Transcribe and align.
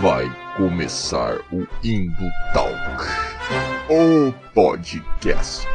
Vai 0.00 0.24
começar 0.56 1.36
o 1.52 1.66
Indo 1.82 2.30
Talk, 2.52 3.04
o 3.88 4.32
podcast. 4.52 5.66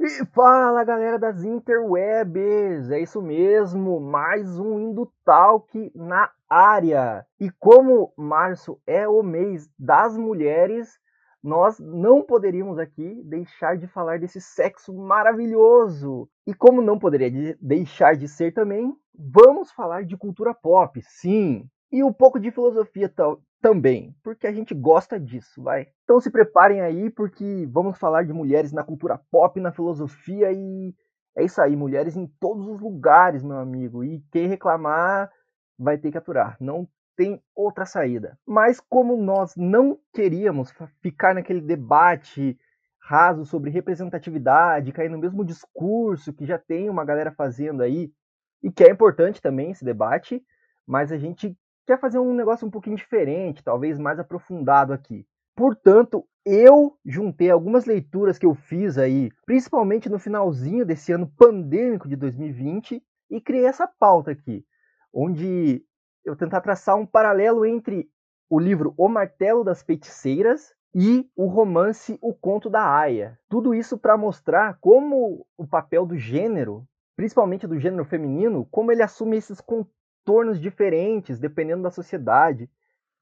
E 0.00 0.26
fala 0.34 0.84
galera 0.84 1.18
das 1.18 1.44
interwebs, 1.44 2.90
é 2.90 3.00
isso 3.00 3.22
mesmo, 3.22 4.00
mais 4.00 4.58
um 4.58 4.80
Indo 4.80 5.10
Talk 5.24 5.92
na 5.94 6.30
área. 6.48 7.24
E 7.38 7.50
como 7.50 8.12
março 8.16 8.80
é 8.86 9.06
o 9.06 9.22
mês 9.22 9.68
das 9.78 10.16
mulheres, 10.16 10.98
nós 11.42 11.78
não 11.78 12.22
poderíamos 12.22 12.76
aqui 12.76 13.22
deixar 13.24 13.76
de 13.76 13.86
falar 13.86 14.18
desse 14.18 14.40
sexo 14.40 14.92
maravilhoso. 14.92 16.28
E 16.44 16.52
como 16.52 16.82
não 16.82 16.98
poderia 16.98 17.30
de 17.30 17.56
deixar 17.60 18.16
de 18.16 18.26
ser 18.26 18.52
também, 18.52 18.92
vamos 19.18 19.70
falar 19.72 20.04
de 20.04 20.16
cultura 20.16 20.54
pop, 20.54 21.00
sim. 21.02 21.68
E 21.90 22.02
um 22.02 22.12
pouco 22.12 22.38
de 22.38 22.50
filosofia 22.50 23.12
também, 23.60 24.14
porque 24.22 24.46
a 24.46 24.52
gente 24.52 24.74
gosta 24.74 25.18
disso, 25.18 25.62
vai. 25.62 25.88
Então 26.04 26.20
se 26.20 26.30
preparem 26.30 26.80
aí, 26.80 27.10
porque 27.10 27.66
vamos 27.70 27.98
falar 27.98 28.24
de 28.24 28.32
mulheres 28.32 28.72
na 28.72 28.82
cultura 28.82 29.20
pop, 29.30 29.60
na 29.60 29.72
filosofia 29.72 30.52
e 30.52 30.94
é 31.36 31.44
isso 31.44 31.60
aí, 31.60 31.76
mulheres 31.76 32.16
em 32.16 32.26
todos 32.40 32.66
os 32.66 32.80
lugares, 32.80 33.42
meu 33.42 33.58
amigo. 33.58 34.02
E 34.02 34.24
quem 34.32 34.46
reclamar 34.46 35.30
vai 35.78 35.98
ter 35.98 36.10
que 36.10 36.18
aturar. 36.18 36.56
Não 36.58 36.88
tem 37.14 37.42
outra 37.54 37.84
saída. 37.84 38.38
Mas 38.46 38.80
como 38.80 39.16
nós 39.16 39.54
não 39.56 39.98
queríamos 40.12 40.72
ficar 41.02 41.34
naquele 41.34 41.60
debate 41.60 42.58
raso 43.00 43.44
sobre 43.44 43.70
representatividade, 43.70 44.92
cair 44.92 45.08
no 45.08 45.18
mesmo 45.18 45.44
discurso 45.44 46.32
que 46.32 46.44
já 46.44 46.58
tem 46.58 46.90
uma 46.90 47.04
galera 47.04 47.30
fazendo 47.30 47.82
aí, 47.82 48.10
e 48.66 48.72
que 48.72 48.82
é 48.82 48.90
importante 48.90 49.40
também 49.40 49.70
esse 49.70 49.84
debate, 49.84 50.44
mas 50.84 51.12
a 51.12 51.16
gente 51.16 51.56
quer 51.86 52.00
fazer 52.00 52.18
um 52.18 52.34
negócio 52.34 52.66
um 52.66 52.70
pouquinho 52.70 52.96
diferente, 52.96 53.62
talvez 53.62 53.96
mais 53.96 54.18
aprofundado 54.18 54.92
aqui. 54.92 55.24
Portanto, 55.54 56.26
eu 56.44 56.98
juntei 57.04 57.48
algumas 57.48 57.84
leituras 57.84 58.38
que 58.38 58.44
eu 58.44 58.56
fiz 58.56 58.98
aí, 58.98 59.30
principalmente 59.46 60.08
no 60.08 60.18
finalzinho 60.18 60.84
desse 60.84 61.12
ano 61.12 61.30
pandêmico 61.38 62.08
de 62.08 62.16
2020, 62.16 63.00
e 63.30 63.40
criei 63.40 63.66
essa 63.66 63.86
pauta 63.86 64.32
aqui, 64.32 64.66
onde 65.14 65.84
eu 66.24 66.34
tentar 66.34 66.60
traçar 66.60 66.96
um 66.96 67.06
paralelo 67.06 67.64
entre 67.64 68.10
o 68.50 68.58
livro 68.58 68.94
O 68.96 69.08
Martelo 69.08 69.62
das 69.62 69.80
Feiticeiras 69.80 70.74
e 70.92 71.30
o 71.36 71.46
romance 71.46 72.18
O 72.20 72.34
Conto 72.34 72.68
da 72.68 72.84
Aya. 72.84 73.38
Tudo 73.48 73.72
isso 73.72 73.96
para 73.96 74.16
mostrar 74.16 74.76
como 74.80 75.46
o 75.56 75.64
papel 75.64 76.04
do 76.04 76.18
gênero, 76.18 76.84
principalmente 77.16 77.66
do 77.66 77.80
gênero 77.80 78.04
feminino, 78.04 78.66
como 78.70 78.92
ele 78.92 79.02
assume 79.02 79.38
esses 79.38 79.60
contornos 79.60 80.60
diferentes 80.60 81.38
dependendo 81.38 81.82
da 81.82 81.90
sociedade 81.90 82.70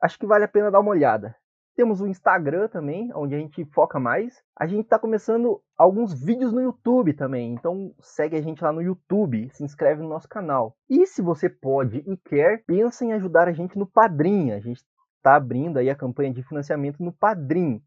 Acho 0.00 0.18
que 0.18 0.26
vale 0.26 0.44
a 0.44 0.48
pena 0.48 0.70
dar 0.70 0.80
uma 0.80 0.90
olhada. 0.90 1.36
Temos 1.76 2.00
o 2.00 2.06
Instagram 2.06 2.68
também, 2.68 3.12
onde 3.14 3.34
a 3.34 3.38
gente 3.38 3.62
foca 3.66 4.00
mais. 4.00 4.42
A 4.58 4.66
gente 4.66 4.84
está 4.84 4.98
começando 4.98 5.60
alguns 5.76 6.18
vídeos 6.18 6.50
no 6.50 6.62
YouTube 6.62 7.12
também, 7.12 7.52
então 7.52 7.94
segue 8.00 8.34
a 8.34 8.40
gente 8.40 8.64
lá 8.64 8.72
no 8.72 8.80
YouTube, 8.80 9.50
se 9.52 9.62
inscreve 9.62 10.00
no 10.00 10.08
nosso 10.08 10.26
canal. 10.26 10.74
E 10.88 11.06
se 11.06 11.20
você 11.20 11.50
pode 11.50 11.98
e 11.98 12.16
quer, 12.16 12.64
pensa 12.66 13.04
em 13.04 13.12
ajudar 13.12 13.46
a 13.46 13.52
gente 13.52 13.78
no 13.78 13.86
Padrim. 13.86 14.52
A 14.52 14.58
gente 14.58 14.82
está 15.18 15.36
abrindo 15.36 15.78
aí 15.78 15.90
a 15.90 15.94
campanha 15.94 16.32
de 16.32 16.42
financiamento 16.42 17.02
no 17.02 17.12
Padrim. 17.12 17.82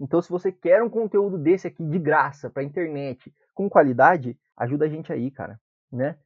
Então, 0.00 0.22
se 0.22 0.30
você 0.30 0.50
quer 0.50 0.82
um 0.82 0.88
conteúdo 0.88 1.36
desse 1.36 1.66
aqui 1.66 1.84
de 1.84 1.98
graça 1.98 2.48
para 2.48 2.62
internet, 2.62 3.30
com 3.54 3.68
qualidade, 3.68 4.38
ajuda 4.56 4.86
a 4.86 4.88
gente 4.88 5.12
aí, 5.12 5.30
cara, 5.30 5.60
né? 5.92 6.16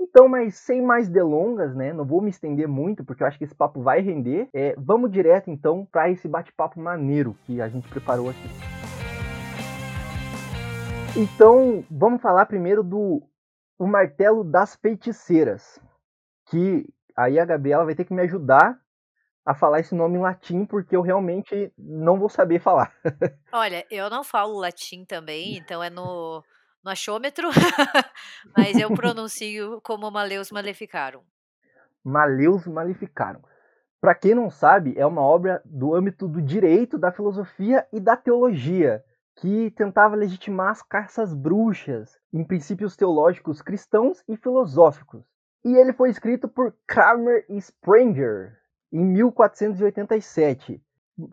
Então, 0.00 0.28
mas 0.28 0.56
sem 0.56 0.82
mais 0.82 1.08
delongas, 1.08 1.74
né? 1.74 1.92
Não 1.92 2.04
vou 2.04 2.20
me 2.20 2.30
estender 2.30 2.66
muito, 2.66 3.04
porque 3.04 3.22
eu 3.22 3.26
acho 3.26 3.38
que 3.38 3.44
esse 3.44 3.54
papo 3.54 3.80
vai 3.80 4.00
render. 4.00 4.48
É, 4.52 4.74
vamos 4.76 5.10
direto, 5.10 5.50
então, 5.50 5.86
para 5.90 6.10
esse 6.10 6.26
bate-papo 6.28 6.80
maneiro 6.80 7.36
que 7.44 7.60
a 7.60 7.68
gente 7.68 7.88
preparou 7.88 8.30
aqui. 8.30 8.48
Então, 11.16 11.84
vamos 11.90 12.22
falar 12.22 12.46
primeiro 12.46 12.82
do 12.82 13.22
o 13.78 13.86
martelo 13.86 14.44
das 14.44 14.76
feiticeiras, 14.76 15.80
que 16.48 16.86
aí 17.16 17.38
a 17.38 17.44
Gabriela 17.44 17.84
vai 17.84 17.94
ter 17.94 18.04
que 18.04 18.14
me 18.14 18.22
ajudar 18.22 18.80
a 19.44 19.54
falar 19.54 19.80
esse 19.80 19.94
nome 19.94 20.18
em 20.18 20.22
latim, 20.22 20.64
porque 20.64 20.96
eu 20.96 21.02
realmente 21.02 21.72
não 21.76 22.18
vou 22.18 22.28
saber 22.28 22.60
falar. 22.60 22.94
Olha, 23.52 23.84
eu 23.90 24.08
não 24.08 24.22
falo 24.22 24.58
latim 24.58 25.04
também, 25.04 25.56
então 25.58 25.82
é 25.82 25.90
no 25.90 26.42
no 26.82 26.90
achômetro, 26.90 27.48
mas 28.56 28.76
eu 28.78 28.90
pronuncio 28.94 29.80
como 29.82 30.10
Maleus 30.10 30.50
Maleficarum. 30.50 31.22
Maleus 32.04 32.66
Maleficarum. 32.66 33.40
Para 34.00 34.14
quem 34.14 34.34
não 34.34 34.50
sabe, 34.50 34.98
é 34.98 35.06
uma 35.06 35.20
obra 35.20 35.62
do 35.64 35.94
âmbito 35.94 36.26
do 36.26 36.42
direito, 36.42 36.98
da 36.98 37.12
filosofia 37.12 37.86
e 37.92 38.00
da 38.00 38.16
teologia, 38.16 39.04
que 39.36 39.70
tentava 39.70 40.16
legitimar 40.16 40.70
as 40.70 40.82
caças 40.82 41.32
bruxas 41.32 42.18
em 42.32 42.44
princípios 42.44 42.96
teológicos 42.96 43.62
cristãos 43.62 44.22
e 44.28 44.36
filosóficos. 44.36 45.22
E 45.64 45.76
ele 45.76 45.92
foi 45.92 46.10
escrito 46.10 46.48
por 46.48 46.74
Kramer 46.86 47.46
Sprenger 47.48 48.58
em 48.92 49.04
1487. 49.04 50.82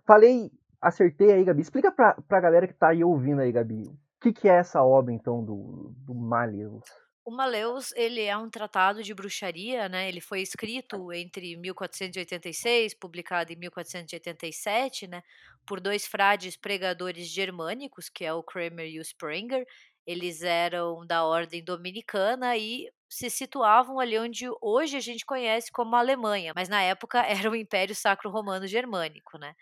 Falei, 0.06 0.52
acertei 0.80 1.32
aí, 1.32 1.44
Gabi. 1.44 1.62
Explica 1.62 1.92
pra, 1.92 2.14
pra 2.28 2.40
galera 2.40 2.68
que 2.68 2.74
tá 2.74 2.90
aí 2.90 3.04
ouvindo 3.04 3.42
aí, 3.42 3.52
Gabi. 3.52 3.92
O 4.20 4.22
que, 4.22 4.34
que 4.34 4.50
é 4.50 4.58
essa 4.58 4.84
obra, 4.84 5.14
então, 5.14 5.44
do, 5.44 5.94
do 6.06 6.14
Maleus? 6.14 6.84
O 7.24 7.32
Maleus, 7.32 7.94
ele 7.94 8.22
é 8.24 8.36
um 8.36 8.50
tratado 8.50 9.02
de 9.02 9.14
bruxaria, 9.14 9.88
né? 9.88 10.10
Ele 10.10 10.20
foi 10.20 10.42
escrito 10.42 11.14
entre 11.14 11.56
1486, 11.56 12.96
publicado 12.96 13.54
em 13.54 13.56
1487, 13.56 15.08
né? 15.08 15.22
Por 15.66 15.80
dois 15.80 16.06
frades 16.06 16.58
pregadores 16.58 17.28
germânicos, 17.28 18.10
que 18.10 18.26
é 18.26 18.34
o 18.34 18.44
Kramer 18.44 18.88
e 18.90 19.00
o 19.00 19.02
Sprenger. 19.02 19.66
Eles 20.06 20.42
eram 20.42 21.06
da 21.06 21.24
ordem 21.24 21.64
dominicana 21.64 22.58
e 22.58 22.92
se 23.10 23.30
situavam 23.30 24.00
ali 24.00 24.18
onde 24.20 24.46
hoje 24.62 24.98
a 24.98 25.00
gente 25.00 25.26
conhece 25.26 25.72
como 25.72 25.96
Alemanha, 25.96 26.52
mas 26.56 26.68
na 26.68 26.82
época 26.82 27.20
era 27.48 27.50
o 27.50 27.56
Império 27.56 27.96
Sacro 27.96 28.30
Romano 28.30 28.68
Germânico, 28.68 29.38
né? 29.38 29.56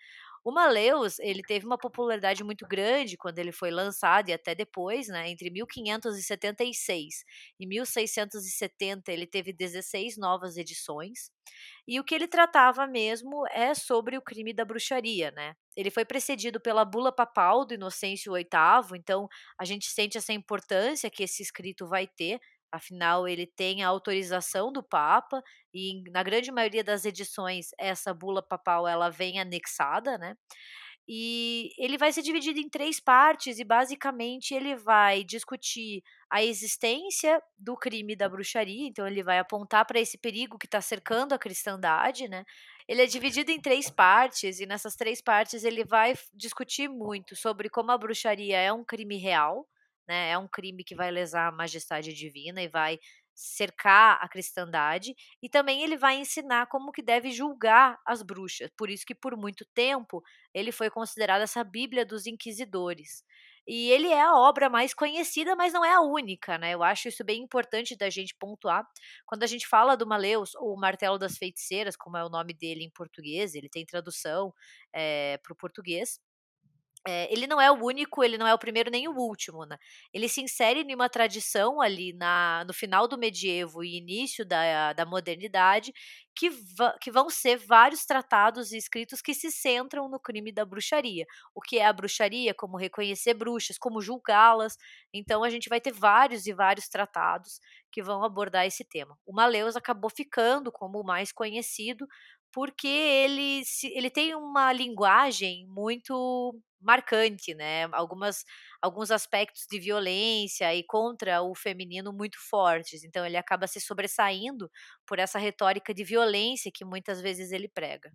O 0.47 0.51
Maleus, 0.53 1.19
ele 1.19 1.41
teve 1.41 1.65
uma 1.65 1.77
popularidade 1.77 2.41
muito 2.41 2.65
grande 2.65 3.17
quando 3.17 3.37
ele 3.37 3.51
foi 3.51 3.69
lançado 3.69 4.29
e 4.29 4.33
até 4.33 4.55
depois, 4.55 5.09
né, 5.09 5.29
entre 5.29 5.49
1576 5.49 7.25
e 7.59 7.67
1670, 7.67 9.11
ele 9.11 9.27
teve 9.27 9.51
16 9.51 10.15
novas 10.15 10.55
edições. 10.55 11.29
E 11.85 11.99
o 11.99 12.03
que 12.05 12.15
ele 12.15 12.29
tratava 12.29 12.87
mesmo 12.87 13.45
é 13.51 13.73
sobre 13.73 14.17
o 14.17 14.21
crime 14.21 14.53
da 14.53 14.63
bruxaria, 14.63 15.31
né? 15.31 15.53
Ele 15.75 15.91
foi 15.91 16.05
precedido 16.05 16.61
pela 16.61 16.85
bula 16.85 17.11
papal 17.11 17.65
do 17.65 17.73
Inocêncio 17.73 18.31
VIII, 18.31 18.97
então 18.97 19.27
a 19.59 19.65
gente 19.65 19.87
sente 19.89 20.17
essa 20.17 20.31
importância 20.31 21.09
que 21.09 21.23
esse 21.23 21.43
escrito 21.43 21.89
vai 21.89 22.07
ter 22.07 22.39
Afinal, 22.71 23.27
ele 23.27 23.47
tem 23.47 23.83
a 23.83 23.87
autorização 23.87 24.71
do 24.71 24.83
Papa 24.83 25.41
e 25.73 26.03
na 26.11 26.21
grande 26.23 26.51
maioria 26.51 26.83
das 26.83 27.05
edições 27.05 27.69
essa 27.79 28.13
bula 28.13 28.43
papal 28.43 28.87
ela 28.87 29.09
vem 29.09 29.39
anexada, 29.39 30.17
né? 30.17 30.35
E 31.09 31.71
ele 31.77 31.97
vai 31.97 32.11
ser 32.11 32.21
dividido 32.21 32.59
em 32.59 32.69
três 32.69 32.99
partes 32.99 33.59
e 33.59 33.63
basicamente 33.63 34.53
ele 34.53 34.75
vai 34.75 35.23
discutir 35.23 36.03
a 36.29 36.43
existência 36.43 37.41
do 37.57 37.77
crime 37.77 38.13
da 38.15 38.27
bruxaria, 38.27 38.85
então 38.87 39.07
ele 39.07 39.23
vai 39.23 39.39
apontar 39.39 39.85
para 39.85 39.99
esse 40.01 40.17
perigo 40.17 40.57
que 40.57 40.65
está 40.67 40.81
cercando 40.81 41.33
a 41.33 41.39
cristandade, 41.39 42.27
né? 42.27 42.43
Ele 42.87 43.01
é 43.01 43.05
dividido 43.05 43.51
em 43.51 43.61
três 43.61 43.89
partes 43.89 44.59
e 44.59 44.65
nessas 44.65 44.95
três 44.95 45.21
partes 45.21 45.63
ele 45.63 45.85
vai 45.85 46.13
discutir 46.33 46.89
muito 46.89 47.35
sobre 47.37 47.69
como 47.69 47.91
a 47.91 47.97
bruxaria 47.97 48.57
é 48.59 48.73
um 48.73 48.83
crime 48.83 49.15
real, 49.17 49.65
né? 50.07 50.31
É 50.31 50.37
um 50.37 50.47
crime 50.47 50.83
que 50.83 50.95
vai 50.95 51.11
lesar 51.11 51.47
a 51.47 51.51
majestade 51.51 52.13
divina 52.13 52.61
e 52.61 52.67
vai 52.67 52.99
cercar 53.33 54.17
a 54.19 54.27
cristandade 54.27 55.13
e 55.43 55.47
também 55.47 55.83
ele 55.83 55.95
vai 55.95 56.17
ensinar 56.17 56.65
como 56.67 56.91
que 56.91 57.03
deve 57.03 57.31
julgar 57.31 57.99
as 58.05 58.23
bruxas. 58.23 58.69
Por 58.75 58.89
isso 58.89 59.05
que 59.05 59.13
por 59.13 59.37
muito 59.37 59.63
tempo 59.75 60.23
ele 60.53 60.71
foi 60.71 60.89
considerado 60.89 61.41
essa 61.43 61.63
Bíblia 61.63 62.03
dos 62.05 62.25
inquisidores. 62.25 63.23
E 63.67 63.91
ele 63.91 64.07
é 64.07 64.21
a 64.21 64.33
obra 64.33 64.69
mais 64.69 64.93
conhecida, 64.93 65.53
mas 65.55 65.73
não 65.73 65.83
é 65.83 65.93
a 65.93 66.01
única, 66.01 66.57
né? 66.57 66.73
Eu 66.73 66.81
acho 66.81 67.09
isso 67.09 67.23
bem 67.23 67.41
importante 67.43 67.97
da 67.97 68.09
gente 68.09 68.33
pontuar. 68.39 68.87
Quando 69.25 69.43
a 69.43 69.47
gente 69.47 69.67
fala 69.67 69.97
do 69.97 70.07
Maleus, 70.07 70.55
ou 70.55 70.73
o 70.73 70.79
Martelo 70.79 71.17
das 71.19 71.37
Feiticeiras, 71.37 71.97
como 71.97 72.15
é 72.17 72.23
o 72.25 72.29
nome 72.29 72.53
dele 72.53 72.83
em 72.85 72.89
português, 72.89 73.55
ele 73.55 73.67
tem 73.69 73.85
tradução 73.85 74.53
é, 74.93 75.37
para 75.43 75.51
o 75.53 75.55
português. 75.55 76.17
É, 77.09 77.31
ele 77.31 77.47
não 77.47 77.61
é 77.61 77.71
o 77.71 77.85
único, 77.85 78.21
ele 78.21 78.37
não 78.37 78.45
é 78.45 78.53
o 78.53 78.59
primeiro 78.59 78.91
nem 78.91 79.07
o 79.07 79.13
último, 79.15 79.65
né? 79.65 79.77
Ele 80.13 80.27
se 80.27 80.41
insere 80.41 80.81
em 80.81 80.93
uma 80.93 81.07
tradição 81.07 81.79
ali 81.79 82.11
na, 82.11 82.65
no 82.67 82.73
final 82.73 83.07
do 83.07 83.17
medievo 83.17 83.81
e 83.81 83.97
início 83.97 84.45
da, 84.45 84.91
da 84.91 85.05
modernidade, 85.05 85.93
que, 86.35 86.49
que 87.01 87.09
vão 87.09 87.29
ser 87.29 87.57
vários 87.57 88.05
tratados 88.05 88.73
e 88.73 88.77
escritos 88.77 89.21
que 89.21 89.33
se 89.33 89.49
centram 89.49 90.09
no 90.09 90.19
crime 90.19 90.51
da 90.51 90.65
bruxaria. 90.65 91.25
O 91.55 91.61
que 91.61 91.79
é 91.79 91.85
a 91.85 91.93
bruxaria, 91.93 92.53
como 92.53 92.75
reconhecer 92.75 93.33
bruxas, 93.33 93.77
como 93.77 94.01
julgá-las. 94.01 94.75
Então 95.13 95.45
a 95.45 95.49
gente 95.49 95.69
vai 95.69 95.79
ter 95.79 95.93
vários 95.93 96.45
e 96.45 96.53
vários 96.53 96.89
tratados 96.89 97.61
que 97.89 98.03
vão 98.03 98.23
abordar 98.23 98.65
esse 98.65 98.83
tema. 98.83 99.17
O 99.25 99.33
Maleus 99.33 99.77
acabou 99.77 100.09
ficando 100.09 100.71
como 100.73 100.99
o 100.99 101.05
mais 101.05 101.31
conhecido, 101.31 102.05
porque 102.53 102.87
ele, 102.87 103.61
ele 103.93 104.09
tem 104.09 104.35
uma 104.35 104.71
linguagem 104.73 105.67
muito 105.67 106.59
marcante, 106.79 107.53
né? 107.53 107.85
Algumas, 107.91 108.43
alguns 108.81 109.11
aspectos 109.11 109.65
de 109.69 109.79
violência 109.79 110.73
e 110.75 110.83
contra 110.83 111.41
o 111.41 111.55
feminino 111.55 112.13
muito 112.13 112.37
fortes. 112.49 113.03
Então 113.03 113.25
ele 113.25 113.37
acaba 113.37 113.67
se 113.67 113.79
sobressaindo 113.79 114.69
por 115.05 115.19
essa 115.19 115.39
retórica 115.39 115.93
de 115.93 116.03
violência 116.03 116.71
que 116.73 116.85
muitas 116.85 117.21
vezes 117.21 117.51
ele 117.51 117.67
prega. 117.67 118.11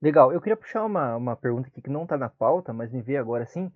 Legal. 0.00 0.32
Eu 0.32 0.40
queria 0.40 0.56
puxar 0.56 0.84
uma, 0.84 1.16
uma 1.16 1.36
pergunta 1.36 1.68
aqui 1.68 1.80
que 1.80 1.90
não 1.90 2.02
está 2.02 2.18
na 2.18 2.28
pauta, 2.28 2.72
mas 2.72 2.90
me 2.92 3.00
veio 3.00 3.20
agora 3.20 3.44
assim, 3.44 3.70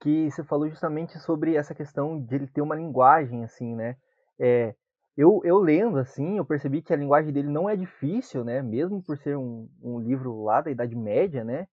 que 0.00 0.30
você 0.30 0.44
falou 0.44 0.68
justamente 0.68 1.18
sobre 1.18 1.56
essa 1.56 1.74
questão 1.74 2.20
de 2.20 2.34
ele 2.36 2.46
ter 2.46 2.60
uma 2.62 2.76
linguagem 2.76 3.42
assim, 3.44 3.74
né? 3.74 3.96
É, 4.38 4.74
eu, 5.16 5.40
eu 5.44 5.58
lendo 5.58 5.98
assim, 5.98 6.38
eu 6.38 6.44
percebi 6.44 6.82
que 6.82 6.92
a 6.92 6.96
linguagem 6.96 7.32
dele 7.32 7.48
não 7.48 7.68
é 7.68 7.76
difícil, 7.76 8.44
né? 8.44 8.62
Mesmo 8.62 9.02
por 9.02 9.18
ser 9.18 9.36
um, 9.36 9.68
um 9.82 9.98
livro 10.00 10.42
lá 10.42 10.60
da 10.60 10.70
Idade 10.70 10.96
Média, 10.96 11.44
né? 11.44 11.66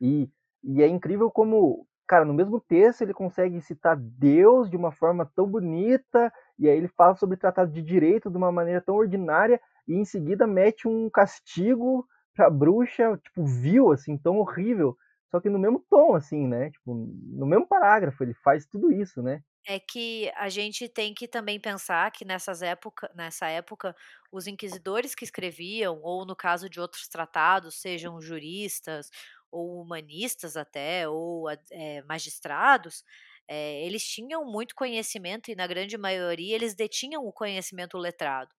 E 0.00 0.28
e 0.64 0.82
é 0.82 0.88
incrível 0.88 1.30
como, 1.30 1.86
cara, 2.08 2.24
no 2.24 2.34
mesmo 2.34 2.60
texto 2.60 3.02
ele 3.02 3.14
consegue 3.14 3.60
citar 3.60 3.96
Deus 3.96 4.68
de 4.68 4.76
uma 4.76 4.90
forma 4.92 5.24
tão 5.36 5.46
bonita, 5.46 6.32
e 6.58 6.68
aí 6.68 6.76
ele 6.76 6.88
fala 6.88 7.14
sobre 7.14 7.36
tratado 7.36 7.70
de 7.72 7.80
direito 7.82 8.30
de 8.30 8.36
uma 8.36 8.50
maneira 8.50 8.80
tão 8.80 8.96
ordinária, 8.96 9.60
e 9.86 9.94
em 9.94 10.04
seguida 10.04 10.46
mete 10.46 10.88
um 10.88 11.08
castigo 11.10 12.04
pra 12.34 12.50
bruxa, 12.50 13.16
tipo, 13.24 13.44
vil, 13.44 13.92
assim, 13.92 14.18
tão 14.18 14.38
horrível, 14.38 14.96
só 15.30 15.40
que 15.40 15.48
no 15.50 15.58
mesmo 15.58 15.84
tom, 15.88 16.14
assim, 16.16 16.46
né? 16.48 16.70
Tipo, 16.70 16.94
no 16.94 17.46
mesmo 17.46 17.66
parágrafo, 17.68 18.22
ele 18.24 18.34
faz 18.34 18.66
tudo 18.66 18.90
isso, 18.92 19.22
né? 19.22 19.40
É 19.68 19.80
que 19.80 20.30
a 20.36 20.48
gente 20.48 20.88
tem 20.88 21.12
que 21.12 21.26
também 21.26 21.58
pensar 21.58 22.10
que 22.12 22.24
nessas 22.24 22.62
época, 22.62 23.10
nessa 23.16 23.48
época, 23.48 23.96
os 24.30 24.46
inquisidores 24.46 25.12
que 25.14 25.24
escreviam, 25.24 26.00
ou 26.02 26.24
no 26.24 26.36
caso 26.36 26.70
de 26.70 26.80
outros 26.80 27.08
tratados, 27.08 27.74
sejam 27.80 28.20
juristas 28.20 29.10
ou 29.50 29.80
humanistas 29.82 30.56
até, 30.56 31.08
ou 31.08 31.46
é, 31.72 32.00
magistrados, 32.02 33.02
é, 33.48 33.84
eles 33.84 34.04
tinham 34.06 34.44
muito 34.44 34.74
conhecimento 34.74 35.50
e, 35.50 35.56
na 35.56 35.66
grande 35.66 35.98
maioria, 35.98 36.54
eles 36.54 36.74
detinham 36.76 37.24
o 37.26 37.32
conhecimento 37.32 37.98
letrado. 37.98 38.54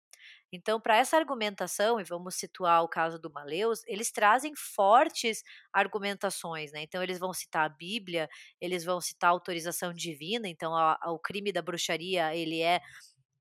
Então, 0.52 0.80
para 0.80 0.98
essa 0.98 1.18
argumentação, 1.18 2.00
e 2.00 2.04
vamos 2.04 2.36
situar 2.36 2.84
o 2.84 2.88
caso 2.88 3.20
do 3.20 3.32
Maleus, 3.32 3.82
eles 3.86 4.12
trazem 4.12 4.54
fortes 4.56 5.44
argumentações, 5.74 6.72
né? 6.72 6.82
Então, 6.82 7.04
eles 7.04 7.20
vão 7.20 7.34
citar 7.34 7.66
a 7.66 7.70
Bíblia, 7.70 8.30
eles 8.62 8.84
vão 8.86 9.02
citar 9.02 9.30
a 9.30 9.34
autorização 9.34 9.94
divina, 9.94 10.48
então 10.48 10.74
a, 10.76 10.98
a, 11.02 11.12
o 11.12 11.20
crime 11.20 11.52
da 11.52 11.62
bruxaria, 11.62 12.36
ele 12.36 12.62
é 12.62 12.82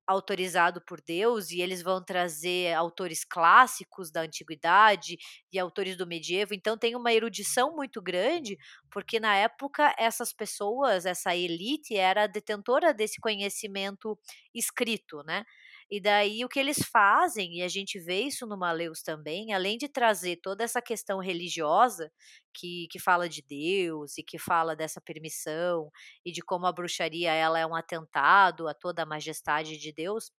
autorizado 0.07 0.81
por 0.81 1.01
Deus 1.01 1.51
e 1.51 1.59
eles 1.61 1.81
vão 1.81 2.01
trazer 2.03 2.73
autores 2.73 3.25
clássicos 3.25 4.09
da 4.09 4.21
antiguidade 4.21 5.17
e 5.51 5.59
autores 5.59 5.97
do 5.97 6.07
medievo. 6.07 6.53
Então 6.53 6.77
tem 6.77 6.95
uma 6.95 7.11
erudição 7.11 7.75
muito 7.75 8.01
grande, 8.01 8.57
porque 8.89 9.19
na 9.19 9.35
época 9.35 9.93
essas 9.99 10.31
pessoas, 10.31 11.05
essa 11.05 11.35
elite 11.35 11.95
era 11.97 12.25
detentora 12.25 12.93
desse 12.93 13.19
conhecimento 13.19 14.17
escrito, 14.55 15.21
né? 15.23 15.43
E 15.89 16.01
daí 16.01 16.43
o 16.43 16.49
que 16.49 16.59
eles 16.59 16.79
fazem, 16.91 17.59
e 17.59 17.63
a 17.63 17.67
gente 17.69 17.97
vê 17.99 18.21
isso 18.21 18.45
no 18.45 18.57
Maleus 18.57 19.01
também, 19.01 19.53
além 19.53 19.77
de 19.77 19.87
trazer 19.87 20.37
toda 20.37 20.63
essa 20.63 20.81
questão 20.81 21.19
religiosa, 21.19 22.11
que, 22.53 22.87
que 22.91 22.99
fala 22.99 23.29
de 23.29 23.41
Deus 23.41 24.17
e 24.17 24.23
que 24.23 24.37
fala 24.37 24.75
dessa 24.75 24.99
permissão 24.99 25.89
e 26.25 26.31
de 26.31 26.41
como 26.41 26.65
a 26.65 26.71
bruxaria 26.73 27.31
ela 27.31 27.59
é 27.59 27.65
um 27.65 27.75
atentado 27.75 28.67
a 28.67 28.73
toda 28.73 29.03
a 29.03 29.05
majestade 29.05 29.77
de 29.77 29.93
Deus, 29.93 30.31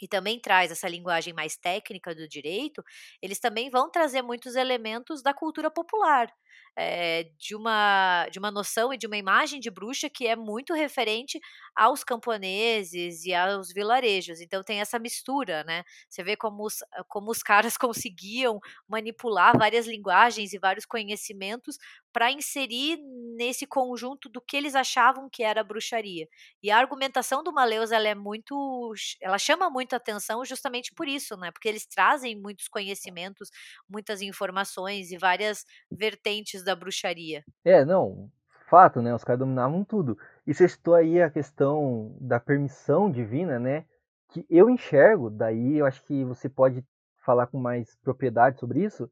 e 0.00 0.08
também 0.08 0.40
traz 0.40 0.70
essa 0.70 0.88
linguagem 0.88 1.32
mais 1.32 1.56
técnica 1.56 2.14
do 2.14 2.28
direito, 2.28 2.82
eles 3.22 3.38
também 3.40 3.70
vão 3.70 3.90
trazer 3.90 4.22
muitos 4.22 4.56
elementos 4.56 5.22
da 5.22 5.34
cultura 5.34 5.70
popular 5.70 6.32
é, 6.76 7.24
de, 7.38 7.54
uma, 7.54 8.26
de 8.30 8.38
uma 8.38 8.50
noção 8.50 8.92
e 8.92 8.96
de 8.96 9.06
uma 9.06 9.16
imagem 9.16 9.60
de 9.60 9.70
bruxa 9.70 10.08
que 10.08 10.26
é 10.26 10.36
muito 10.36 10.72
referente 10.74 11.38
aos 11.74 12.04
camponeses 12.04 13.24
e 13.24 13.34
aos 13.34 13.72
vilarejos. 13.72 14.40
Então 14.40 14.62
tem 14.62 14.80
essa 14.80 14.98
mistura, 14.98 15.64
né? 15.64 15.84
Você 16.08 16.22
vê 16.22 16.36
como 16.36 16.64
os, 16.64 16.78
como 17.08 17.30
os 17.30 17.42
caras 17.42 17.76
conseguiam 17.78 18.60
manipular 18.88 19.56
várias 19.58 19.86
linguagens 19.86 20.52
e 20.52 20.58
vários 20.58 20.86
conhecimentos 20.86 21.76
para 22.12 22.30
inserir 22.30 22.98
nesse 23.36 23.66
conjunto 23.66 24.28
do 24.28 24.40
que 24.40 24.56
eles 24.56 24.74
achavam 24.74 25.28
que 25.30 25.42
era 25.42 25.64
bruxaria. 25.64 26.26
E 26.62 26.70
a 26.70 26.78
argumentação 26.78 27.42
do 27.42 27.52
Maleus 27.52 27.92
ela 27.92 28.08
é 28.08 28.14
muito, 28.14 28.92
ela 29.20 29.38
chama 29.38 29.70
muito 29.70 29.94
atenção 29.94 30.44
justamente 30.44 30.92
por 30.94 31.08
isso, 31.08 31.36
né? 31.36 31.50
Porque 31.50 31.68
eles 31.68 31.86
trazem 31.86 32.40
muitos 32.40 32.68
conhecimentos, 32.68 33.50
muitas 33.88 34.20
informações 34.20 35.10
e 35.10 35.18
várias 35.18 35.64
vertentes 35.90 36.64
da 36.64 36.74
bruxaria. 36.74 37.44
É, 37.64 37.84
não, 37.84 38.30
fato, 38.70 39.02
né? 39.02 39.12
Os 39.14 39.24
caras 39.24 39.40
dominavam 39.40 39.84
tudo. 39.84 40.16
E 40.46 40.54
você 40.54 40.68
citou 40.68 40.94
aí 40.94 41.20
a 41.20 41.28
questão 41.28 42.16
da 42.20 42.38
permissão 42.38 43.10
divina, 43.10 43.58
né? 43.58 43.84
Que 44.28 44.46
eu 44.48 44.70
enxergo, 44.70 45.28
daí 45.28 45.78
eu 45.78 45.86
acho 45.86 46.02
que 46.04 46.24
você 46.24 46.48
pode 46.48 46.84
falar 47.24 47.48
com 47.48 47.58
mais 47.58 47.96
propriedade 47.96 48.58
sobre 48.60 48.84
isso, 48.84 49.10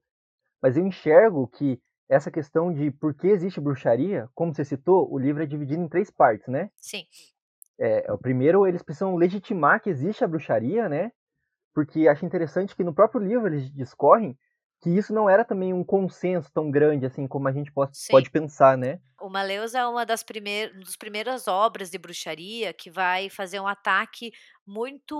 mas 0.63 0.77
eu 0.77 0.87
enxergo 0.87 1.47
que 1.49 1.81
essa 2.09 2.31
questão 2.31 2.73
de 2.73 2.91
por 2.91 3.15
que 3.15 3.29
existe 3.29 3.61
bruxaria, 3.61 4.29
como 4.35 4.55
você 4.55 4.65
citou, 4.65 5.13
o 5.13 5.19
livro 5.19 5.43
é 5.43 5.47
dividido 5.47 5.83
em 5.83 5.89
três 5.89 6.11
partes, 6.11 6.49
né? 6.49 6.71
Sim. 6.77 7.05
É, 7.79 8.11
o 8.13 8.19
primeiro, 8.19 8.67
eles 8.67 8.83
precisam 8.83 9.15
legitimar 9.15 9.81
que 9.81 9.91
existe 9.91 10.25
a 10.25 10.29
bruxaria, 10.29 10.89
né? 10.89 11.13
Porque 11.75 12.09
acho 12.09 12.25
interessante 12.25 12.75
que 12.75 12.83
no 12.83 12.95
próprio 12.95 13.21
livro 13.21 13.47
eles 13.47 13.71
discorrem 13.73 14.37
que 14.81 14.91
isso 14.91 15.13
não 15.15 15.29
era 15.31 15.45
também 15.45 15.73
um 15.75 15.85
consenso 15.85 16.51
tão 16.53 16.71
grande, 16.71 17.07
assim, 17.07 17.27
como 17.29 17.49
a 17.49 17.53
gente 17.53 17.73
pode 17.73 17.93
Sim. 17.95 18.11
pode 18.11 18.31
pensar, 18.31 18.77
né. 18.79 19.01
O 19.21 19.31
Maleus 19.31 19.75
é 19.75 19.87
uma 19.87 20.07
das 20.07 20.23
primeir 20.23 20.75
dos 20.81 20.97
primeiras 20.97 21.49
obras 21.49 21.91
de 21.91 21.99
bruxaria 21.99 22.73
que 22.75 22.91
vai 22.91 23.31
fazer 23.31 23.61
um 23.61 23.67
ataque 23.69 24.33
muito, 24.67 25.17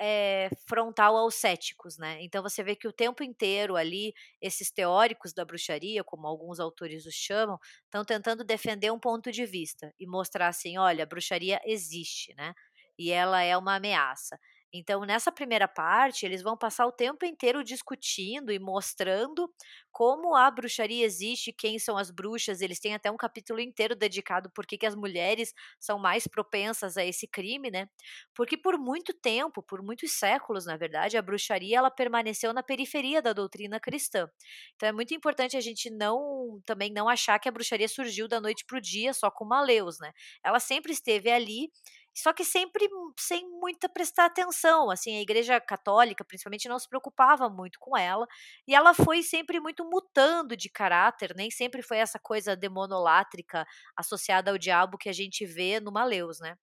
eh, 0.00 0.50
frontal 0.68 1.16
aos 1.16 1.34
céticos, 1.36 1.98
né. 1.98 2.18
Então 2.22 2.42
você 2.42 2.62
vê 2.64 2.76
que 2.76 2.88
o 2.88 2.92
tempo 2.92 3.22
inteiro 3.24 3.76
ali, 3.76 4.14
esses 4.40 4.70
teóricos 4.72 5.32
da 5.34 5.44
bruxaria, 5.44 6.04
como 6.04 6.26
alguns 6.26 6.60
autores 6.60 7.06
os 7.06 7.14
chamam, 7.14 7.58
estão 7.84 8.04
tentando 8.04 8.44
defender 8.44 8.92
um 8.92 9.00
ponto 9.00 9.32
de 9.32 9.46
vista 9.46 9.92
e 10.00 10.06
mostrar 10.06 10.48
assim: 10.48 10.78
"Olha, 10.78 11.04
a 11.04 11.06
bruxaria 11.06 11.60
existe, 11.66 12.34
né, 12.36 12.54
e 12.98 13.12
ela 13.12 13.42
é 13.42 13.56
uma 13.56 13.76
ameaça". 13.76 14.38
Então 14.78 15.00
nessa 15.02 15.32
primeira 15.32 15.68
parte, 15.68 16.24
eles 16.26 16.42
vão 16.42 16.56
passar 16.56 16.86
o 16.86 16.92
tempo 16.92 17.24
inteiro 17.24 17.62
discutindo 17.64 18.52
e 18.52 18.58
mostrando 18.58 19.50
como 19.92 20.34
a 20.36 20.50
bruxaria 20.50 21.04
existe, 21.04 21.52
quem 21.52 21.78
são 21.78 21.96
as 21.96 22.10
bruxas, 22.10 22.60
eles 22.60 22.78
têm 22.80 22.94
até 22.94 23.10
um 23.10 23.16
capítulo 23.16 23.60
inteiro 23.60 23.96
dedicado 23.96 24.50
por 24.50 24.66
que 24.66 24.76
que 24.78 24.86
as 24.86 24.94
mulheres 24.94 25.52
são 25.80 25.98
mais 25.98 26.26
propensas 26.26 26.96
a 26.96 27.04
esse 27.04 27.26
crime, 27.26 27.70
né. 27.70 27.88
Porque 28.34 28.56
por 28.56 28.78
muito 28.78 29.12
tempo, 29.14 29.62
por 29.62 29.82
muitos 29.82 30.12
séculos, 30.12 30.66
na 30.66 30.76
verdade, 30.76 31.16
a 31.16 31.22
bruxaria 31.22 31.78
ela 31.78 31.90
permaneceu 31.90 32.52
na 32.52 32.62
periferia 32.62 33.22
da 33.22 33.32
doutrina 33.32 33.80
cristã. 33.80 34.28
Então 34.74 34.88
é 34.88 34.92
muito 34.92 35.14
importante 35.14 35.56
a 35.56 35.60
gente 35.60 35.90
não 35.90 36.60
também 36.66 36.92
não 36.92 37.08
achar 37.08 37.38
que 37.38 37.48
a 37.48 37.52
bruxaria 37.52 37.88
surgiu 37.88 38.28
da 38.28 38.40
noite 38.40 38.64
para 38.66 38.78
o 38.78 38.80
dia 38.80 39.12
só 39.14 39.30
com 39.30 39.44
Maleus, 39.44 39.98
né. 39.98 40.12
Ela 40.44 40.60
sempre 40.60 40.92
esteve 40.92 41.30
ali, 41.30 41.70
só 42.16 42.32
que 42.32 42.44
sempre 42.44 42.88
sem 43.18 43.48
muita 43.60 43.88
prestar 43.88 44.26
atenção, 44.26 44.90
assim, 44.90 45.16
a 45.18 45.20
igreja 45.22 45.60
católica, 45.60 46.24
principalmente, 46.24 46.68
não 46.68 46.78
se 46.78 46.88
preocupava 46.88 47.48
muito 47.48 47.78
com 47.78 47.96
ela, 47.96 48.26
e 48.66 48.74
ela 48.74 48.94
foi 48.94 49.22
sempre 49.22 49.60
muito 49.60 49.84
mutando 49.88 50.56
de 50.56 50.68
caráter, 50.70 51.34
nem 51.36 51.50
sempre 51.50 51.82
foi 51.82 51.98
essa 51.98 52.18
coisa 52.18 52.56
demonolátrica 52.56 53.66
associada 53.96 54.50
ao 54.50 54.58
diabo 54.58 54.98
que 54.98 55.08
a 55.08 55.12
gente 55.12 55.44
vê 55.46 55.80
no 55.80 55.92
Maleus, 55.92 56.40
né. 56.40 56.56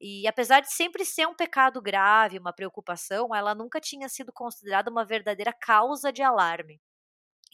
E 0.00 0.26
apesar 0.28 0.60
de 0.60 0.72
sempre 0.72 1.04
ser 1.04 1.26
um 1.26 1.34
pecado 1.34 1.80
grave, 1.82 2.38
uma 2.38 2.52
preocupação, 2.52 3.34
ela 3.34 3.54
nunca 3.54 3.80
tinha 3.80 4.08
sido 4.08 4.32
considerada 4.32 4.90
uma 4.90 5.04
verdadeira 5.04 5.52
causa 5.52 6.12
de 6.12 6.22
alarme. 6.22 6.80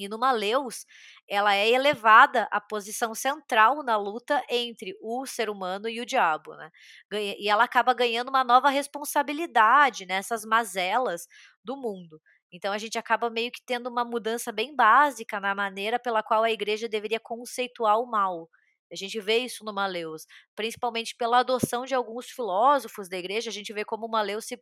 E 0.01 0.09
no 0.09 0.19
Maleus, 0.19 0.87
ela 1.29 1.55
é 1.55 1.69
elevada 1.69 2.49
à 2.51 2.61
posição 2.61 3.15
central 3.15 3.83
na 3.83 3.97
luta 3.97 4.43
entre 4.49 4.97
o 5.03 5.27
ser 5.27 5.51
humano 5.51 5.89
e 5.89 6.01
o 6.01 6.07
diabo, 6.07 6.55
né. 6.57 6.71
E 7.13 7.49
ela 7.49 7.65
acaba 7.65 7.93
ganhando 7.95 8.29
uma 8.31 8.43
nova 8.45 8.71
responsabilidade 8.71 10.07
nessas 10.07 10.45
mazelas 10.45 11.27
do 11.63 11.77
mundo. 11.77 12.21
Então 12.53 12.73
a 12.73 12.79
gente 12.79 12.99
acaba 12.99 13.31
meio 13.31 13.53
que 13.53 13.63
tendo 13.65 13.89
uma 13.89 14.05
mudança 14.05 14.51
bem 14.51 14.75
básica 14.75 15.39
na 15.39 15.55
maneira 15.55 15.99
pela 15.99 16.23
qual 16.23 16.43
a 16.43 16.51
igreja 16.51 16.89
deveria 16.89 17.21
conceituar 17.21 17.99
o 18.01 18.07
mal. 18.11 18.49
A 18.93 18.97
gente 18.97 19.21
vê 19.21 19.39
isso 19.39 19.65
no 19.65 19.73
Maleus, 19.73 20.27
principalmente 20.57 21.15
pela 21.17 21.39
adoção 21.41 21.85
de 21.85 21.95
alguns 21.95 22.27
filósofos 22.27 23.09
da 23.09 23.17
igreja, 23.17 23.49
a 23.49 23.53
gente 23.53 23.73
vê 23.73 23.85
como 23.85 24.07
o 24.07 24.11
Maleus 24.11 24.47
se 24.47 24.61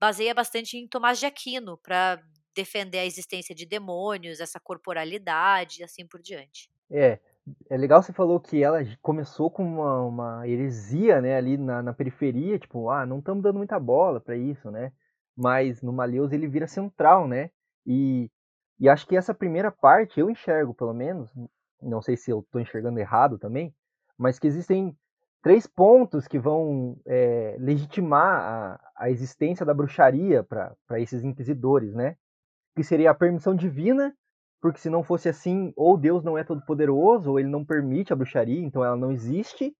baseia 0.00 0.32
bastante 0.34 0.78
em 0.78 0.88
Tomás 0.88 1.18
de 1.18 1.26
Aquino, 1.26 1.76
pra 1.82 2.18
defender 2.56 3.00
a 3.00 3.06
existência 3.06 3.54
de 3.54 3.66
demônios, 3.66 4.40
essa 4.40 4.60
corporalidade 4.60 5.82
e 5.82 5.84
assim 5.84 6.06
por 6.06 6.22
diante. 6.22 6.68
É, 6.90 7.18
é 7.70 7.76
legal 7.76 8.02
você 8.02 8.12
falou 8.12 8.38
que 8.40 8.62
ela 8.62 8.78
começou 9.02 9.50
com 9.50 9.64
uma 9.64 10.02
uma 10.02 10.48
heresia, 10.48 11.20
né, 11.20 11.36
ali 11.36 11.56
na 11.56 11.82
na 11.82 11.92
periferia, 11.92 12.58
tipo: 12.58 12.88
"Ah, 12.90 13.04
não 13.06 13.18
estamos 13.18 13.42
dando 13.42 13.56
muita 13.58 13.78
bola 13.80 14.20
pra 14.20 14.36
isso", 14.36 14.70
né. 14.70 14.92
Mas 15.36 15.82
no 15.82 15.92
Maleus 15.92 16.32
ele 16.32 16.46
vira 16.48 16.66
central, 16.68 17.26
né. 17.28 17.50
E 17.86 18.30
e 18.78 18.88
acho 18.88 19.06
que 19.06 19.16
essa 19.16 19.34
primeira 19.34 19.70
parte 19.72 20.20
eu 20.20 20.28
enxergo 20.30 20.74
pelo 20.74 20.92
menos, 20.94 21.32
não 21.82 22.02
sei 22.02 22.14
se 22.16 22.30
eu 22.30 22.46
tô 22.52 22.60
enxergando 22.60 22.98
errado 23.00 23.38
também, 23.38 23.74
mas 24.18 24.38
que 24.38 24.46
existem 24.46 24.94
3 25.42 25.66
pontos 25.66 26.28
que 26.28 26.38
vão, 26.38 26.98
eh, 27.06 27.56
legitimar 27.58 28.78
a 28.78 28.86
a 29.06 29.10
existência 29.10 29.64
da 29.66 29.74
bruxaria 29.74 30.42
pra 30.44 30.74
esses 31.00 31.22
inquisidores, 31.24 31.94
né. 31.94 32.16
Que 32.76 32.84
seria 32.84 33.10
a 33.10 33.14
permissão 33.14 33.54
divina, 33.54 34.14
porque 34.60 34.78
se 34.78 34.90
não 34.90 35.02
fosse 35.02 35.28
assim, 35.30 35.72
ou 35.74 35.96
Deus 35.96 36.22
não 36.22 36.36
é 36.36 36.44
todo 36.44 36.64
poderoso, 36.64 37.30
ou 37.30 37.40
ele 37.40 37.48
não 37.48 37.64
permite 37.64 38.12
a 38.12 38.16
bruxaria, 38.16 38.60
então 38.60 38.84
ela 38.84 38.96
não 38.96 39.10
existe. 39.10 39.74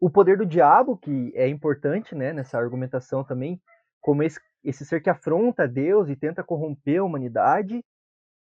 O 0.00 0.08
poder 0.08 0.38
do 0.38 0.46
diabo, 0.46 0.96
que 0.96 1.32
é 1.34 1.46
importante, 1.48 2.14
né, 2.14 2.32
nessa 2.32 2.58
argumentação 2.58 3.22
também, 3.22 3.60
como 4.00 4.22
esse 4.22 4.40
esse 4.64 4.84
ser 4.84 5.00
que 5.00 5.08
afronta 5.08 5.68
Deus 5.68 6.08
e 6.08 6.16
tenta 6.16 6.42
corromper 6.42 6.98
a 7.00 7.04
humanidade. 7.04 7.84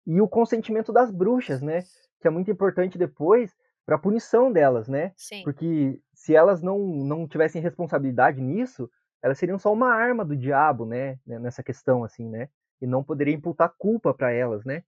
E 0.07 0.21
o 0.21 0.27
consentimento 0.27 0.93
das 0.93 1.11
bruxas, 1.11 1.61
né, 1.61 1.81
que 2.21 2.27
é 2.27 2.31
muito 2.31 2.49
importante 2.49 2.97
depois 2.97 3.53
pra 3.85 3.97
punição 3.97 4.51
delas, 4.51 4.87
né. 4.87 5.11
Sim. 5.17 5.43
Porque 5.43 5.99
se 6.13 6.35
elas 6.35 6.61
não 6.61 6.79
não 6.79 7.27
tivessem 7.27 7.61
responsabilidade 7.61 8.41
nisso, 8.41 8.89
elas 9.23 9.37
seriam 9.37 9.59
só 9.59 9.73
uma 9.73 9.91
arma 9.93 10.23
do 10.23 10.35
diabo, 10.37 10.85
né, 10.85 11.19
ne 11.25 11.39
nessa 11.39 11.63
questão, 11.63 12.03
assim, 12.03 12.29
né. 12.29 12.49
E 12.81 12.87
não 12.87 13.03
poderia 13.03 13.33
imputar 13.35 13.73
culpa 13.77 14.13
pra 14.13 14.31
elas, 14.31 14.63
né. 14.65 14.83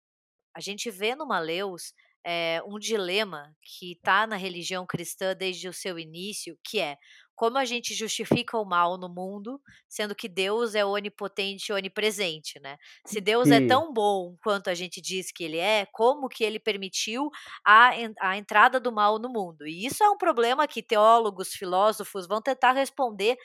A 0.55 0.59
gente 0.59 0.89
vê 0.89 1.15
no 1.15 1.27
Maleus, 1.27 1.93
eh, 2.25 2.61
um 2.65 2.79
dilema 2.79 3.53
que 3.61 3.99
tá 4.03 4.25
na 4.25 4.35
religião 4.35 4.85
cristã 4.87 5.35
desde 5.35 5.69
o 5.69 5.73
seu 5.73 5.99
início, 5.99 6.57
que 6.63 6.79
é: 6.79 6.97
como 7.35 7.57
a 7.59 7.65
gente 7.65 7.93
justifica 7.93 8.57
o 8.57 8.65
mal 8.65 8.97
no 8.97 9.07
mundo, 9.07 9.61
sendo 9.87 10.15
que 10.15 10.27
Deus 10.27 10.73
é 10.73 10.83
onipotente 10.83 11.71
e 11.71 11.73
onipresente, 11.75 12.59
né. 12.59 12.77
Se 13.05 13.21
Deus 13.21 13.51
é 13.51 13.59
Que 13.59 13.61
tão 13.61 13.93
bom 13.93 14.35
quanto 14.43 14.69
a 14.69 14.73
gente 14.73 14.99
diz 15.01 15.31
que 15.31 15.43
ele 15.43 15.57
é, 15.57 15.85
como 15.93 16.27
que 16.27 16.43
ele 16.43 16.59
permitiu 16.59 17.29
a 17.65 17.91
a 18.21 18.37
entrada 18.37 18.79
do 18.79 18.91
mal 18.91 19.19
no 19.19 19.29
mundo? 19.29 19.67
E 19.67 19.85
isso 19.85 20.03
é 20.03 20.09
um 20.09 20.17
problema 20.17 20.67
que 20.67 20.81
teólogos, 20.83 21.49
filósofos 21.53 22.27
vão 22.27 22.41
tentar 22.41 22.71
responder 22.73 23.37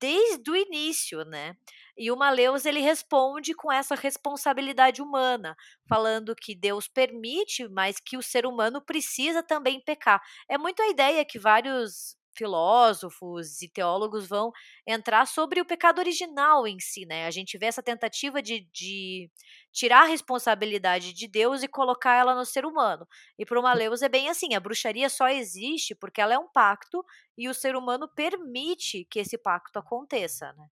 desde 0.00 0.50
o 0.50 0.56
início, 0.56 1.24
né. 1.24 1.54
E 1.98 2.10
o 2.12 2.16
Maleus 2.16 2.64
ele 2.64 2.80
responde 2.80 3.54
com 3.54 3.72
essa 3.72 3.94
responsabilidade 3.94 5.02
humana, 5.02 5.56
falando 5.88 6.34
que 6.36 6.54
Deus 6.54 6.86
permite, 6.88 7.68
mas 7.68 7.98
que 8.00 8.16
o 8.16 8.22
ser 8.22 8.46
humano 8.46 8.80
precisa 8.80 9.42
também 9.42 9.80
pecar. 9.84 10.22
É 10.48 10.56
muito 10.56 10.80
a 10.82 10.88
ideia 10.88 11.24
que 11.24 11.38
vários 11.38 12.16
filósofos 12.36 13.60
e 13.62 13.68
teólogos 13.68 14.28
vão 14.28 14.52
entrar 14.86 15.26
sobre 15.26 15.60
o 15.60 15.64
pecado 15.64 15.98
original 15.98 16.68
em 16.68 16.78
si, 16.78 17.04
né. 17.04 17.26
A 17.26 17.32
gente 17.32 17.58
vê 17.58 17.66
essa 17.66 17.82
tentativa 17.82 18.40
de 18.40 18.60
de 18.72 19.28
tirar 19.72 20.02
a 20.02 20.06
responsabilidade 20.06 21.12
de 21.12 21.26
Deus 21.26 21.62
e 21.64 21.68
colocar 21.68 22.14
ela 22.14 22.34
no 22.36 22.44
ser 22.44 22.64
humano. 22.64 23.06
E 23.38 23.44
para 23.44 23.58
o 23.58 23.62
Maleus 23.62 24.02
é 24.02 24.08
bem 24.08 24.28
assim, 24.28 24.54
a 24.54 24.60
bruxaria 24.60 25.08
só 25.08 25.28
existe 25.28 25.94
porque 25.96 26.20
ela 26.20 26.34
é 26.34 26.38
um 26.38 26.48
pacto 26.48 27.04
e 27.36 27.48
o 27.48 27.54
ser 27.54 27.74
humano 27.76 28.08
permite 28.08 29.04
que 29.10 29.18
esse 29.18 29.36
pacto 29.36 29.78
aconteça, 29.78 30.52
né. 30.52 30.66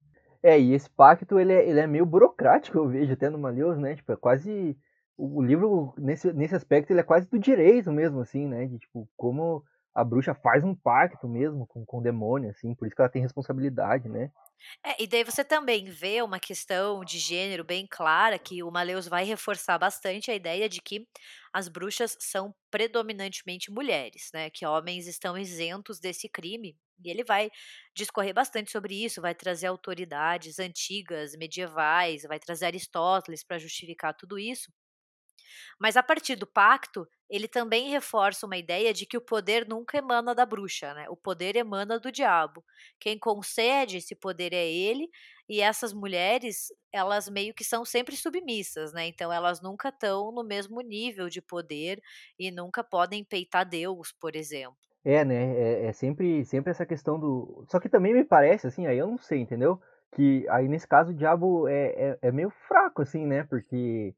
É, 0.47 0.61
e 0.61 0.73
esse 0.75 0.89
pacto 0.91 1.39
ele 1.41 1.53
é 1.53 1.69
ele 1.69 1.81
é 1.81 1.87
meio 1.89 2.07
burocrático, 2.07 2.79
eu 2.79 2.89
vejo 2.89 3.13
até 3.13 3.29
no 3.29 3.37
Maleus, 3.39 3.77
né, 3.79 3.97
tipo, 3.97 4.13
é 4.13 4.17
quase 4.17 4.77
o 5.17 5.39
o 5.41 5.43
livro 5.43 5.93
nesse 5.99 6.33
nesse 6.33 6.55
aspecto 6.55 6.91
ele 6.93 7.01
é 7.01 7.03
quase 7.03 7.29
do 7.29 7.39
direito 7.39 7.91
mesmo, 7.93 8.21
assim, 8.21 8.47
né, 8.47 8.67
de 8.67 8.79
tipo, 8.79 9.09
como 9.17 9.65
a 9.95 10.05
bruxa 10.05 10.35
faz 10.35 10.63
um 10.63 10.75
pacto 10.75 11.27
mesmo 11.29 11.67
com 11.67 11.85
com 11.85 11.99
o 11.99 12.03
demônio, 12.03 12.51
assim, 12.51 12.75
por 12.75 12.87
isso 12.87 12.95
que 12.95 13.03
ela 13.03 13.11
tem 13.11 13.23
responsabilidade, 13.23 14.09
né. 14.09 14.31
É, 14.85 15.03
e 15.03 15.07
daí 15.07 15.25
você 15.25 15.45
também 15.45 15.85
vê 15.87 16.23
uma 16.23 16.39
questão 16.41 17.05
de 17.05 17.19
gênero 17.19 17.65
bem 17.65 17.87
clara, 17.91 18.39
que 18.39 18.63
o 18.63 18.71
Maleus 18.71 19.07
vai 19.09 19.25
reforçar 19.25 19.79
bastante 19.79 20.31
a 20.31 20.35
ideia 20.35 20.69
de 20.69 20.81
que 20.81 21.07
as 21.53 21.69
bruxas 21.69 22.17
são 22.21 22.55
predominantemente 22.71 23.71
mulheres, 23.71 24.31
né, 24.33 24.51
que 24.51 24.65
homens 24.67 25.07
estão 25.07 25.37
isentos 25.37 25.99
desse 26.01 26.29
crime, 26.29 26.77
e 27.05 27.11
ele 27.11 27.25
vai 27.25 27.51
discorrer 27.95 28.35
bastante 28.35 28.71
sobre 28.71 29.05
isso, 29.05 29.21
vai 29.21 29.35
trazer 29.35 29.67
autoridades 29.69 30.59
antigas, 30.59 31.33
medievais, 31.37 32.23
vai 32.23 32.39
trazer 32.39 32.67
Aristóteles 32.67 33.45
pra 33.45 33.59
justificar 33.59 34.15
tudo 34.15 34.39
isso. 34.39 34.71
Mas 35.79 35.97
a 35.97 36.03
partir 36.03 36.37
do 36.37 36.47
pacto, 36.47 37.07
ele 37.29 37.49
também 37.49 37.91
reforça 37.91 38.47
uma 38.47 38.57
ideia 38.57 38.93
de 38.95 39.07
que 39.07 39.17
o 39.17 39.21
poder 39.21 39.67
nunca 39.69 39.99
emana 39.99 40.35
da 40.35 40.47
bruxa, 40.47 40.95
né, 40.95 41.09
o 41.09 41.17
poder 41.17 41.57
emana 41.57 41.99
do 41.99 42.13
diabo. 42.13 42.65
Quem 43.01 43.19
concede 43.19 43.99
esse 43.99 44.15
poder 44.15 44.53
é 44.53 44.67
ele, 44.71 45.09
e 45.49 45.61
essas 45.61 45.93
mulheres, 45.93 46.69
elas 46.93 47.29
meio 47.29 47.55
que 47.55 47.65
são 47.65 47.85
sempre 47.85 48.17
submissas, 48.17 48.93
né, 48.93 49.07
então 49.07 49.33
elas 49.33 49.61
nunca 49.61 49.89
estão 49.89 50.33
no 50.33 50.45
mesmo 50.45 50.81
nível 50.81 51.29
de 51.29 51.41
poder 51.43 52.01
e 52.39 52.51
nunca 52.51 52.83
podem 52.85 53.25
peitar 53.25 53.69
Deus, 53.69 54.13
por 54.13 54.37
exemplo. 54.37 54.86
É, 55.09 55.25
né, 55.25 55.37
é 55.85 55.87
é 55.87 55.93
sempre 55.93 56.45
sempre 56.45 56.71
essa 56.73 56.85
questão 56.85 57.17
do 57.21 57.65
só 57.71 57.79
que 57.79 57.89
também 57.89 58.13
me 58.13 58.25
parece, 58.25 58.67
assim, 58.67 58.87
aí 58.89 58.99
eu 58.99 59.07
não 59.07 59.17
sei, 59.19 59.39
entendeu, 59.41 59.81
que 60.13 60.45
aí 60.49 60.67
nesse 60.69 60.89
caso 60.89 61.13
o 61.13 61.15
diabo 61.15 61.69
é 61.69 62.13
é 62.13 62.19
é 62.23 62.33
meio 62.33 62.51
fraco, 62.51 63.03
assim, 63.03 63.25
né, 63.25 63.45
porque, 63.45 64.17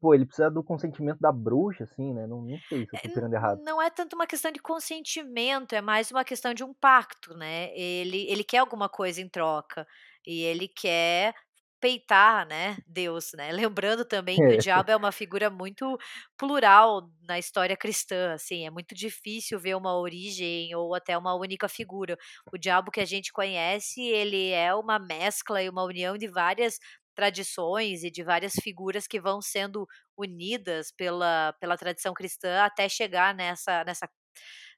pô, 0.00 0.14
ele 0.14 0.26
precisa 0.26 0.50
do 0.50 0.64
consentimento 0.64 1.20
da 1.20 1.32
bruxa, 1.32 1.84
assim, 1.84 2.14
né, 2.14 2.26
não 2.26 2.42
não 2.42 2.60
sei 2.60 2.86
se 2.86 2.94
eu 2.96 2.98
É, 2.98 3.00
tô 3.00 3.08
n 3.08 3.10
entendendo 3.10 3.34
errado. 3.34 3.62
não 3.66 3.80
é 3.80 3.88
tanto 3.90 4.14
uma 4.14 4.26
questão 4.26 4.50
de 4.50 4.60
consentimento, 4.60 5.74
é 5.74 5.80
mais 5.80 6.10
uma 6.10 6.24
questão 6.24 6.52
de 6.54 6.64
um 6.64 6.74
pacto, 6.74 7.34
né, 7.36 7.70
ele 7.76 8.26
ele 8.30 8.42
quer 8.44 8.58
alguma 8.58 8.88
coisa 8.88 9.20
em 9.20 9.28
troca, 9.28 9.86
e 10.26 10.42
ele 10.42 10.66
quer 10.68 11.34
peitar, 11.80 12.46
né, 12.46 12.78
Deus, 12.86 13.30
né. 13.34 13.52
Lembrando 13.52 14.04
também 14.04 14.42
que 14.42 14.52
o 14.54 14.56
É. 14.56 14.58
diabo 14.58 14.90
é 14.90 14.96
uma 14.96 15.12
figura 15.12 15.50
muito 15.50 15.98
plural 16.36 17.10
na 17.22 17.38
história 17.38 17.76
cristã, 17.76 18.34
assim, 18.34 18.66
é 18.66 18.70
muito 18.70 18.94
difícil 18.94 19.58
ver 19.60 19.76
uma 19.76 19.96
origem 19.98 20.74
ou 20.74 20.94
até 20.94 21.16
uma 21.18 21.34
única 21.34 21.68
figura. 21.68 22.16
O 22.52 22.58
diabo 22.58 22.90
que 22.90 23.00
a 23.00 23.04
gente 23.04 23.32
conhece, 23.32 24.00
ele 24.02 24.50
é 24.50 24.74
uma 24.74 24.98
mescla 24.98 25.62
e 25.62 25.68
uma 25.68 25.84
união 25.84 26.16
de 26.18 26.28
várias 26.28 26.78
tradições 27.14 28.02
e 28.02 28.10
de 28.10 28.24
várias 28.24 28.54
figuras 28.54 29.06
que 29.06 29.20
vão 29.20 29.40
sendo 29.40 29.86
unidas 30.16 30.90
pela 30.96 31.52
pela 31.60 31.76
tradição 31.76 32.12
cristã 32.12 32.64
até 32.64 32.88
chegar 32.88 33.32
nessa 33.34 33.84
nessa 33.84 34.08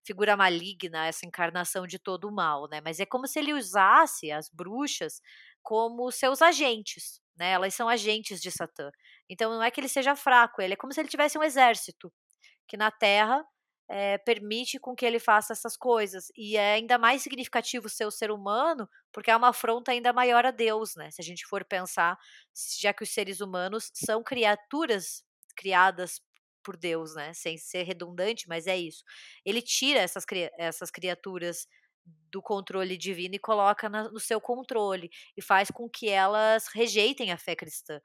figura 0.06 0.36
maligna, 0.36 1.06
essa 1.06 1.26
encarnação 1.26 1.86
de 1.86 1.98
todo 1.98 2.28
o 2.28 2.32
mal, 2.32 2.68
né. 2.68 2.80
Mas 2.82 3.00
é 3.00 3.06
como 3.06 3.26
se 3.26 3.38
ele 3.38 3.52
usasse 3.54 4.30
as 4.30 4.48
bruxas 4.48 5.20
como 5.62 6.10
seus 6.12 6.40
agentes, 6.42 7.20
né, 7.36 7.50
elas 7.52 7.74
são 7.74 7.88
agentes 7.88 8.40
de 8.40 8.50
Satã. 8.50 8.90
Então 9.28 9.50
não 9.52 9.62
é 9.62 9.70
que 9.70 9.80
ele 9.80 9.88
seja 9.88 10.14
fraco, 10.16 10.62
ele 10.62 10.74
é 10.74 10.76
como 10.76 10.92
se 10.92 11.00
ele 11.00 11.08
tivesse 11.08 11.38
um 11.38 11.42
exército, 11.42 12.12
que 12.68 12.76
na 12.76 12.90
Terra, 12.90 13.44
eh, 13.88 14.18
permite 14.18 14.78
com 14.80 14.94
que 14.96 15.06
ele 15.06 15.18
faça 15.20 15.52
essas 15.52 15.76
coisas. 15.76 16.26
E 16.36 16.56
é 16.56 16.74
ainda 16.74 16.98
mais 16.98 17.22
significativo 17.22 17.88
ser 17.88 18.06
o 18.06 18.10
ser 18.10 18.30
humano, 18.30 18.88
porque 19.12 19.30
é 19.30 19.36
uma 19.36 19.50
afronta 19.50 19.92
ainda 19.92 20.12
maior 20.12 20.44
a 20.46 20.50
Deus, 20.50 20.96
né, 20.96 21.10
se 21.10 21.20
a 21.22 21.24
gente 21.24 21.46
for 21.46 21.64
pensar, 21.64 22.18
já 22.80 22.92
que 22.94 23.02
os 23.04 23.10
seres 23.10 23.40
humanos 23.40 23.90
são 23.94 24.22
criaturas 24.22 25.24
criadas 25.56 26.20
por 26.66 26.76
Deus, 26.78 27.14
né, 27.16 27.34
sem 27.34 27.58
ser 27.58 27.84
redundante, 27.84 28.48
mas 28.48 28.66
é 28.68 28.76
isso. 28.78 29.04
Ele 29.46 29.62
tira 29.62 30.00
essas 30.00 30.26
cria 30.26 30.52
essas 30.58 30.90
criaturas 30.92 31.68
do 32.32 32.42
controle 32.42 32.96
divino 32.98 33.36
e 33.36 33.40
coloca 33.40 33.88
na 33.88 34.10
no 34.10 34.20
seu 34.20 34.40
controle, 34.40 35.10
e 35.36 35.42
faz 35.42 35.70
com 35.70 35.88
que 35.90 36.10
elas 36.10 36.68
rejeitem 36.74 37.32
a 37.32 37.38
fé 37.38 37.56
cristã. 37.56 38.00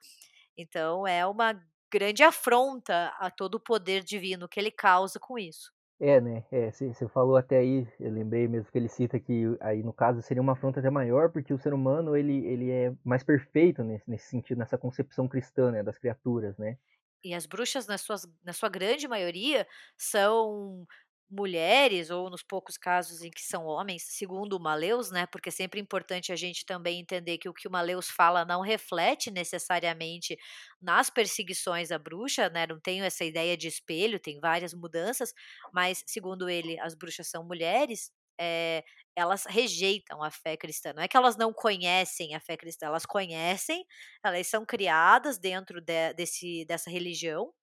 Então 0.57 1.07
é 1.07 1.25
uma 1.27 1.59
grande 1.93 2.23
afronta 2.23 3.07
a 3.19 3.31
todo 3.31 3.55
o 3.55 3.59
poder 3.61 4.03
divino 4.03 4.47
que 4.49 4.59
ele 4.59 4.71
causa 4.71 5.19
com 5.19 5.37
isso. 5.39 5.71
É, 5.99 6.19
né, 6.19 6.43
é, 6.51 6.71
você 6.71 6.87
você 6.87 7.07
falou 7.07 7.37
até 7.37 7.59
aí, 7.59 7.87
eu 7.99 8.09
lembrei 8.11 8.47
mesmo 8.47 8.71
que 8.71 8.77
ele 8.77 8.87
cita 8.89 9.19
que 9.19 9.43
aí 9.59 9.83
no 9.83 9.93
caso 9.93 10.19
seria 10.23 10.41
uma 10.41 10.53
afronta 10.53 10.79
até 10.79 10.89
maior, 10.89 11.29
porque 11.31 11.53
o 11.53 11.59
ser 11.59 11.73
humano 11.75 12.15
ele 12.17 12.43
ele 12.47 12.71
é 12.71 12.91
mais 13.03 13.23
perfeito 13.23 13.83
nesse 13.83 14.09
nesse 14.09 14.25
sentido, 14.27 14.57
nessa 14.57 14.79
concepção 14.79 15.27
cristã, 15.27 15.71
né, 15.71 15.83
das 15.83 15.99
criaturas, 15.99 16.57
né. 16.57 16.77
E 17.23 17.33
as 17.33 17.45
bruxas 17.45 17.87
nas 17.87 18.01
suas 18.01 18.27
na 18.43 18.53
sua 18.53 18.69
grande 18.69 19.07
maioria, 19.07 19.67
são 19.97 20.85
mulheres 21.29 22.09
ou 22.09 22.29
nos 22.29 22.43
poucos 22.43 22.77
casos 22.77 23.21
em 23.21 23.31
que 23.31 23.41
são 23.41 23.63
homens, 23.65 24.03
segundo 24.03 24.53
o 24.57 24.59
Maleus, 24.59 25.11
né, 25.11 25.25
porque 25.27 25.47
é 25.47 25.51
sempre 25.51 25.79
importante 25.79 26.29
a 26.31 26.35
gente 26.35 26.65
também 26.65 26.99
entender 26.99 27.37
que 27.37 27.47
o 27.47 27.53
que 27.53 27.67
o 27.69 27.71
Maleus 27.71 28.09
fala 28.09 28.43
não 28.43 28.59
reflete 28.61 29.31
necessariamente 29.31 30.37
nas 30.81 31.09
perseguições 31.09 31.89
à 31.91 31.97
bruxa, 31.97 32.49
né, 32.49 32.67
não 32.67 32.79
tenho 32.81 33.05
essa 33.05 33.23
ideia 33.23 33.55
de 33.55 33.67
espelho, 33.69 34.19
tem 34.19 34.41
várias 34.41 34.73
mudanças, 34.73 35.33
mas 35.73 36.03
segundo 36.05 36.49
ele 36.49 36.77
as 36.81 36.93
bruxas 36.95 37.27
são 37.29 37.45
mulheres, 37.45 38.11
eh, 38.41 38.83
elas 39.15 39.45
rejeitam 39.47 40.23
a 40.23 40.31
fé 40.31 40.57
cristã, 40.57 40.93
não 40.95 41.03
é 41.03 41.09
que 41.09 41.17
elas 41.17 41.37
não 41.37 41.53
conhecem 41.53 42.35
a 42.35 42.41
fé 42.41 42.57
cristã, 42.57 42.87
elas 42.87 43.05
conhecem, 43.07 43.85
elas 44.25 44.47
são 44.47 44.65
criadas 44.65 45.39
dentro 45.39 45.81
de 45.81 46.13
desse 46.15 46.65
dessa 46.67 46.91
religião, 46.91 47.53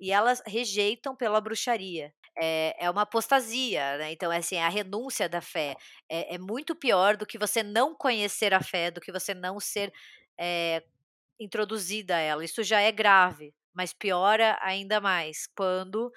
e 0.00 0.12
elas 0.12 0.42
rejeitam 0.46 1.16
pela 1.16 1.40
bruxaria. 1.40 2.12
É 2.38 2.74
é 2.86 2.90
uma 2.90 3.02
apostasia, 3.02 3.98
né, 3.98 4.12
então 4.12 4.32
é 4.32 4.38
assim, 4.38 4.56
é 4.56 4.64
a 4.64 4.68
renúncia 4.70 5.28
da 5.28 5.40
fé. 5.42 5.76
É 6.10 6.34
é 6.36 6.38
muito 6.38 6.74
pior 6.76 7.16
do 7.16 7.26
que 7.26 7.38
você 7.38 7.62
não 7.62 7.94
conhecer 7.96 8.54
a 8.54 8.62
fé, 8.62 8.90
do 8.90 9.00
que 9.00 9.12
você 9.12 9.34
não 9.34 9.60
ser, 9.60 9.92
eh, 10.40 10.82
introduzida 11.40 12.16
a 12.16 12.20
ela, 12.20 12.44
isso 12.44 12.62
já 12.64 12.80
é 12.80 12.92
grave, 12.92 13.54
mas 13.74 13.92
piora 13.94 14.58
ainda 14.62 15.00
mais 15.00 15.46
quando 15.56 16.12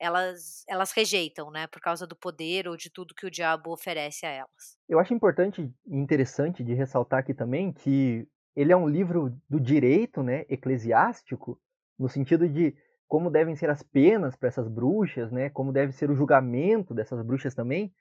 elas 0.00 0.64
elas 0.68 0.92
rejeitam, 0.92 1.50
né, 1.50 1.66
por 1.68 1.80
causa 1.80 2.06
do 2.06 2.16
poder 2.16 2.68
ou 2.68 2.76
de 2.76 2.90
tudo 2.90 3.14
que 3.14 3.26
o 3.26 3.30
diabo 3.30 3.72
oferece 3.72 4.26
a 4.26 4.30
elas. 4.30 4.76
Eu 4.88 5.00
acho 5.00 5.12
importante 5.12 5.62
e 5.62 5.96
interessante 5.96 6.62
de 6.62 6.72
ressaltar 6.74 7.18
aqui 7.20 7.34
também 7.34 7.72
que 7.72 8.26
ele 8.54 8.72
é 8.72 8.76
um 8.76 8.88
livro 8.88 9.36
do 9.48 9.60
direito, 9.60 10.22
né, 10.22 10.46
eclesiástico, 10.48 11.60
no 11.98 12.08
sentido 12.08 12.48
de 12.48 12.74
como 13.08 13.30
devem 13.30 13.54
ser 13.56 13.68
as 13.68 13.82
penas 13.82 14.36
para 14.36 14.48
essas 14.48 14.68
bruxas, 14.68 15.30
né, 15.32 15.50
como 15.50 15.72
deve 15.72 15.92
ser 15.92 16.10
o 16.10 16.14
julgamento 16.14 16.94
dessas 16.94 17.20
bruxas 17.22 17.54
também, 17.54 17.92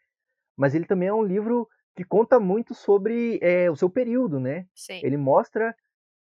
mas 0.57 0.75
ele 0.75 0.85
também 0.85 1.09
é 1.09 1.13
um 1.13 1.23
livro 1.23 1.67
que 1.95 2.03
conta 2.05 2.39
muito 2.39 2.73
sobre, 2.75 3.39
eh, 3.43 3.69
o 3.71 3.75
seu 3.77 3.89
período, 3.89 4.39
né. 4.39 4.67
Sim. 4.75 5.03
Ele 5.03 5.17
mostra 5.17 5.75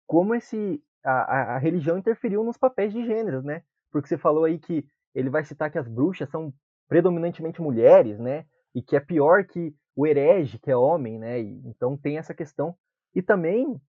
como 0.07 0.35
esse 0.35 0.83
a 1.05 1.55
a 1.55 1.57
a 1.57 1.59
religião 1.59 1.99
interferiu 1.99 2.45
nos 2.45 2.59
papéis 2.59 2.93
de 2.93 3.05
gêneros, 3.07 3.45
né, 3.45 3.63
porque 3.93 4.09
você 4.09 4.19
falou 4.19 4.45
aí 4.45 4.59
que 4.59 4.87
ele 5.15 5.31
vai 5.31 5.45
citar 5.45 5.71
que 5.71 5.79
as 5.79 5.89
bruxas 5.89 6.29
são 6.31 6.53
predominantemente 6.89 7.61
mulheres, 7.63 8.19
né, 8.19 8.47
e 8.75 8.83
que 8.83 8.97
é 8.97 9.01
pior 9.01 9.45
que 9.47 9.75
o 9.97 10.07
herege 10.07 10.59
que 10.59 10.71
é 10.71 10.77
homem, 10.77 11.19
né, 11.19 11.41
e 11.41 11.63
então 11.67 11.97
tem 11.97 12.19
essa 12.19 12.35
questão. 12.35 12.75
E 13.15 13.23
também, 13.23 13.81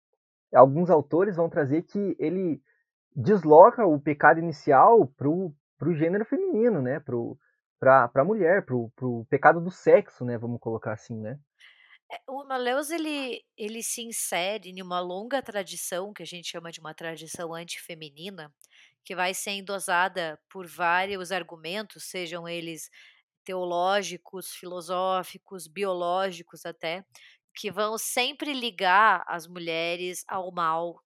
alguns 0.53 0.89
autores 0.89 1.35
vão 1.37 1.49
trazer 1.49 1.83
que 1.83 2.15
ele 2.19 2.61
desloca 3.15 3.85
o 3.85 3.99
pecado 3.99 4.39
inicial 4.39 5.07
para 5.07 5.29
o 5.29 5.53
para 5.77 5.89
o 5.89 5.95
gênero 5.95 6.25
feminino, 6.25 6.81
né, 6.81 6.99
para 6.99 7.15
o 7.15 7.37
pra 7.79 8.07
pra 8.09 8.25
mulher, 8.25 8.65
para 8.65 8.75
o 8.75 8.91
para 8.95 9.07
o 9.07 9.25
pecado 9.29 9.61
do 9.61 9.71
sexo, 9.71 10.25
né, 10.25 10.37
vamos 10.37 10.59
colocar 10.59 10.93
assim, 10.93 11.19
né. 11.19 11.39
É, 12.11 12.19
o 12.27 12.43
Maleus 12.47 12.89
ele 12.89 13.41
ele 13.55 13.83
se 13.83 14.01
insere 14.01 14.69
em 14.69 14.81
uma 14.81 14.99
longa 14.99 15.41
tradição, 15.43 16.11
que 16.11 16.23
a 16.23 16.25
gente 16.25 16.49
chama 16.49 16.71
de 16.71 16.79
uma 16.79 16.93
tradição 16.93 17.53
antifeminina, 17.53 18.51
que 19.09 19.15
vai 19.15 19.33
ser 19.33 19.53
endosada 19.53 20.39
por 20.51 20.67
vários 20.67 21.31
argumentos, 21.31 22.05
sejam 22.11 22.47
eles 22.47 22.91
teológicos, 23.45 24.51
filosóficos, 24.53 25.67
biológicos 25.67 26.65
até, 26.65 27.03
que 27.55 27.71
vão 27.71 27.97
sempre 27.97 28.53
ligar 28.53 29.23
as 29.27 29.47
mulheres 29.47 30.23
ao 30.27 30.51
mal, 30.51 31.01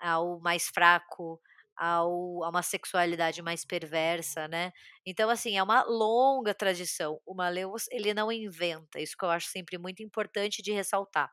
ao 0.00 0.40
mais 0.40 0.68
fraco, 0.68 1.40
ao 1.76 2.44
a 2.44 2.50
uma 2.50 2.62
sexualidade 2.62 3.42
mais 3.42 3.64
perversa, 3.64 4.48
né. 4.48 4.72
Então 5.06 5.30
assim, 5.30 5.56
é 5.58 5.62
uma 5.62 5.84
longa 5.84 6.54
tradição, 6.54 7.20
o 7.26 7.34
Maleus 7.34 7.86
ele 7.90 8.14
não 8.14 8.32
inventa, 8.32 9.00
isso 9.00 9.16
que 9.18 9.24
eu 9.24 9.30
acho 9.30 9.48
sempre 9.48 9.78
muito 9.78 10.02
importante 10.02 10.62
de 10.62 10.72
ressaltar. 10.72 11.30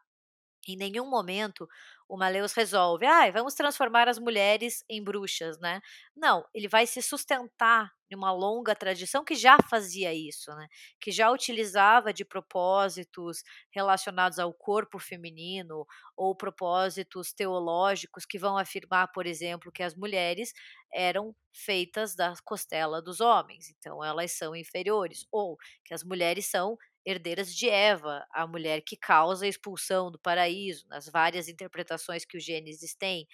Em 0.68 0.76
nenhum 0.78 1.10
momento 1.10 1.68
o 2.08 2.18
Maleus 2.18 2.54
resolve: 2.54 3.06
"Ai, 3.06 3.32
vamos 3.32 3.54
transformar 3.56 4.08
as 4.10 4.20
mulheres 4.20 4.84
em 4.90 5.04
bruxas", 5.04 5.60
né. 5.60 5.82
Não, 6.16 6.46
ele 6.54 6.68
vai 6.68 6.86
se 6.88 7.02
sustentar 7.02 7.92
em 8.12 8.16
uma 8.16 8.32
longa 8.32 8.76
tradição 8.76 9.24
que 9.26 9.34
já 9.36 9.58
fazia 9.70 10.14
isso, 10.14 10.52
né, 10.56 10.68
que 11.02 11.12
já 11.12 11.32
utilizava 11.32 12.14
de 12.14 12.24
propósitos 12.24 13.44
relacionados 13.72 14.38
ao 14.40 14.54
corpo 14.54 15.00
feminino, 15.00 15.86
ou 16.16 16.36
propósitos 16.36 17.34
teológicos 17.34 18.26
que 18.26 18.38
vão 18.38 18.58
afirmar, 18.58 19.08
por 19.14 19.26
exemplo, 19.26 19.72
que 19.72 19.82
as 19.84 19.96
mulheres 19.96 20.54
eram 20.94 21.36
feitas 21.52 22.16
da 22.16 22.34
costela 22.46 23.02
dos 23.02 23.20
homens, 23.20 23.70
então 23.78 24.04
elas 24.04 24.32
são 24.34 24.56
inferiores, 24.56 25.26
ou 25.32 25.58
que 25.86 25.94
as 25.94 26.04
mulheres 26.04 26.46
são 26.48 26.78
herdeiras 27.06 27.54
de 27.56 27.70
Eva, 27.70 28.26
a 28.32 28.48
mulher 28.48 28.82
que 28.82 28.98
causa 28.98 29.46
a 29.46 29.50
expulsão 29.50 30.12
do 30.12 30.20
paraíso, 30.20 30.88
nas 30.90 31.08
várias 31.10 31.48
interpretações 31.50 32.26
que 32.26 32.38
o 32.38 32.40
Gênesis 32.42 32.96
tem. 32.96 33.28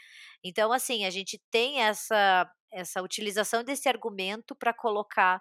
Então 0.44 0.72
assim, 0.72 1.06
a 1.06 1.10
gente 1.10 1.42
tem 1.52 1.82
essa 1.82 2.50
essa 2.72 3.02
utilização 3.02 3.64
desse 3.64 3.90
argumento 3.90 4.56
para 4.56 4.72
colocar 4.74 5.40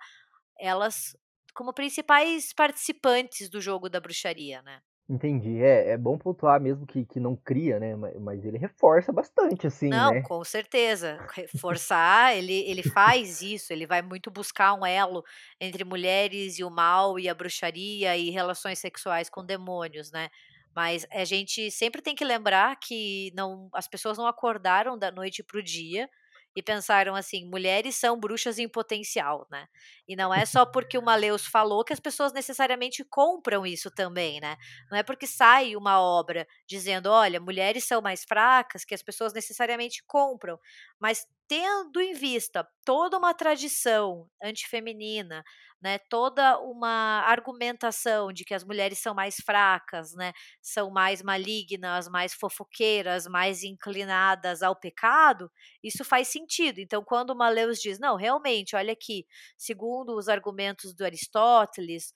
elas 0.59 1.17
como 1.55 1.73
principais 1.75 2.53
participantes 2.55 3.51
do 3.51 3.61
jogo 3.61 3.89
da 3.91 4.01
bruxaria, 4.01 4.63
né. 4.63 4.81
Entendi. 5.09 5.63
É, 5.63 5.91
é 5.93 5.97
bom 5.99 6.19
pontuar 6.19 6.61
mesmo 6.61 6.87
que 6.87 7.05
que 7.07 7.19
não 7.19 7.35
cria, 7.35 7.81
né, 7.81 7.97
ma 7.97 8.11
mas 8.21 8.45
ele 8.45 8.59
reforça 8.59 9.11
bastante, 9.13 9.67
assim, 9.67 9.91
Não, 9.91 10.15
né. 10.15 10.23
com 10.23 10.45
certeza, 10.45 11.25
reforçar, 11.33 12.37
ele 12.37 12.53
ele 12.69 12.83
faz 12.83 13.41
isso, 13.41 13.73
ele 13.73 13.87
vai 13.87 14.03
muito 14.03 14.31
buscar 14.31 14.75
um 14.75 14.85
elo 14.85 15.25
entre 15.59 15.83
mulheres 15.83 16.59
e 16.59 16.65
o 16.65 16.71
mal, 16.71 17.19
e 17.19 17.27
a 17.29 17.35
bruxaria, 17.35 18.15
e 18.17 18.29
relações 18.31 18.79
sexuais 18.79 19.31
com 19.31 19.43
demônios, 19.45 20.11
né. 20.13 20.29
Mas 20.77 21.07
a 21.11 21.25
gente 21.25 21.71
sempre 21.71 22.03
tem 22.03 22.15
que 22.15 22.25
lembrar 22.25 22.77
que 22.79 23.33
não 23.35 23.71
as 23.73 23.89
pessoas 23.89 24.19
não 24.19 24.27
acordaram 24.27 24.99
da 24.99 25.11
noite 25.11 25.43
para 25.43 25.59
o 25.59 25.63
dia, 25.63 26.09
e 26.57 26.63
pensaram 26.63 27.15
assim: 27.15 27.45
"Mulheres 27.49 27.97
são 27.97 28.19
bruxas 28.19 28.59
em 28.59 28.69
potencial", 28.69 29.47
né. 29.51 29.67
E 30.07 30.17
não 30.17 30.33
é 30.35 30.45
só 30.47 30.65
porque 30.67 30.99
o 30.99 31.03
Maleus 31.03 31.47
falou 31.47 31.85
que 31.85 31.93
as 31.93 32.01
pessoas 32.01 32.33
necessariamente 32.33 33.05
compram 33.05 33.67
isso 33.67 33.91
também, 33.91 34.41
né. 34.41 34.57
Não 34.91 34.99
é 34.99 35.03
porque 35.03 35.27
sai 35.27 35.77
uma 35.77 36.01
obra 36.01 36.47
dizendo: 36.67 37.07
"Olha, 37.11 37.41
mulheres 37.41 37.85
são 37.85 38.01
mais 38.03 38.25
fracas", 38.25 38.85
que 38.85 38.95
as 38.95 39.03
pessoas 39.03 39.33
necessariamente 39.33 40.03
compram, 40.07 40.59
mas 41.01 41.27
tendo 41.49 42.01
em 42.01 42.13
vista 42.15 42.67
toda 42.85 43.17
uma 43.19 43.33
tradição 43.35 44.29
antifeminina, 44.43 45.43
né, 45.81 45.99
toda 46.11 46.59
uma 46.61 47.23
argumentação 47.27 48.33
de 48.33 48.45
que 48.45 48.55
as 48.55 48.65
mulheres 48.65 48.99
são 48.99 49.15
mais 49.15 49.37
fracas, 49.37 50.13
né, 50.15 50.33
são 50.61 50.91
mais 50.91 51.23
malignas, 51.23 52.09
mais 52.09 52.35
fofoqueiras, 52.35 53.27
mais 53.27 53.63
inclinadas 53.63 54.63
ao 54.63 54.75
pecado, 54.75 55.51
isso 55.83 56.05
faz 56.05 56.29
sentido. 56.29 56.81
Então, 56.81 57.03
quando 57.05 57.37
Maleus 57.37 57.81
diz, 57.81 57.99
não, 57.99 58.17
realmente, 58.17 58.75
olha 58.75 58.93
aqui, 58.93 59.27
segundo 59.57 60.17
os 60.17 60.29
argumentos 60.29 60.95
do 60.95 61.05
Aristóteles, 61.05 62.13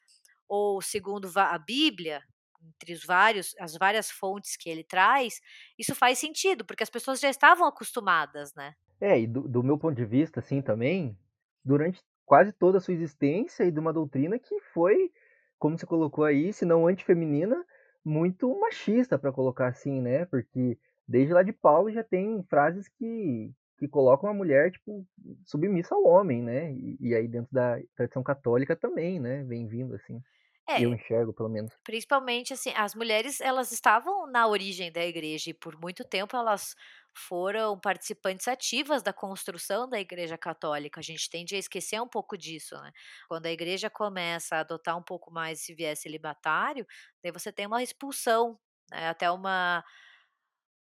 ou 0.48 0.82
segundo 0.82 1.30
a 1.36 1.58
Bíblia, 1.58 2.22
entre 2.62 2.92
os 2.92 3.04
vários, 3.04 3.54
as 3.58 3.76
várias 3.76 4.10
fontes 4.10 4.56
que 4.56 4.68
ele 4.68 4.84
traz, 4.84 5.40
isso 5.78 5.94
faz 5.94 6.18
sentido, 6.18 6.64
porque 6.64 6.82
as 6.82 6.90
pessoas 6.90 7.20
já 7.20 7.30
estavam 7.30 7.66
acostumadas, 7.66 8.54
né? 8.54 8.74
É, 9.00 9.20
e 9.20 9.26
do, 9.26 9.48
do 9.48 9.62
meu 9.62 9.76
ponto 9.76 9.96
de 9.96 10.04
vista, 10.04 10.40
assim, 10.40 10.62
também, 10.62 11.18
durante 11.64 12.00
quase 12.24 12.52
toda 12.52 12.78
a 12.78 12.80
sua 12.80 12.94
existência 12.94 13.64
e 13.64 13.70
de 13.70 13.78
uma 13.80 13.92
doutrina 13.92 14.38
que 14.38 14.58
foi, 14.72 15.10
como 15.58 15.78
você 15.78 15.86
colocou 15.86 16.24
aí, 16.24 16.52
se 16.52 16.64
não 16.64 16.86
antifeminina, 16.86 17.64
muito 18.04 18.58
machista, 18.60 19.18
para 19.18 19.32
colocar 19.32 19.68
assim, 19.68 20.00
né? 20.00 20.24
Porque 20.26 20.78
desde 21.06 21.32
lá 21.32 21.42
de 21.42 21.52
Paulo 21.52 21.90
já 21.92 22.02
tem 22.02 22.42
frases 22.44 22.88
que, 22.88 23.52
que 23.78 23.88
colocam 23.88 24.28
a 24.30 24.34
mulher, 24.34 24.70
tipo, 24.72 25.06
submissa 25.44 25.94
ao 25.94 26.04
homem, 26.04 26.42
né? 26.42 26.72
E, 26.72 26.96
e 27.00 27.14
aí 27.14 27.28
dentro 27.28 27.52
da 27.52 27.78
tradição 27.96 28.22
católica 28.22 28.74
também, 28.76 29.20
né? 29.20 29.44
Vem 29.44 29.66
vindo, 29.68 29.94
assim. 29.94 30.20
É, 30.68 30.80
Eu 30.84 30.92
enxergo, 30.94 31.32
pelo 31.32 31.48
menos. 31.48 31.72
principalmente 31.84 32.52
assim, 32.52 32.72
as 32.76 32.94
mulheres 32.94 33.40
elas 33.40 33.72
estavam 33.72 34.26
na 34.26 34.46
origem 34.46 34.92
da 34.92 35.04
igreja 35.04 35.50
e 35.50 35.54
por 35.54 35.76
muito 35.80 36.04
tempo 36.04 36.36
elas 36.36 36.74
foram 37.14 37.78
participantes 37.78 38.48
ativas 38.48 39.02
da 39.02 39.12
construção 39.12 39.88
da 39.88 40.00
igreja 40.00 40.38
católica. 40.38 41.00
A 41.00 41.02
gente 41.02 41.28
tende 41.30 41.54
a 41.54 41.58
esquecer 41.58 42.00
um 42.00 42.08
pouco 42.08 42.36
disso, 42.36 42.74
né? 42.80 42.92
Quando 43.28 43.46
a 43.46 43.50
igreja 43.52 43.90
começa 43.90 44.56
a 44.56 44.60
adotar 44.60 44.96
um 44.98 45.02
pouco 45.02 45.30
mais 45.32 45.60
esse 45.60 45.74
viés 45.74 46.00
celibatário, 46.00 46.86
daí 47.22 47.32
você 47.32 47.52
tem 47.52 47.66
uma 47.66 47.82
expulsão, 47.82 48.58
né? 48.90 49.08
Até 49.08 49.30
uma 49.30 49.84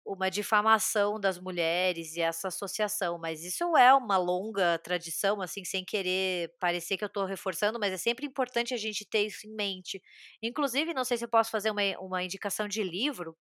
uma 0.04 0.28
difamação 0.28 1.18
das 1.20 1.38
mulheres 1.38 2.16
e 2.16 2.20
essa 2.20 2.48
associação, 2.48 3.18
mas 3.18 3.44
isso 3.44 3.76
é 3.76 3.94
uma 3.94 4.16
longa 4.16 4.76
tradição, 4.80 5.40
assim, 5.40 5.64
sem 5.64 5.84
querer 5.84 6.52
parecer 6.58 6.96
que 6.96 7.04
eu 7.04 7.06
estou 7.06 7.24
reforçando, 7.24 7.78
mas 7.78 7.92
é 7.92 7.96
sempre 7.96 8.26
importante 8.26 8.74
a 8.74 8.76
gente 8.76 9.04
ter 9.08 9.26
isso 9.26 9.46
em 9.46 9.54
mente. 9.54 10.02
Inclusive, 10.42 10.92
não 10.92 11.04
sei 11.04 11.16
se 11.18 11.24
eu 11.24 11.28
posso 11.28 11.52
fazer 11.52 11.70
uma, 11.70 11.82
uma 12.00 12.22
indicação 12.24 12.66
de 12.66 12.82
livro, 12.82 13.36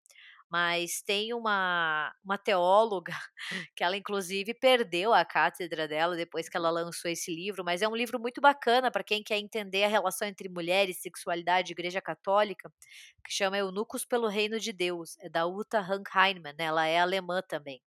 mas 0.52 1.02
tem 1.02 1.34
uma, 1.34 2.14
uma 2.24 2.38
teóloga 2.38 3.14
que 3.76 3.84
ela 3.84 3.96
inclusive 3.96 4.54
perdeu 4.54 5.14
a 5.14 5.24
cátedra 5.24 5.88
dela 5.88 6.16
depois 6.16 6.50
que 6.50 6.58
ela 6.58 6.70
lançou 6.70 7.10
esse 7.10 7.34
livro, 7.34 7.64
mas 7.64 7.82
é 7.82 7.88
um 7.88 7.96
livro 7.96 8.20
muito 8.20 8.42
bacana 8.42 8.92
para 8.92 9.04
quem 9.04 9.24
quer 9.24 9.38
entender 9.38 9.84
a 9.86 9.88
relação 9.88 10.28
entre 10.28 10.50
mulheres, 10.50 11.02
sexualidade 11.02 11.72
e 11.72 11.74
igreja 11.74 12.02
católica, 12.02 12.72
que 13.26 13.34
chama 13.34 13.58
Eunucos 13.58 14.04
pelo 14.06 14.28
Reino 14.28 14.60
de 14.60 14.74
Deus, 14.74 15.18
é 15.22 15.30
da 15.30 15.48
Uta 15.48 15.80
Hank 15.80 16.10
Heinemann, 16.16 16.54
né, 16.58 16.66
ela 16.66 16.86
é 16.86 17.00
alemã 17.00 17.42
também. 17.48 17.82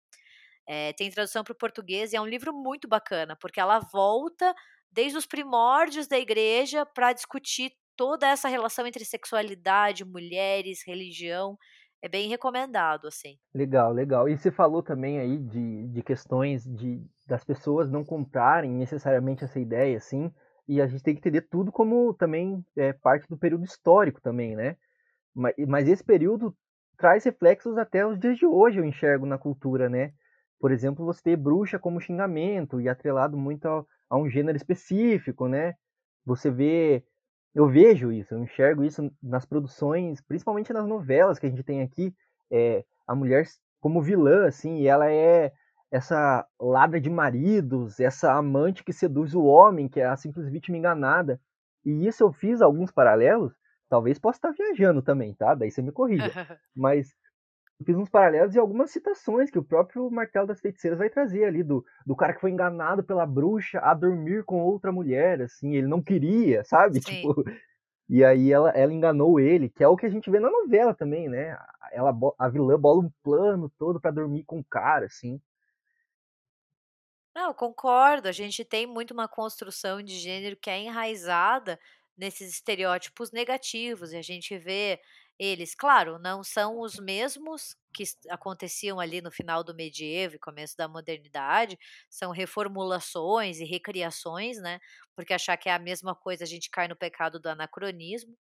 É, 0.66 0.92
tem 0.94 1.10
tradução 1.10 1.44
para 1.44 1.52
o 1.52 1.56
português 1.56 2.12
e 2.12 2.16
é 2.16 2.20
um 2.20 2.26
livro 2.26 2.52
muito 2.54 2.88
bacana, 2.88 3.36
porque 3.36 3.60
ela 3.60 3.80
volta 3.80 4.54
desde 4.90 5.18
os 5.18 5.26
primórdios 5.26 6.06
da 6.06 6.18
igreja 6.18 6.86
para 6.86 7.12
discutir 7.12 7.72
toda 7.96 8.26
essa 8.28 8.48
relação 8.48 8.86
entre 8.86 9.04
sexualidade, 9.04 10.04
mulheres, 10.04 10.82
religião 10.86 11.58
é 12.04 12.08
bem 12.08 12.28
recomendado, 12.28 13.08
assim. 13.08 13.38
Legal, 13.54 13.90
legal. 13.90 14.28
E 14.28 14.36
você 14.36 14.50
falou 14.50 14.82
também 14.82 15.18
aí 15.18 15.38
de, 15.38 15.88
de 15.88 16.02
questões 16.02 16.62
de 16.62 17.02
das 17.26 17.42
pessoas 17.42 17.90
não 17.90 18.04
comprarem 18.04 18.70
necessariamente 18.70 19.42
essa 19.42 19.58
ideia, 19.58 19.96
assim, 19.96 20.30
e 20.68 20.82
a 20.82 20.86
gente 20.86 21.02
tem 21.02 21.14
que 21.14 21.20
entender 21.20 21.48
tudo 21.50 21.72
como 21.72 22.12
também 22.12 22.62
é, 22.76 22.92
parte 22.92 23.26
do 23.26 23.38
período 23.38 23.64
histórico 23.64 24.20
também, 24.20 24.54
né? 24.54 24.76
Mas, 25.34 25.54
mas 25.66 25.88
esse 25.88 26.04
período 26.04 26.54
traz 26.98 27.24
reflexos 27.24 27.78
até 27.78 28.06
os 28.06 28.20
dias 28.20 28.36
de 28.36 28.44
hoje, 28.44 28.78
eu 28.78 28.84
enxergo 28.84 29.24
na 29.24 29.38
cultura, 29.38 29.88
né? 29.88 30.12
Por 30.60 30.70
exemplo, 30.70 31.06
você 31.06 31.22
ter 31.22 31.36
bruxa 31.38 31.78
como 31.78 32.02
xingamento 32.02 32.82
e 32.82 32.86
atrelado 32.86 33.34
muito 33.34 33.66
a, 33.66 33.82
a 34.10 34.18
um 34.18 34.28
gênero 34.28 34.58
específico, 34.58 35.48
né? 35.48 35.72
Você 36.26 36.50
vê 36.50 37.02
eu 37.54 37.68
vejo 37.68 38.10
isso, 38.10 38.34
eu 38.34 38.42
enxergo 38.42 38.84
isso 38.84 39.10
nas 39.22 39.44
produções, 39.44 40.20
principalmente 40.20 40.72
nas 40.72 40.86
novelas 40.86 41.38
que 41.38 41.46
a 41.46 41.48
gente 41.48 41.62
tem 41.62 41.82
aqui, 41.82 42.12
é, 42.50 42.84
a 43.06 43.14
mulher 43.14 43.46
como 43.80 44.02
vilã, 44.02 44.46
assim, 44.46 44.78
e 44.78 44.86
ela 44.88 45.10
é 45.10 45.52
essa 45.90 46.44
ladra 46.60 47.00
de 47.00 47.08
maridos, 47.08 48.00
essa 48.00 48.32
amante 48.32 48.82
que 48.82 48.92
seduz 48.92 49.34
o 49.34 49.44
homem, 49.44 49.88
que 49.88 50.00
é 50.00 50.06
a 50.06 50.16
simples 50.16 50.48
vítima 50.48 50.76
enganada. 50.76 51.40
E 51.84 52.06
isso 52.06 52.24
eu 52.24 52.32
fiz 52.32 52.60
alguns 52.60 52.90
paralelos, 52.90 53.52
talvez 53.88 54.18
possa 54.18 54.38
estar 54.38 54.52
viajando 54.52 55.02
também, 55.02 55.34
tá? 55.34 55.54
Daí 55.54 55.70
você 55.70 55.80
me 55.82 55.92
corrija. 55.92 56.24
Mas 56.74 57.14
eu 57.80 57.86
fiz 57.86 57.96
uns 57.96 58.08
paralelos 58.08 58.54
e 58.54 58.58
algumas 58.58 58.90
citações 58.90 59.50
que 59.50 59.58
o 59.58 59.64
próprio 59.64 60.10
Martelo 60.10 60.46
das 60.46 60.60
Feiticeiras 60.60 60.98
vai 60.98 61.10
trazer 61.10 61.44
ali, 61.44 61.62
do, 61.62 61.84
do 62.06 62.14
cara 62.14 62.32
que 62.32 62.40
foi 62.40 62.50
enganado 62.50 63.02
pela 63.02 63.26
bruxa 63.26 63.80
a 63.80 63.92
dormir 63.94 64.44
com 64.44 64.62
outra 64.62 64.92
mulher, 64.92 65.42
assim, 65.42 65.74
ele 65.74 65.88
não 65.88 66.02
queria, 66.02 66.62
sabe? 66.64 67.00
Sim. 67.02 67.16
Tipo, 67.16 67.44
e 68.08 68.24
aí 68.24 68.52
ela, 68.52 68.70
ela 68.70 68.92
enganou 68.92 69.40
ele, 69.40 69.68
que 69.68 69.82
é 69.82 69.88
o 69.88 69.96
que 69.96 70.06
a 70.06 70.10
gente 70.10 70.30
vê 70.30 70.38
na 70.38 70.50
novela 70.50 70.94
também, 70.94 71.28
né? 71.28 71.58
Ela, 71.90 72.14
a 72.38 72.48
vilã 72.48 72.78
bola 72.78 73.02
um 73.02 73.10
plano 73.22 73.70
todo 73.78 74.00
para 74.00 74.10
dormir 74.10 74.44
com 74.44 74.60
o 74.60 74.64
cara, 74.64 75.06
assim. 75.06 75.40
Não, 77.34 77.52
concordo. 77.52 78.28
A 78.28 78.32
gente 78.32 78.64
tem 78.64 78.86
muito 78.86 79.12
uma 79.12 79.26
construção 79.26 80.00
de 80.00 80.14
gênero 80.16 80.56
que 80.56 80.70
é 80.70 80.78
enraizada 80.78 81.78
nesses 82.16 82.52
estereótipos 82.52 83.32
negativos, 83.32 84.12
e 84.12 84.16
a 84.16 84.22
gente 84.22 84.56
vê 84.56 85.00
eles, 85.38 85.74
claro, 85.74 86.18
não 86.18 86.42
são 86.44 86.80
os 86.80 86.98
mesmos 86.98 87.76
que 87.92 88.04
aconteciam 88.28 88.98
ali 89.00 89.20
no 89.20 89.30
final 89.30 89.62
do 89.64 89.74
medievo 89.74 90.34
e 90.36 90.38
começo 90.38 90.76
da 90.76 90.88
modernidade, 90.88 91.78
são 92.10 92.30
reformulações 92.32 93.58
e 93.60 93.64
recriações, 93.64 94.58
né? 94.60 94.80
Porque 95.14 95.32
achar 95.34 95.56
que 95.56 95.68
é 95.68 95.72
a 95.74 95.78
mesma 95.78 96.14
coisa 96.14 96.44
a 96.44 96.46
gente 96.46 96.70
cai 96.70 96.88
no 96.88 96.96
pecado 96.96 97.38
do 97.40 97.48
anacronismo 97.48 98.36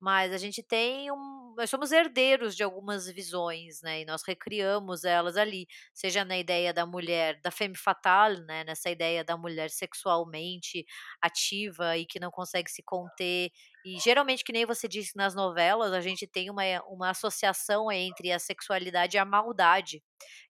mas 0.00 0.32
a 0.32 0.38
gente 0.38 0.62
tem 0.62 1.10
um 1.12 1.40
nós 1.56 1.68
somos 1.68 1.92
herdeiros 1.92 2.56
de 2.56 2.62
algumas 2.62 3.06
visões, 3.10 3.82
né, 3.82 4.00
e 4.02 4.04
nós 4.06 4.22
recriamos 4.26 5.04
elas 5.04 5.36
ali, 5.36 5.66
seja 5.92 6.24
na 6.24 6.38
ideia 6.38 6.72
da 6.72 6.86
mulher, 6.86 7.38
da 7.42 7.50
femme 7.50 7.76
fatale, 7.76 8.40
né, 8.46 8.64
nessa 8.64 8.88
ideia 8.88 9.22
da 9.24 9.36
mulher 9.36 9.68
sexualmente 9.68 10.86
ativa 11.20 11.98
e 11.98 12.06
que 12.06 12.20
não 12.20 12.30
consegue 12.30 12.70
se 12.70 12.82
conter, 12.82 13.50
e 13.84 13.98
geralmente, 13.98 14.44
que 14.44 14.52
nem 14.52 14.66
você 14.66 14.86
disse 14.88 15.16
nas 15.16 15.34
novelas, 15.34 15.92
a 15.92 16.00
gente 16.00 16.26
tem 16.26 16.50
uma 16.50 16.62
uma 16.88 17.10
associação 17.10 17.90
entre 17.90 18.32
a 18.32 18.38
sexualidade 18.38 19.16
e 19.16 19.20
a 19.20 19.24
maldade, 19.24 20.02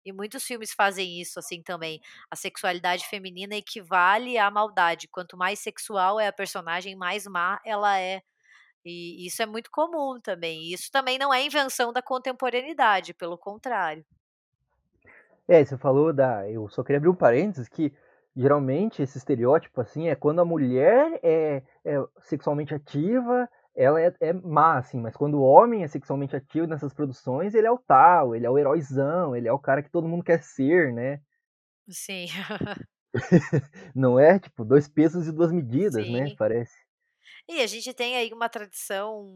e 0.05 0.13
muitos 0.13 0.45
filmes 0.45 0.73
fazem 0.73 1.21
isso, 1.21 1.39
assim, 1.39 1.63
também, 1.63 2.01
a 2.31 2.37
sexualidade 2.37 3.07
feminina 3.07 3.55
equivale 3.55 4.39
à 4.39 4.51
maldade, 4.51 5.09
quanto 5.09 5.37
mais 5.37 5.61
sexual 5.61 6.19
é 6.21 6.29
a 6.29 6.33
personagem, 6.33 6.97
mais 6.97 7.27
má 7.27 7.61
ela 7.65 7.99
é. 7.99 8.23
E 8.85 9.27
isso 9.27 9.43
é 9.43 9.47
muito 9.47 9.71
comum 9.71 10.21
também, 10.21 10.73
isso 10.73 10.91
também 10.91 11.19
não 11.19 11.33
é 11.35 11.43
invenção 11.45 11.93
da 11.93 12.03
contemporaneidade, 12.03 13.15
pelo 13.15 13.37
contrário. 13.39 14.05
É, 15.47 15.65
você 15.65 15.77
falou 15.77 16.13
da. 16.13 16.49
Eu 16.49 16.69
só 16.69 16.83
queria 16.83 16.99
abrir 16.99 17.09
um 17.09 17.15
parênteses 17.15 17.69
que 17.69 17.93
geralmente 18.37 19.03
esse 19.03 19.19
estereótipo 19.19 19.81
assim 19.81 20.09
é 20.09 20.15
quando 20.15 20.41
a 20.41 20.45
mulher 20.45 21.19
é, 21.23 21.63
é 21.85 21.97
sexualmente 22.21 22.75
ativa, 22.75 23.49
ela 23.75 24.01
é, 24.01 24.13
é 24.21 24.33
má, 24.33 24.79
assim, 24.79 25.01
mas 25.01 25.17
quando 25.17 25.35
o 25.35 25.43
homem 25.43 25.83
é 25.85 25.89
sexualmente 25.89 26.37
ativo 26.37 26.67
nessas 26.67 26.93
produções, 26.93 27.55
ele 27.55 27.67
é 27.67 27.71
o 27.71 27.79
tal, 27.79 28.35
ele 28.35 28.47
é 28.47 28.51
o 28.51 28.59
heróizão, 28.59 29.35
ele 29.35 29.49
é 29.49 29.53
o 29.53 29.59
cara 29.59 29.83
que 29.83 29.91
todo 29.91 30.09
mundo 30.09 30.25
quer 30.25 30.43
ser, 30.43 30.93
né? 30.93 31.21
Sim. 31.89 32.27
Não 33.95 34.19
é? 34.19 34.39
Tipo, 34.39 34.65
dois 34.65 34.89
pesos 34.89 35.27
e 35.27 35.33
duas 35.33 35.53
medidas, 35.53 36.09
né? 36.09 36.29
Sim. 36.29 36.37
Parece. 36.37 36.75
E 37.49 37.61
a 37.61 37.67
gente 37.67 37.93
tem 37.95 38.17
aí 38.17 38.33
uma 38.33 38.49
tradição 38.49 39.27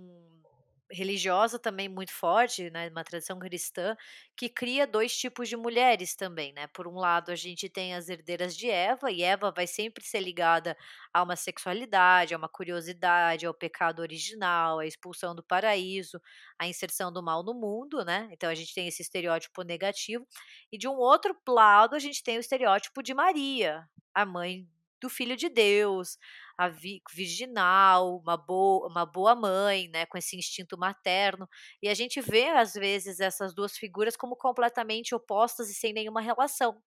religiosa 0.90 1.58
também 1.58 1.88
muito 1.88 2.12
forte, 2.12 2.70
né, 2.70 2.88
uma 2.90 3.04
tradição 3.04 3.38
cristã, 3.38 3.96
que 4.36 4.48
cria 4.48 4.86
2 4.86 5.16
tipos 5.16 5.48
de 5.48 5.56
mulheres 5.56 6.14
também, 6.16 6.52
né. 6.52 6.66
Por 6.68 6.86
um 6.86 6.94
lado, 6.96 7.30
a 7.32 7.36
gente 7.36 7.68
tem 7.68 7.94
as 7.94 8.08
herdeiras 8.08 8.56
de 8.56 8.68
Eva, 8.70 9.10
e 9.10 9.22
Eva 9.22 9.50
vai 9.50 9.66
sempre 9.66 10.04
ser 10.04 10.20
ligada 10.20 10.76
a 11.12 11.22
uma 11.22 11.36
sexualidade, 11.36 12.34
a 12.34 12.38
uma 12.38 12.48
curiosidade, 12.48 13.46
ao 13.46 13.54
pecado 13.54 14.00
original, 14.00 14.78
à 14.78 14.86
expulsão 14.86 15.34
do 15.34 15.42
paraíso, 15.42 16.20
à 16.58 16.66
inserção 16.66 17.12
do 17.12 17.22
mal 17.22 17.42
no 17.42 17.54
mundo, 17.54 18.04
né. 18.04 18.28
Então 18.32 18.50
a 18.50 18.54
gente 18.54 18.74
tem 18.74 18.86
esse 18.88 19.02
estereótipo 19.02 19.62
negativo. 19.62 20.26
E 20.72 20.78
de 20.78 20.88
um 20.88 20.96
outro 20.96 21.36
lado, 21.48 21.94
a 21.94 21.98
gente 21.98 22.22
tem 22.22 22.36
o 22.36 22.40
estereótipo 22.40 23.02
de 23.02 23.14
Maria, 23.14 23.88
a 24.14 24.24
mãe 24.26 24.66
do 25.00 25.08
filho 25.10 25.36
de 25.36 25.48
Deus, 25.48 26.18
a 26.56 26.68
vi, 26.68 27.02
virginal, 27.12 28.18
uma 28.18 28.36
boa, 28.36 28.88
uma 28.88 29.04
boa 29.04 29.34
mãe, 29.34 29.88
né, 29.88 30.06
com 30.06 30.16
esse 30.16 30.36
instinto 30.36 30.78
materno. 30.78 31.48
E 31.82 31.88
a 31.88 31.94
gente 31.94 32.20
vê 32.20 32.48
às 32.50 32.74
vezes 32.74 33.20
essas 33.20 33.54
duas 33.54 33.76
figuras 33.76 34.16
como 34.16 34.36
completamente 34.36 35.14
opostas 35.14 35.68
e 35.70 35.74
sem 35.74 35.92
nenhuma 35.92 36.20
relação. 36.20 36.80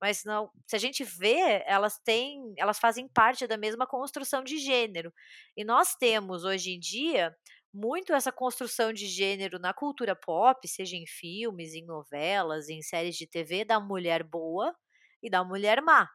Mas 0.00 0.24
não, 0.24 0.50
se 0.66 0.76
a 0.76 0.78
gente 0.78 1.04
vê, 1.04 1.62
elas 1.66 1.98
têm, 2.04 2.52
elas 2.58 2.78
fazem 2.78 3.08
parte 3.08 3.46
da 3.46 3.56
mesma 3.56 3.86
construção 3.86 4.42
de 4.42 4.58
gênero. 4.58 5.12
E 5.56 5.64
nós 5.64 5.94
temos 5.94 6.44
hoje 6.44 6.72
em 6.72 6.80
dia 6.80 7.34
muito 7.72 8.12
essa 8.12 8.30
construção 8.30 8.92
de 8.92 9.06
gênero 9.06 9.58
na 9.58 9.72
cultura 9.72 10.14
pop, 10.14 10.66
seja 10.68 10.96
em 10.96 11.06
filmes, 11.06 11.74
em 11.74 11.84
novelas, 11.86 12.68
em 12.68 12.82
séries 12.82 13.16
de 13.16 13.26
TV, 13.26 13.64
da 13.64 13.80
mulher 13.80 14.22
boa 14.22 14.74
e 15.22 15.30
da 15.30 15.42
mulher 15.42 15.80
má. 15.80 16.08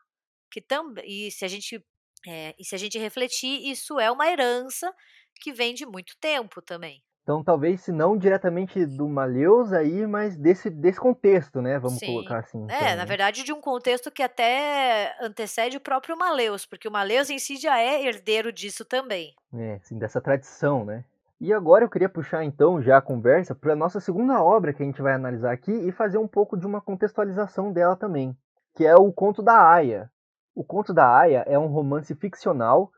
Que 0.51 0.61
também, 0.61 1.03
e 1.07 1.31
se 1.31 1.45
a 1.45 1.47
gente 1.47 1.83
é, 2.27 2.55
e 2.57 2.65
se 2.65 2.75
a 2.75 2.77
gente 2.77 2.97
refletir, 2.97 3.69
isso 3.69 3.99
é 3.99 4.11
uma 4.11 4.27
herança 4.27 4.93
que 5.41 5.53
vem 5.53 5.73
de 5.73 5.85
muito 5.85 6.13
tempo 6.19 6.61
também. 6.61 7.01
Então, 7.27 7.43
talvez, 7.43 7.81
se 7.81 7.91
não 7.91 8.17
diretamente 8.17 8.85
do 8.85 9.05
Maleus 9.05 9.73
aí, 9.73 10.07
mas 10.07 10.37
desse, 10.37 10.69
desse 10.69 10.97
contexto, 10.97 11.61
né? 11.61 11.77
Vamos 11.77 11.99
Sim. 11.99 12.05
colocar 12.05 12.39
assim. 12.39 12.65
É, 12.69 12.75
então, 12.75 12.87
na 12.91 12.95
né? 12.95 13.05
verdade, 13.05 13.43
de 13.43 13.51
um 13.51 13.59
contexto 13.59 14.09
que 14.09 14.23
até 14.23 15.13
antecede 15.21 15.75
o 15.75 15.81
próprio 15.81 16.17
Maleus, 16.17 16.65
porque 16.65 16.87
o 16.87 16.91
Maleus 16.91 17.29
em 17.29 17.37
si 17.37 17.57
já 17.57 17.77
é 17.77 18.05
herdeiro 18.05 18.49
disso 18.53 18.85
também. 18.85 19.33
É, 19.53 19.73
assim, 19.73 19.99
dessa 19.99 20.21
tradição, 20.21 20.85
né? 20.85 21.03
E 21.39 21.51
agora 21.51 21.83
eu 21.83 21.89
queria 21.89 22.07
puxar 22.07 22.45
então 22.45 22.81
já 22.81 22.97
a 22.97 23.01
conversa 23.01 23.53
para 23.53 23.73
a 23.73 23.75
nossa 23.75 23.99
segunda 23.99 24.41
obra 24.41 24.73
que 24.73 24.81
a 24.81 24.85
gente 24.85 25.01
vai 25.01 25.13
analisar 25.13 25.51
aqui 25.51 25.71
e 25.71 25.91
fazer 25.91 26.17
um 26.17 26.27
pouco 26.29 26.57
de 26.57 26.65
uma 26.65 26.79
contextualização 26.79 27.73
dela 27.73 27.97
também, 27.97 28.35
que 28.73 28.85
é 28.85 28.95
o 28.95 29.11
Conto 29.11 29.43
da 29.43 29.69
Aya. 29.69 30.09
O 30.57 30.63
Conto 30.63 30.91
da 30.91 31.07
Aya 31.07 31.43
é 31.45 31.59
um 31.59 31.67
romance 31.67 32.15
ficcional 32.15 32.91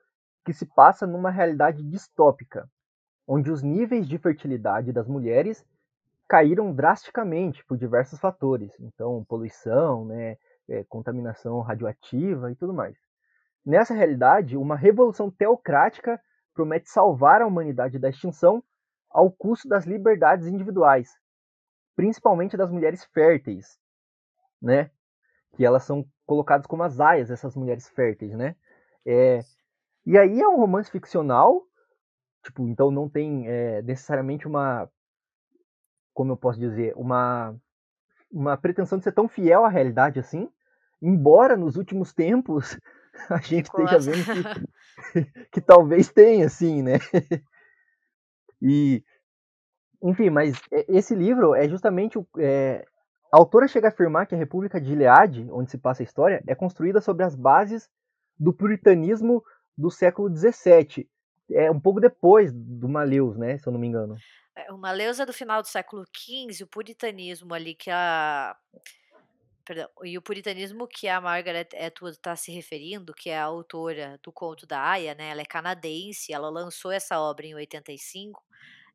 que 0.45 0.54
se 0.54 0.65
passa 0.65 1.06
numa 1.06 1.30
realidade 1.30 1.84
distópica, 1.84 2.65
onde 3.28 3.52
os 3.52 3.62
níveis 3.62 4.08
de 4.08 4.17
fertilidade 4.17 4.93
das 4.93 5.10
mulheres 5.10 5.67
caíram 6.26 6.74
drasticamente 6.74 7.65
por 7.65 7.78
diversos 7.78 8.17
fatores, 8.17 8.74
então 8.80 9.26
poluição, 9.26 10.06
né, 10.06 10.38
é, 10.69 10.86
contaminação 10.86 11.60
radioativa 11.60 12.50
e 12.50 12.56
tudo 12.56 12.74
mais. 12.74 12.98
Nessa 13.65 13.93
realidade, 13.93 14.56
uma 14.56 14.78
revolução 14.78 15.30
teocrática 15.30 16.17
promete 16.54 16.89
salvar 16.89 17.41
a 17.41 17.45
humanidade 17.45 18.00
da 18.00 18.08
extinção 18.08 18.63
ao 19.10 19.30
custo 19.30 19.67
das 19.67 19.86
liberdades 19.86 20.48
individuais, 20.48 21.10
principalmente 21.93 22.56
das 22.56 22.72
mulheres 22.72 23.04
férteis, 23.04 23.78
né? 24.62 24.89
Que 25.58 25.65
elas 25.65 25.84
são 25.84 26.08
colocadas 26.30 26.68
como 26.68 26.84
as 26.84 27.00
aias, 27.00 27.32
essas 27.32 27.56
mulheres 27.56 27.89
férteis, 27.89 28.36
né? 28.36 28.56
É, 29.04 29.39
e 30.06 30.15
aí 30.15 30.39
é 30.39 30.48
um 30.48 30.58
romance 30.58 30.92
ficcional, 30.92 31.63
tipo, 32.44 32.68
então 32.68 32.92
não 32.92 33.10
tem 33.10 33.48
é, 33.48 33.82
necessariamente 33.82 34.48
uma, 34.48 34.88
como 36.13 36.32
eu 36.32 36.38
posso 36.38 36.60
dizer, 36.60 36.94
uma 36.96 37.60
uma 38.32 38.56
pretensão 38.56 39.00
de 39.00 39.04
ser 39.04 39.12
tão 39.12 39.28
fiel 39.28 39.65
à 39.65 39.70
realidade 39.70 40.20
assim, 40.20 40.48
embora 41.02 41.58
nos 41.58 41.78
últimos 41.78 42.13
tempos 42.13 42.80
a 43.28 43.38
gente 43.38 43.65
esteja 43.65 43.98
vendo 43.98 44.24
que, 44.24 45.26
que 45.54 45.62
talvez 45.62 46.12
tenha, 46.12 46.46
assim, 46.46 46.84
né? 46.84 47.00
E, 48.62 49.04
enfim, 50.04 50.30
mas 50.30 50.62
esse 50.88 51.15
livro 51.15 51.56
é 51.56 51.68
justamente 51.68 52.20
o. 52.20 52.28
É, 52.38 52.86
a 53.32 53.38
autora 53.38 53.68
chega 53.68 53.88
a 53.88 53.92
afirmar 53.92 54.26
que 54.28 54.36
a 54.36 54.38
República 54.38 54.80
de 54.80 54.89
Gilead, 54.89 55.48
onde 55.52 55.72
se 55.72 55.78
passa 55.78 56.02
a 56.02 56.06
história, 56.06 56.44
é 56.48 56.56
construída 56.56 57.00
sobre 57.02 57.24
as 57.24 57.36
bases 57.36 57.89
do 58.38 58.54
puritanismo 58.54 59.44
do 59.78 59.92
século 59.92 60.30
XVII. 60.36 61.08
É 61.52 61.72
um 61.72 61.80
pouco 61.80 62.00
depois 62.00 62.52
do 62.54 62.88
Maleus, 62.88 63.38
né? 63.38 63.58
Se 63.58 63.68
eu 63.68 63.74
não 63.74 63.80
me 63.80 63.88
engano. 63.88 64.15
O 64.70 64.78
Maleus 64.78 65.20
é 65.20 65.26
do 65.26 65.34
final 65.34 65.62
do 65.62 65.68
século 65.68 66.04
XV, 66.15 66.63
o 66.63 66.68
puritanismo 66.68 67.54
ali 67.54 67.76
que 67.76 67.89
a 67.89 68.56
Perdão, 69.70 69.88
e 70.04 70.18
o 70.18 70.22
puritanismo 70.24 70.88
que 70.88 71.08
a 71.08 71.22
Margaret 71.22 71.70
Atwood 71.80 72.18
está 72.18 72.36
se 72.36 72.52
referindo, 72.52 73.13
que 73.13 73.30
é 73.30 73.38
a 73.38 73.44
autora 73.44 74.20
do 74.24 74.32
conto 74.32 74.65
da 74.65 74.82
Aya, 74.82 75.13
né? 75.13 75.30
Ela 75.30 75.42
é 75.42 75.46
canadense, 75.46 76.34
ela 76.34 76.50
lançou 76.50 76.92
essa 76.92 77.20
obra 77.20 77.46
em 77.46 77.54
85. 77.54 78.42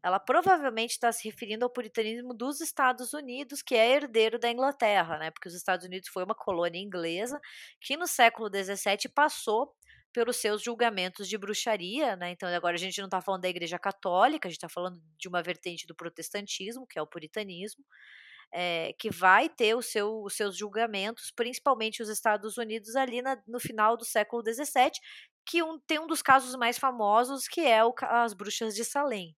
Ela 0.05 0.21
provavelmente 0.21 0.91
está 0.91 1.11
se 1.11 1.25
referindo 1.27 1.65
ao 1.65 1.71
puritanismo 1.71 2.35
dos 2.35 2.61
Estados 2.61 3.15
Unidos, 3.15 3.63
que 3.63 3.75
é 3.75 3.91
herdeiro 3.91 4.39
da 4.39 4.51
Inglaterra, 4.51 5.19
né? 5.19 5.31
Porque 5.31 5.49
os 5.49 5.55
Estados 5.55 5.87
Unidos 5.87 6.11
foi 6.11 6.23
uma 6.23 6.35
colônia 6.35 6.79
inglesa 6.79 7.41
que 7.81 7.97
no 7.97 8.07
século 8.07 8.51
XVII 8.51 9.09
passou 9.15 9.75
pelos 10.13 10.37
seus 10.37 10.63
julgamentos 10.63 11.27
de 11.27 11.39
bruxaria, 11.39 12.17
né? 12.17 12.31
Então 12.33 12.49
agora 12.51 12.75
a 12.75 12.79
gente 12.79 12.99
não 12.99 13.07
está 13.07 13.23
falando 13.23 13.41
da 13.41 13.49
Igreja 13.49 13.79
Católica, 13.79 14.47
a 14.47 14.51
gente 14.51 14.59
está 14.59 14.69
falando 14.69 15.01
de 15.19 15.27
uma 15.27 15.43
vertente 15.43 15.87
do 15.87 15.95
protestantismo, 15.95 16.87
que 16.87 16.99
é 16.99 17.03
o 17.03 17.07
puritanismo 17.07 17.85
é, 18.53 18.93
que 18.99 19.11
vai 19.11 19.49
ter 19.49 19.81
seu, 19.83 20.23
os 20.23 20.35
seus 20.37 20.57
julgamentos, 20.57 21.33
principalmente 21.35 22.03
os 22.03 22.09
Estados 22.09 22.57
Unidos, 22.57 22.95
ali 22.95 23.21
na, 23.21 23.37
no 23.49 23.59
final 23.59 23.97
do 23.97 24.05
século 24.05 24.43
XVII, 24.43 24.93
que 25.45 25.63
um, 25.63 25.79
tem 25.81 25.99
um 25.99 26.07
dos 26.07 26.23
casos 26.23 26.55
mais 26.55 26.79
famosos, 26.79 27.49
que 27.49 27.63
é 27.63 27.85
o, 27.85 27.93
as 28.03 28.33
bruxas 28.33 28.75
de 28.75 28.85
Salem. 28.85 29.35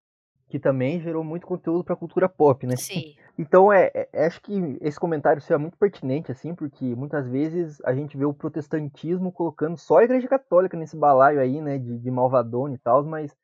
Que 0.48 0.58
também 0.58 1.00
gerou 1.00 1.24
muito 1.24 1.46
conteúdo 1.46 1.82
para 1.82 1.94
a 1.94 1.98
cultura 1.98 2.28
pop, 2.28 2.66
né? 2.66 2.76
Sim. 2.76 3.14
Então, 3.38 3.70
é, 3.70 3.90
é, 3.92 4.26
acho 4.26 4.40
que 4.40 4.78
esse 4.80 4.98
comentário 4.98 5.42
é 5.46 5.58
muito 5.58 5.76
pertinente, 5.76 6.32
assim, 6.32 6.54
porque 6.54 6.94
muitas 6.94 7.28
vezes 7.28 7.82
a 7.84 7.94
gente 7.94 8.16
vê 8.16 8.24
o 8.24 8.32
protestantismo 8.32 9.30
colocando 9.30 9.76
só 9.76 9.98
a 9.98 10.04
Igreja 10.04 10.26
Católica 10.26 10.74
nesse 10.74 10.96
balaio 10.96 11.38
aí, 11.38 11.60
né, 11.60 11.76
de, 11.76 11.98
de 11.98 12.10
malvadona 12.10 12.74
e 12.74 12.78
tal, 12.78 13.04
mas 13.04 13.36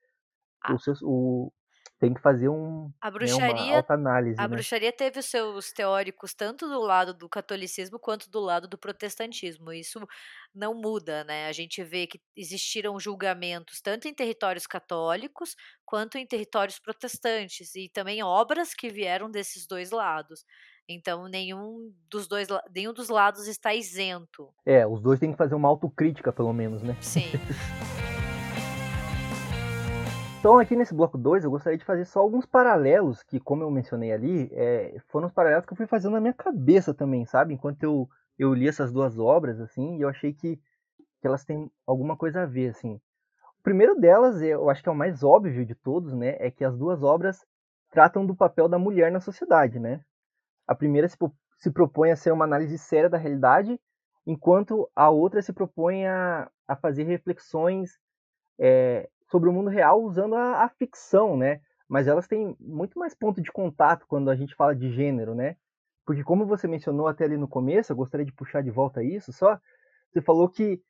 ah. 0.62 0.72
o, 0.72 0.78
seu, 0.78 0.94
o, 1.02 1.52
tem 2.02 2.12
que 2.12 2.20
fazer 2.20 2.48
um, 2.48 2.90
a 3.00 3.08
bruxaria, 3.08 3.54
né, 3.54 3.62
uma 3.62 3.76
alta 3.76 3.94
análise. 3.94 4.34
A 4.36 4.42
né? 4.42 4.48
bruxaria 4.48 4.92
teve 4.92 5.20
os 5.20 5.26
seus 5.26 5.70
teóricos 5.70 6.34
tanto 6.34 6.68
do 6.68 6.80
lado 6.80 7.14
do 7.14 7.28
catolicismo 7.28 7.96
quanto 7.96 8.28
do 8.28 8.40
lado 8.40 8.66
do 8.66 8.76
protestantismo. 8.76 9.72
Isso 9.72 10.04
não 10.52 10.74
muda, 10.74 11.22
né? 11.22 11.46
A 11.46 11.52
gente 11.52 11.80
vê 11.84 12.08
que 12.08 12.20
existiram 12.36 12.98
julgamentos 12.98 13.80
tanto 13.80 14.08
em 14.08 14.14
territórios 14.14 14.66
católicos 14.66 15.54
quanto 15.84 16.18
em 16.18 16.26
territórios 16.26 16.80
protestantes 16.80 17.72
e 17.76 17.88
também 17.88 18.20
obras 18.20 18.74
que 18.74 18.90
vieram 18.90 19.30
desses 19.30 19.64
dois 19.64 19.92
lados. 19.92 20.44
Então 20.88 21.28
nenhum 21.28 21.94
dos 22.10 22.26
dois 22.26 22.48
nenhum 22.74 22.92
dos 22.92 23.10
lados 23.10 23.46
está 23.46 23.72
isento. 23.72 24.52
É, 24.66 24.84
os 24.84 25.00
dois 25.00 25.20
têm 25.20 25.30
que 25.30 25.38
fazer 25.38 25.54
uma 25.54 25.68
autocrítica 25.68 26.32
pelo 26.32 26.52
menos, 26.52 26.82
né? 26.82 26.96
Sim. 27.00 27.30
Então, 30.42 30.58
aqui 30.58 30.74
nesse 30.74 30.92
bloco 30.92 31.16
2, 31.16 31.44
eu 31.44 31.52
gostaria 31.52 31.78
de 31.78 31.84
fazer 31.84 32.04
só 32.04 32.18
alguns 32.18 32.44
paralelos, 32.44 33.22
que, 33.22 33.38
como 33.38 33.62
eu 33.62 33.70
mencionei 33.70 34.10
ali, 34.10 34.50
é, 34.50 34.98
foram 35.06 35.28
os 35.28 35.32
paralelos 35.32 35.64
que 35.64 35.72
eu 35.72 35.76
fui 35.76 35.86
fazendo 35.86 36.14
na 36.14 36.20
minha 36.20 36.34
cabeça 36.34 36.92
também, 36.92 37.24
sabe? 37.24 37.54
Enquanto 37.54 37.80
eu, 37.84 38.08
eu 38.36 38.52
li 38.52 38.66
essas 38.66 38.90
duas 38.90 39.20
obras, 39.20 39.60
assim, 39.60 39.98
e 39.98 40.02
eu 40.02 40.08
achei 40.08 40.32
que, 40.32 40.56
que 41.20 41.28
elas 41.28 41.44
têm 41.44 41.70
alguma 41.86 42.16
coisa 42.16 42.42
a 42.42 42.44
ver, 42.44 42.70
assim. 42.70 42.94
O 43.60 43.62
primeiro 43.62 43.94
delas, 43.94 44.42
eu 44.42 44.68
acho 44.68 44.82
que 44.82 44.88
é 44.88 44.90
o 44.90 44.96
mais 44.96 45.22
óbvio 45.22 45.64
de 45.64 45.76
todos, 45.76 46.12
né? 46.12 46.34
É 46.40 46.50
que 46.50 46.64
as 46.64 46.76
duas 46.76 47.04
obras 47.04 47.46
tratam 47.92 48.26
do 48.26 48.34
papel 48.34 48.68
da 48.68 48.80
mulher 48.80 49.12
na 49.12 49.20
sociedade, 49.20 49.78
né? 49.78 50.00
A 50.66 50.74
primeira 50.74 51.08
se, 51.08 51.16
se 51.58 51.70
propõe 51.70 52.10
a 52.10 52.16
ser 52.16 52.32
uma 52.32 52.46
análise 52.46 52.76
séria 52.78 53.08
da 53.08 53.16
realidade, 53.16 53.80
enquanto 54.26 54.90
a 54.96 55.08
outra 55.08 55.40
se 55.40 55.52
propõe 55.52 56.04
a, 56.04 56.50
a 56.66 56.74
fazer 56.74 57.04
reflexões 57.04 57.92
é, 58.58 59.08
sobre 59.32 59.48
o 59.48 59.52
mundo 59.52 59.70
real 59.70 60.02
usando 60.02 60.34
a, 60.34 60.62
a, 60.62 60.68
ficção, 60.68 61.38
né? 61.38 61.62
Mas 61.88 62.06
elas 62.06 62.28
têm 62.28 62.54
muito 62.60 62.98
mais 62.98 63.14
ponto 63.14 63.40
de 63.40 63.50
contato 63.50 64.04
quando 64.06 64.30
a 64.30 64.36
gente 64.36 64.54
fala 64.54 64.76
de 64.76 64.92
gênero, 64.92 65.34
né? 65.34 65.56
Porque 66.04 66.22
como 66.22 66.44
você 66.44 66.68
mencionou 66.68 67.08
até 67.08 67.24
ali 67.24 67.38
no 67.38 67.48
começo, 67.48 67.90
eu 67.90 67.96
gostaria 67.96 68.26
de 68.26 68.32
puxar 68.32 68.62
de 68.62 68.70
volta 68.70 69.02
isso, 69.02 69.32
só 69.32 69.58
você 70.12 70.20
falou 70.20 70.48
que 70.50 70.82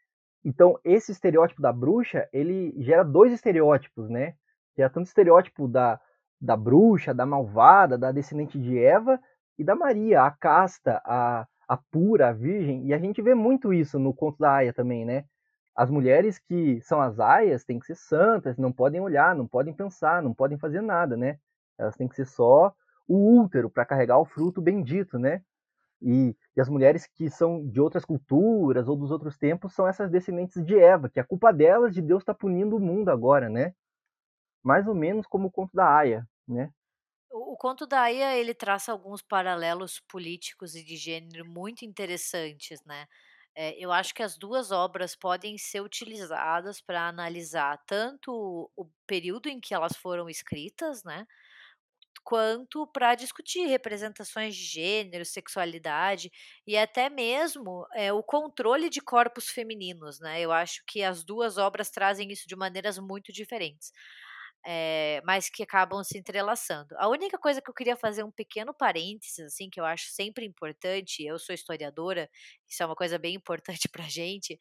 então 0.44 0.76
esse 0.84 1.12
estereótipo 1.12 1.62
da 1.62 1.72
bruxa, 1.72 2.28
ele 2.32 2.74
gera 2.82 3.04
dois 3.04 3.32
estereótipos, 3.32 4.10
né? 4.10 4.34
Gera 4.76 4.90
tanto 4.90 5.06
o 5.06 5.08
estereótipo 5.08 5.68
da, 5.68 6.00
da 6.40 6.56
bruxa, 6.56 7.14
da 7.14 7.24
malvada, 7.24 7.96
da 7.96 8.10
descendente 8.10 8.58
de 8.58 8.76
Eva 8.76 9.20
e 9.56 9.62
da 9.62 9.76
Maria, 9.76 10.22
a 10.22 10.30
casta, 10.32 11.00
a, 11.04 11.46
a 11.68 11.76
pura, 11.76 12.30
a 12.30 12.32
virgem, 12.32 12.86
e 12.86 12.92
a 12.92 12.98
gente 12.98 13.22
vê 13.22 13.36
muito 13.36 13.72
isso 13.72 14.00
no 14.00 14.12
conto 14.12 14.38
da 14.40 14.56
Aya 14.56 14.72
também, 14.72 15.04
né? 15.04 15.26
As 15.74 15.90
mulheres 15.90 16.38
que 16.38 16.80
são 16.82 17.00
as 17.00 17.18
aias 17.18 17.64
têm 17.64 17.78
que 17.78 17.86
ser 17.86 17.96
santas, 17.96 18.58
não 18.58 18.72
podem 18.72 19.00
olhar, 19.00 19.34
não 19.34 19.46
podem 19.46 19.72
pensar, 19.72 20.22
não 20.22 20.34
podem 20.34 20.58
fazer 20.58 20.82
nada, 20.82 21.16
né? 21.16 21.38
Elas 21.78 21.96
têm 21.96 22.08
que 22.08 22.14
ser 22.16 22.26
só 22.26 22.74
o 23.08 23.40
útero 23.40 23.70
para 23.70 23.86
carregar 23.86 24.18
o 24.18 24.24
fruto 24.24 24.60
bendito, 24.60 25.18
né? 25.18 25.42
E, 26.00 26.36
e, 26.56 26.60
as 26.60 26.68
mulheres 26.68 27.06
que 27.06 27.30
são 27.30 27.66
de 27.68 27.80
outras 27.80 28.04
culturas 28.04 28.88
ou 28.88 28.96
dos 28.96 29.10
outros 29.10 29.38
tempos 29.38 29.72
são 29.72 29.86
essas 29.86 30.10
descendentes 30.10 30.64
de 30.64 30.76
Eva, 30.76 31.08
que 31.08 31.20
a 31.20 31.24
culpa 31.24 31.52
delas 31.52 31.94
de 31.94 32.02
Deus 32.02 32.22
está 32.22 32.34
punindo 32.34 32.76
o 32.76 32.80
mundo 32.80 33.08
agora, 33.08 33.48
né? 33.48 33.72
Mais 34.62 34.86
ou 34.86 34.94
menos 34.94 35.26
como 35.26 35.48
o 35.48 35.50
conto 35.50 35.74
da 35.74 35.88
Aya, 35.88 36.26
né? 36.46 36.70
O, 37.30 37.56
conto 37.56 37.86
da 37.86 38.02
Aya 38.02 38.36
ele 38.36 38.52
traça 38.52 38.92
alguns 38.92 39.22
paralelos 39.22 40.00
políticos 40.00 40.74
e 40.74 40.84
de 40.84 40.96
gênero 40.96 41.46
muito 41.46 41.84
interessantes, 41.84 42.84
né? 42.84 43.06
Eh, 43.56 43.76
eu 43.78 43.92
acho 43.92 44.14
que 44.14 44.22
as 44.22 44.36
2 44.38 44.70
obras 44.72 45.14
podem 45.14 45.58
ser 45.58 45.82
utilizadas 45.82 46.80
para 46.80 47.06
analisar 47.08 47.78
tanto 47.86 48.70
o 48.76 48.86
período 49.06 49.48
em 49.48 49.60
que 49.60 49.74
elas 49.74 49.96
foram 49.96 50.28
escritas, 50.28 51.04
né, 51.04 51.26
quanto 52.24 52.86
para 52.88 53.14
discutir 53.16 53.66
representações 53.66 54.54
de 54.56 54.64
gênero, 54.64 55.24
sexualidade 55.24 56.30
e 56.66 56.76
até 56.78 57.10
mesmo, 57.10 57.86
eh, 57.94 58.12
o 58.12 58.22
controle 58.22 58.90
de 58.90 59.00
corpos 59.00 59.48
femininos, 59.48 60.20
né. 60.20 60.40
Eu 60.40 60.52
acho 60.52 60.82
que 60.86 61.02
as 61.02 61.24
2 61.24 61.58
obras 61.58 61.90
trazem 61.90 62.30
isso 62.32 62.48
de 62.48 62.56
maneiras 62.56 62.98
muito 62.98 63.32
diferentes, 63.32 63.92
eh, 64.66 65.20
mas 65.24 65.48
que 65.50 65.62
acabam 65.62 66.02
se 66.04 66.18
entrelaçando. 66.18 66.94
A 66.98 67.08
única 67.08 67.38
coisa 67.38 67.60
que 67.62 67.70
eu 67.70 67.74
queria 67.74 67.96
fazer 67.96 68.24
um 68.24 68.30
pequeno 68.30 68.74
parênteses, 68.74 69.40
assim, 69.46 69.68
que 69.70 69.80
eu 69.80 69.84
acho 69.84 70.08
sempre 70.10 70.46
importante, 70.46 71.24
eu 71.24 71.38
sou 71.38 71.54
historiadora, 71.54 72.28
isso 72.68 72.82
é 72.82 72.86
uma 72.86 72.96
coisa 72.96 73.18
bem 73.18 73.34
importante 73.34 73.88
pra 73.92 74.04
gente, 74.08 74.58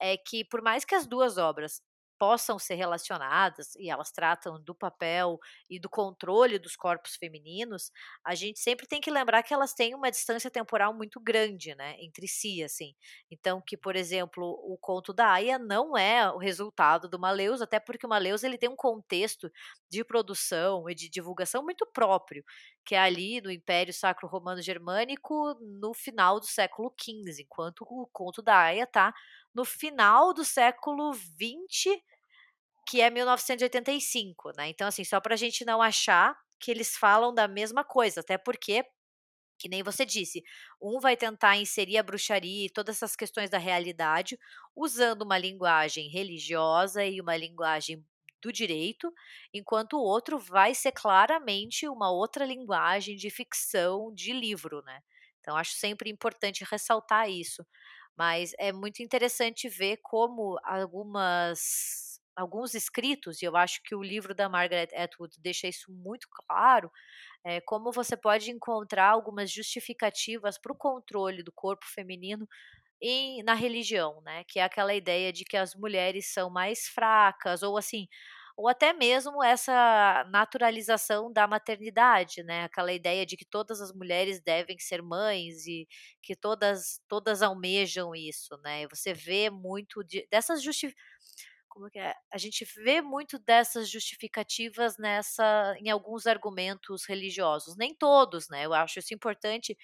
é 0.00 0.16
que 0.16 0.44
por 0.44 0.62
mais 0.62 0.84
que 0.84 0.94
as 0.94 1.06
2 1.06 1.38
obras 1.38 1.80
possam 2.22 2.56
ser 2.56 2.76
relacionadas 2.76 3.74
e 3.74 3.90
elas 3.90 4.12
tratam 4.12 4.62
do 4.62 4.76
papel 4.76 5.40
e 5.68 5.80
do 5.80 5.90
controle 5.90 6.56
dos 6.56 6.76
corpos 6.76 7.16
femininos, 7.16 7.90
a 8.24 8.32
gente 8.36 8.60
sempre 8.60 8.86
tem 8.86 9.00
que 9.00 9.10
lembrar 9.10 9.42
que 9.42 9.52
elas 9.52 9.74
têm 9.74 9.92
uma 9.92 10.08
distância 10.08 10.48
temporal 10.48 10.94
muito 10.94 11.18
grande, 11.18 11.74
né, 11.74 11.96
entre 11.98 12.28
si, 12.28 12.62
assim. 12.62 12.94
Então 13.28 13.60
que, 13.60 13.76
por 13.76 13.96
exemplo, 13.96 14.44
o 14.44 14.78
conto 14.80 15.12
da 15.12 15.32
Aia 15.32 15.58
não 15.58 15.98
é 15.98 16.30
o 16.30 16.38
resultado 16.38 17.08
do 17.08 17.18
Maleus, 17.18 17.60
até 17.60 17.80
porque 17.80 18.06
o 18.06 18.08
Maleus 18.08 18.44
ele 18.44 18.56
tem 18.56 18.68
um 18.68 18.76
contexto 18.76 19.50
de 19.90 20.04
produção 20.04 20.88
e 20.88 20.94
de 20.94 21.08
divulgação 21.10 21.60
muito 21.64 21.84
próprio, 21.92 22.44
que 22.86 22.94
é 22.94 23.00
ali 23.00 23.40
no 23.40 23.50
Império 23.50 23.92
Sacro 23.92 24.28
Romano 24.28 24.62
Germânico, 24.62 25.56
no 25.60 25.92
final 25.92 26.38
do 26.38 26.46
século 26.46 26.94
XV, 26.96 27.40
enquanto 27.42 27.80
o 27.82 28.08
conto 28.12 28.40
da 28.40 28.56
Aia 28.58 28.86
tá 28.86 29.12
no 29.52 29.64
final 29.64 30.32
do 30.32 30.44
século 30.44 31.12
XX, 31.12 32.00
que 32.86 33.00
é 33.00 33.10
1985, 33.10 34.52
né. 34.56 34.68
Então, 34.68 34.86
assim, 34.88 35.04
só 35.04 35.20
pra 35.20 35.36
gente 35.36 35.64
não 35.64 35.82
achar 35.82 36.36
que 36.60 36.70
eles 36.70 36.96
falam 36.96 37.34
da 37.34 37.48
mesma 37.48 37.84
coisa, 37.84 38.20
até 38.20 38.38
porque, 38.38 38.84
que 39.58 39.68
nem 39.68 39.82
você 39.82 40.04
disse, 40.06 40.42
um 40.82 41.00
vai 41.00 41.16
tentar 41.16 41.56
inserir 41.56 41.98
a 41.98 42.02
bruxaria 42.02 42.66
e 42.66 42.70
todas 42.70 42.96
essas 42.96 43.16
questões 43.16 43.50
da 43.50 43.58
realidade, 43.58 44.38
usando 44.76 45.22
uma 45.22 45.38
linguagem 45.38 46.08
religiosa 46.10 47.04
e 47.04 47.20
uma 47.20 47.36
linguagem 47.36 48.04
do 48.42 48.52
direito, 48.52 49.12
enquanto 49.54 49.94
o 49.94 50.02
outro 50.02 50.38
vai 50.38 50.74
ser 50.74 50.92
claramente 50.92 51.88
uma 51.88 52.10
outra 52.12 52.44
linguagem 52.44 53.16
de 53.16 53.30
ficção 53.30 54.12
de 54.14 54.32
livro, 54.32 54.82
né. 54.84 55.00
Então 55.40 55.56
acho 55.56 55.72
sempre 55.74 56.10
importante 56.10 56.64
ressaltar 56.70 57.30
isso. 57.30 57.64
Mas 58.16 58.52
é 58.58 58.72
muito 58.72 59.02
interessante 59.02 59.68
ver 59.68 59.98
como 60.02 60.58
algumas 60.64 62.11
alguns 62.36 62.74
escritos, 62.74 63.42
e 63.42 63.44
eu 63.46 63.56
acho 63.56 63.82
que 63.84 63.94
o 63.94 64.02
livro 64.02 64.34
da 64.34 64.48
Margaret 64.48 64.88
Atwood 64.94 65.36
deixa 65.40 65.68
isso 65.68 65.92
muito 65.92 66.26
claro, 66.30 66.90
eh, 67.44 67.60
como 67.62 67.92
você 67.92 68.16
pode 68.16 68.50
encontrar 68.50 69.10
algumas 69.10 69.50
justificativas 69.50 70.58
para 70.58 70.72
o 70.72 70.76
controle 70.76 71.42
do 71.42 71.52
corpo 71.52 71.86
feminino 71.86 72.48
em 73.00 73.42
na 73.42 73.54
religião, 73.54 74.20
né, 74.22 74.44
que 74.48 74.58
é 74.60 74.64
aquela 74.64 74.94
ideia 74.94 75.32
de 75.32 75.44
que 75.44 75.56
as 75.56 75.74
mulheres 75.74 76.32
são 76.32 76.50
mais 76.50 76.86
fracas 76.88 77.62
ou 77.62 77.76
assim, 77.76 78.06
ou 78.56 78.68
até 78.68 78.92
mesmo 78.92 79.42
essa 79.42 80.24
naturalização 80.30 81.32
da 81.32 81.46
maternidade, 81.48 82.42
né, 82.44 82.64
aquela 82.64 82.92
ideia 82.92 83.24
de 83.26 83.36
que 83.36 83.44
todas 83.46 83.80
as 83.80 83.92
mulheres 83.92 84.40
devem 84.42 84.78
ser 84.78 85.02
mães 85.02 85.66
e 85.66 85.88
que 86.22 86.36
todas 86.36 87.00
todas 87.08 87.42
almejam 87.42 88.14
isso, 88.14 88.56
né, 88.64 88.86
você 88.88 89.12
vê 89.14 89.50
muito 89.50 90.04
de 90.04 90.26
dessas 90.30 90.62
justi 90.62 90.94
como 91.72 91.90
que 91.90 91.98
é? 91.98 92.14
A 92.32 92.38
gente 92.38 92.64
vê 92.84 93.00
muito 93.02 93.38
dessas 93.38 93.90
justificativas 93.90 94.96
nessa 94.98 95.74
em 95.80 95.90
alguns 95.90 96.26
argumentos 96.26 97.04
religiosos, 97.06 97.76
nem 97.76 97.94
todos, 97.94 98.48
né, 98.50 98.66
eu 98.66 98.74
acho 98.74 98.98
isso 99.00 99.14
importante 99.14 99.76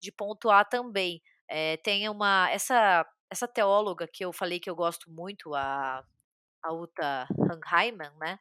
de 0.00 0.12
pontuar 0.12 0.68
também. 0.68 1.22
Eh, 1.50 1.78
tem 1.78 2.08
uma 2.08 2.50
essa 2.50 3.06
essa 3.30 3.48
teóloga 3.48 4.08
que 4.12 4.24
eu 4.24 4.32
falei 4.32 4.60
que 4.60 4.70
eu 4.70 4.76
gosto 4.76 5.10
muito, 5.10 5.54
a 5.54 6.04
a 6.64 6.72
Uta 6.74 7.26
Hagen-Heimann, 7.50 8.12
né, 8.20 8.38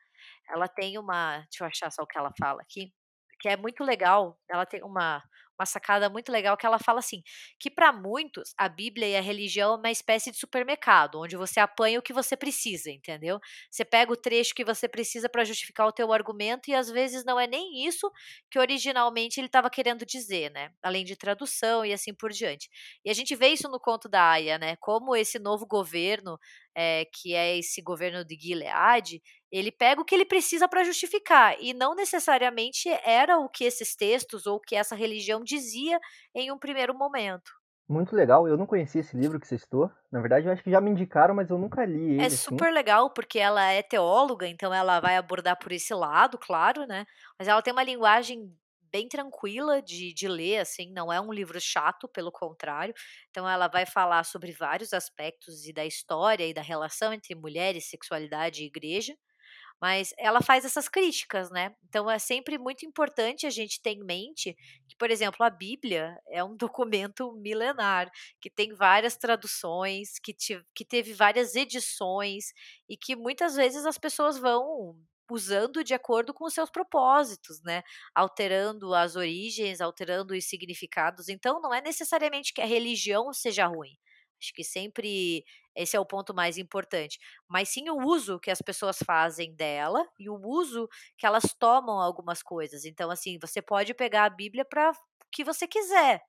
ela 0.50 0.68
tem 0.70 0.98
uma 1.00 1.40
deixa 1.50 1.64
eu 1.66 1.68
achar 1.68 1.92
só 1.92 2.04
o 2.04 2.08
que 2.08 2.18
ela 2.20 2.32
fala 2.40 2.62
aqui, 2.64 2.94
que 3.42 3.50
é 3.50 3.58
muito 3.58 3.84
legal, 3.84 4.40
ela 4.50 4.66
tem 4.66 4.84
uma 4.84 5.24
uma 5.62 5.66
sacada 5.66 6.10
muito 6.10 6.32
legal 6.32 6.58
que 6.58 6.66
ela 6.66 6.80
fala 6.80 7.00
assim, 7.00 7.22
que 7.60 7.70
pra 7.70 7.94
muitos 7.94 8.54
a 8.58 8.68
Bíblia 8.68 9.08
e 9.08 9.16
a 9.18 9.22
religião 9.22 9.74
é 9.76 9.78
uma 9.78 9.92
espécie 9.92 10.32
de 10.32 10.38
supermercado, 10.38 11.20
onde 11.22 11.38
você 11.38 11.60
apanha 11.60 12.00
o 12.00 12.02
que 12.02 12.14
você 12.14 12.36
precisa, 12.36 12.90
entendeu. 12.92 13.40
Você 13.70 13.86
pega 13.86 14.12
o 14.12 14.18
trecho 14.18 14.54
que 14.56 14.66
você 14.66 14.88
precisa 14.88 15.30
pra 15.30 15.44
justificar 15.44 15.88
o 15.88 15.92
teu 15.92 16.12
argumento 16.14 16.70
e 16.70 16.76
às 16.76 16.90
vezes 16.90 17.24
não 17.26 17.40
é 17.40 17.48
nem 17.48 17.86
isso 17.88 18.12
que 18.50 18.60
originalmente 18.60 19.40
ele 19.40 19.48
estava 19.48 19.70
querendo 19.70 20.06
dizer, 20.06 20.52
né, 20.52 20.72
além 20.82 21.06
de 21.06 21.16
tradução 21.16 21.86
e 21.86 21.94
assim 21.94 22.14
por 22.14 22.32
diante. 22.32 22.70
E 23.06 23.10
a 23.10 23.14
gente 23.14 23.36
vê 23.36 23.50
isso 23.50 23.70
no 23.70 23.80
conto 23.80 24.10
da 24.10 24.32
Aia, 24.32 24.58
né, 24.58 24.76
como 24.78 25.16
esse 25.16 25.40
novo 25.40 25.66
governo, 25.66 26.38
eh, 26.76 27.06
que 27.14 27.34
é 27.34 27.58
esse 27.58 27.82
governo 27.82 28.24
de 28.26 28.36
Gileade, 28.40 29.22
ele 29.52 29.72
pega 29.72 30.02
o 30.02 30.06
que 30.06 30.16
ele 30.16 30.26
precisa 30.26 30.68
pra 30.68 30.84
justificar, 30.84 31.56
e 31.60 31.74
não 31.74 31.96
necessariamente 31.96 32.90
era 33.04 33.38
o 33.40 33.50
que 33.50 33.64
esses 33.66 33.96
textos 33.96 34.46
ou 34.48 34.58
o 34.58 34.62
que 34.62 34.76
essa 34.76 34.96
religião 34.96 35.44
dizia 35.44 36.00
em 36.36 36.52
um 36.52 36.58
primeiro 36.60 36.94
momento. 36.98 37.52
Muito 37.88 38.16
legal, 38.16 38.48
eu 38.48 38.58
não 38.58 38.66
conhecia 38.66 39.02
esse 39.02 39.16
livro 39.18 39.40
que 39.40 39.48
você 39.48 39.58
citou, 39.58 39.92
na 40.12 40.20
verdade 40.22 40.48
eu 40.48 40.52
acho 40.52 40.64
que 40.64 40.72
já 40.72 40.80
me 40.82 40.90
indicaram, 40.90 41.36
mas 41.36 41.50
eu 41.52 41.58
nunca 41.60 41.86
li 41.86 42.00
É 42.18 42.30
ele, 42.30 42.36
assim. 42.36 42.60
super 42.60 42.72
legal, 42.74 43.10
porque 43.14 43.40
ela 43.40 43.64
é 43.72 43.82
teóloga, 43.82 44.48
então 44.48 44.74
ela 44.74 45.00
vai 45.00 45.16
abordar 45.18 45.58
por 45.58 45.72
esse 45.72 45.94
lado, 45.94 46.38
claro, 46.38 46.86
né, 46.86 47.06
mas 47.40 47.48
ela 47.48 47.62
tem 47.62 47.72
uma 47.74 47.84
linguagem 47.84 48.54
bem 48.92 49.08
tranquila 49.08 49.82
de 49.82 50.14
de 50.14 50.28
ler, 50.28 50.60
assim, 50.60 50.92
não 50.92 51.12
é 51.12 51.20
um 51.22 51.32
livro 51.32 51.60
chato, 51.62 52.08
pelo 52.10 52.32
contrário, 52.32 52.94
então 53.30 53.48
ela 53.50 53.68
vai 53.68 53.86
falar 53.86 54.24
sobre 54.26 54.52
vários 54.52 54.94
aspectos 54.94 55.66
e 55.66 55.74
da 55.74 55.86
história 55.86 56.46
e 56.48 56.54
da 56.54 56.62
relação 56.62 57.14
entre 57.14 57.34
mulheres, 57.36 57.90
sexualidade 57.90 58.64
e 58.64 58.68
igreja, 58.68 59.16
mas 59.82 60.14
ela 60.18 60.42
faz 60.42 60.64
essas 60.66 60.88
críticas, 60.88 61.50
né. 61.52 61.76
Então 61.88 62.10
é 62.10 62.20
sempre 62.20 62.58
muito 62.58 62.86
importante 62.86 63.46
a 63.48 63.50
gente 63.50 63.82
ter 63.82 63.92
em 63.92 64.04
mente 64.04 64.56
que, 64.88 64.96
por 64.98 65.10
exemplo, 65.10 65.44
a 65.46 65.50
Bíblia 65.50 66.18
é 66.30 66.44
um 66.44 66.56
documento 66.58 67.32
milenar, 67.34 68.12
que 68.40 68.50
tem 68.50 68.74
várias 68.74 69.16
traduções, 69.18 70.20
que 70.20 70.34
tiv 70.34 70.62
que 70.76 70.86
teve 70.86 71.14
várias 71.14 71.56
edições 71.56 72.54
e 72.90 72.96
que 72.98 73.16
muitas 73.16 73.56
vezes 73.56 73.86
as 73.86 73.98
pessoas 73.98 74.38
vão 74.38 74.96
usando 75.30 75.84
de 75.84 75.94
acordo 75.94 76.34
com 76.34 76.46
os 76.46 76.54
seus 76.54 76.70
propósitos, 76.70 77.62
né, 77.64 77.84
alterando 78.14 78.94
as 78.94 79.16
origens, 79.16 79.80
alterando 79.80 80.34
os 80.34 80.46
significados, 80.46 81.30
então 81.30 81.62
não 81.62 81.74
é 81.74 81.82
necessariamente 81.82 82.54
que 82.54 82.62
a 82.62 82.66
religião 82.66 83.32
seja 83.34 83.66
ruim, 83.68 83.96
acho 84.42 84.54
que 84.54 84.64
sempre 84.64 85.44
esse 85.76 85.96
é 85.96 86.00
o 86.00 86.06
ponto 86.06 86.34
mais 86.34 86.58
importante, 86.58 87.20
mas 87.50 87.70
sim 87.70 87.90
o 87.90 87.98
uso 88.06 88.40
que 88.40 88.52
as 88.52 88.62
pessoas 88.62 88.98
fazem 89.06 89.56
dela 89.56 90.06
e 90.20 90.30
o 90.30 90.36
uso 90.36 90.88
que 91.18 91.26
elas 91.26 91.44
tomam 91.60 92.00
algumas 92.00 92.44
coisas. 92.44 92.86
Então, 92.86 93.10
assim, 93.12 93.38
você 93.42 93.62
pode 93.62 93.94
pegar 93.94 94.26
a 94.26 94.30
Bíblia 94.30 94.66
pra 94.66 94.92
o 94.92 94.96
que 95.32 95.44
você 95.46 95.68
quiser, 95.68 96.22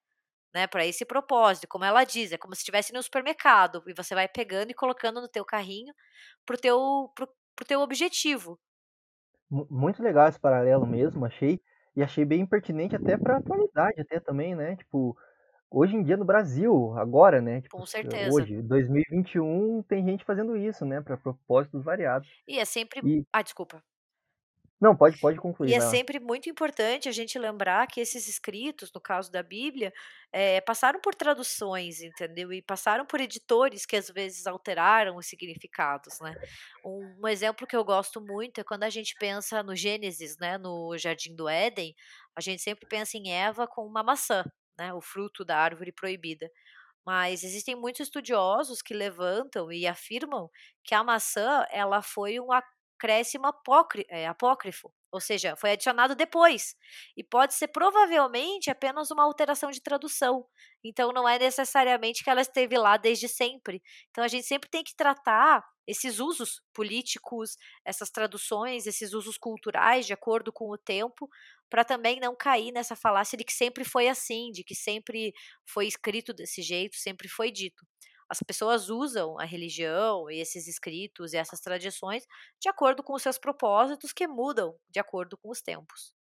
né, 0.55 0.67
pra 0.67 0.87
esse 0.87 1.05
propósito, 1.07 1.69
como 1.69 1.85
ela 1.85 2.05
diz, 2.05 2.33
é 2.33 2.39
como 2.39 2.55
se 2.55 2.61
estivesse 2.63 2.93
no 2.93 3.03
supermercado 3.03 3.83
e 3.89 3.95
você 3.95 4.15
vai 4.15 4.29
pegando 4.29 4.71
e 4.73 4.75
colocando 4.75 5.21
no 5.21 5.29
teu 5.29 5.45
carrinho 5.45 5.95
para 6.47 6.57
o 6.57 6.59
teu 6.59 7.13
para 7.17 7.25
o 7.27 7.29
para 7.57 7.65
o 7.65 7.69
teu 7.69 7.81
objetivo. 7.83 8.59
Mu 9.51 9.67
muito 9.71 10.03
legal 10.03 10.29
esse 10.29 10.41
paralelo 10.41 10.87
mesmo, 10.87 11.25
achei, 11.25 11.61
e 11.97 12.03
achei 12.03 12.25
bem 12.25 12.47
pertinente 12.47 12.97
até 12.97 13.17
pra 13.17 13.37
atualidade 13.37 14.01
até 14.01 14.19
também, 14.21 14.55
né, 14.55 14.77
tipo, 14.77 15.17
hoje 15.73 15.97
em 15.97 16.03
dia 16.05 16.17
no 16.17 16.25
Brasil, 16.25 16.95
agora, 16.99 17.41
né, 17.41 17.61
tipo, 17.63 17.81
Com 17.81 17.85
s 17.85 17.87
certeza. 17.87 18.33
hoje, 18.33 18.63
2021, 18.63 19.83
tem 19.85 20.05
gente 20.05 20.25
fazendo 20.25 20.57
isso, 20.57 20.85
né, 20.87 21.01
pra 21.01 21.17
propósitos 21.17 21.85
variados. 21.85 22.29
E 22.47 22.59
é 22.59 22.65
sempre 22.65 23.03
E 23.03 23.25
ai, 23.33 23.43
desculpa. 23.45 23.83
Não, 24.81 24.97
pode 24.97 25.17
pode 25.19 25.39
concluir, 25.39 25.71
E 25.71 25.75
é 25.75 25.81
sempre 25.81 26.19
muito 26.19 26.51
importante 26.51 27.09
a 27.09 27.13
gente 27.13 27.39
lembrar 27.39 27.87
que 27.87 28.01
esses 28.01 28.27
escritos, 28.29 28.91
no 28.93 29.01
caso 29.01 29.31
da 29.31 29.41
Bíblia, 29.43 29.93
eh, 30.33 30.61
passaram 30.63 31.01
por 31.01 31.15
traduções, 31.15 32.01
entendeu, 32.03 32.53
e 32.53 32.61
passaram 32.61 33.07
por 33.07 33.21
editores 33.21 33.87
que 33.87 33.95
às 33.97 34.09
vezes 34.09 34.45
alteraram 34.47 35.17
os 35.17 35.27
significados, 35.27 36.19
né. 36.21 36.35
Um 36.85 37.29
exemplo 37.29 37.65
que 37.67 37.77
eu 37.77 37.85
gosto 37.85 38.21
muito 38.21 38.61
é 38.61 38.65
quando 38.65 38.83
a 38.83 38.91
gente 38.91 39.15
pensa 39.17 39.63
no 39.63 39.77
Gênesis, 39.77 40.37
né, 40.41 40.59
no 40.59 40.97
jardim 40.99 41.37
do 41.37 41.49
Éden, 41.49 41.95
a 42.37 42.41
gente 42.41 42.61
sempre 42.61 42.85
pensa 42.87 43.17
em 43.17 43.31
Eva 43.33 43.69
com 43.69 43.87
uma 43.87 44.03
maçã, 44.03 44.45
né, 44.83 44.93
o 44.93 45.01
fruto 45.01 45.45
da 45.45 45.57
árvore 45.57 45.93
proibida, 45.93 46.51
mas 47.07 47.45
existem 47.45 47.77
muitos 47.77 48.01
estudiosos 48.03 48.83
que 48.83 48.95
levantam 48.95 49.73
e 49.73 49.87
afirmam 49.87 50.51
que 50.85 50.95
a 50.95 51.05
maçã 51.05 51.65
ela 51.71 52.03
foi 52.03 52.41
um 52.41 52.49
acréscimo 52.53 53.45
é, 54.09 54.27
apócrifo, 54.27 54.93
ou 55.11 55.21
seja, 55.21 55.57
foi 55.57 55.73
adicionado 55.73 56.15
depois, 56.15 56.75
e 57.17 57.23
pode 57.25 57.55
ser 57.55 57.69
provavelmente 57.69 58.71
apenas 58.71 59.11
uma 59.11 59.25
alteração 59.25 59.71
de 59.71 59.81
tradução. 59.81 60.45
Então 60.85 61.13
não 61.13 61.29
é 61.29 61.39
necessariamente 61.39 62.25
que 62.25 62.31
ela 62.31 62.41
esteve 62.41 62.77
lá 62.79 62.97
desde 62.97 63.29
sempre. 63.29 63.83
Então 64.11 64.25
a 64.25 64.29
gente 64.29 64.47
sempre 64.47 64.71
tem 64.71 64.83
que 64.83 64.97
tratar 64.97 65.65
esses 65.87 66.21
usos 66.21 66.63
políticos, 66.73 67.57
essas 67.85 68.11
traduções, 68.11 68.87
esses 68.87 69.13
usos 69.13 69.37
culturais 69.39 70.07
de 70.07 70.13
acordo 70.13 70.53
com 70.53 70.71
o 70.71 70.79
tempo, 70.79 71.29
para 71.71 71.85
também 71.85 72.21
não 72.21 72.37
cair 72.37 72.73
nessa 72.73 72.95
falácia 72.97 73.37
de 73.37 73.45
que 73.45 73.53
sempre 73.53 73.85
foi 73.85 74.09
assim, 74.09 74.51
de 74.53 74.63
que 74.63 74.75
sempre 74.75 75.33
foi 75.67 75.87
escrito 75.87 76.33
desse 76.33 76.63
jeito, 76.63 76.97
sempre 76.97 77.29
foi 77.29 77.51
dito 77.51 77.87
as 78.33 78.43
pessoas 78.43 78.89
usam 78.89 79.39
a 79.39 79.45
religião 79.45 80.31
e 80.31 80.41
esses 80.41 80.67
escritos 80.67 81.35
e 81.35 81.37
essas 81.37 81.61
tradições 81.61 82.27
de 82.59 82.67
acordo 82.67 83.03
com 83.03 83.13
os 83.13 83.23
seus 83.23 83.37
propósitos 83.37 84.11
que 84.11 84.27
mudam 84.27 84.75
de 84.89 84.99
acordo 84.99 85.37
com 85.37 85.51
os 85.51 85.61
tempos. 85.61 86.15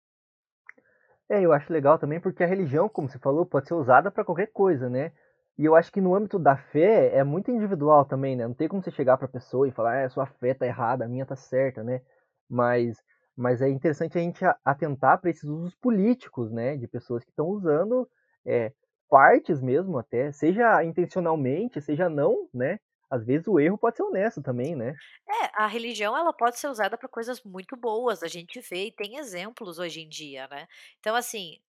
É, 1.30 1.39
eu 1.39 1.53
acho 1.53 1.72
legal 1.72 1.99
também 1.99 2.20
porque 2.20 2.43
a 2.43 2.47
religião, 2.47 2.89
como 2.89 3.07
você 3.07 3.20
falou, 3.20 3.45
pode 3.45 3.68
ser 3.68 3.76
usada 3.76 4.10
para 4.10 4.26
qualquer 4.26 4.47
coisa, 4.47 4.89
né? 4.89 5.12
E 5.60 5.66
eu 5.66 5.76
acho 5.76 5.91
que 5.91 5.99
no 5.99 6.16
âmbito 6.16 6.39
da 6.39 6.55
fé 6.55 7.14
é 7.14 7.22
muito 7.22 7.51
individual 7.51 8.05
também, 8.05 8.34
né? 8.34 8.47
Não 8.47 8.53
tem 8.53 8.70
como 8.70 8.82
você 8.82 8.91
chegar 8.91 9.18
para 9.18 9.26
a 9.26 9.30
pessoa 9.30 9.68
e 9.68 9.72
falar, 9.74 10.05
ah, 10.05 10.10
sua 10.10 10.26
fé 10.26 10.53
tá 10.53 10.66
errada, 10.66 11.03
a 11.03 11.07
minha 11.10 11.26
tá 11.26 11.36
certa, 11.36 11.84
né? 11.84 12.01
Mas, 12.49 13.03
mas 13.36 13.62
é 13.62 13.68
interessante 13.68 14.18
a 14.18 14.22
gente 14.22 14.39
atentar 14.64 15.20
para 15.20 15.30
esses 15.30 15.43
usos 15.43 15.76
políticos, 15.76 16.49
né? 16.49 16.78
De 16.78 16.88
pessoas 16.88 17.26
que 17.26 17.32
estão 17.32 17.47
usando 17.47 18.10
é, 18.47 18.72
partes 19.10 19.62
mesmo 19.62 19.97
até, 19.97 20.32
seja 20.32 20.82
intencionalmente, 20.82 21.82
seja 21.82 22.07
não, 22.07 22.47
né? 22.53 22.80
Às 23.12 23.26
vezes 23.26 23.45
o 23.45 23.60
erro 23.60 23.78
pode 23.78 23.97
ser 23.97 24.03
honesto 24.03 24.41
também, 24.41 24.78
né? 24.78 24.95
É, 25.28 25.62
a 25.62 25.68
religião 25.68 26.18
ela 26.18 26.32
pode 26.32 26.57
ser 26.57 26.70
usada 26.70 26.97
para 26.97 27.10
coisas 27.10 27.43
muito 27.43 27.76
boas, 27.76 28.24
a 28.24 28.28
gente 28.30 28.62
vê 28.62 28.86
e 28.86 28.91
tem 28.93 29.18
exemplos 29.18 29.78
hoje 29.78 29.99
em 30.01 30.07
dia, 30.07 30.47
né? 30.47 30.68
Então, 30.99 31.16
assim, 31.16 31.60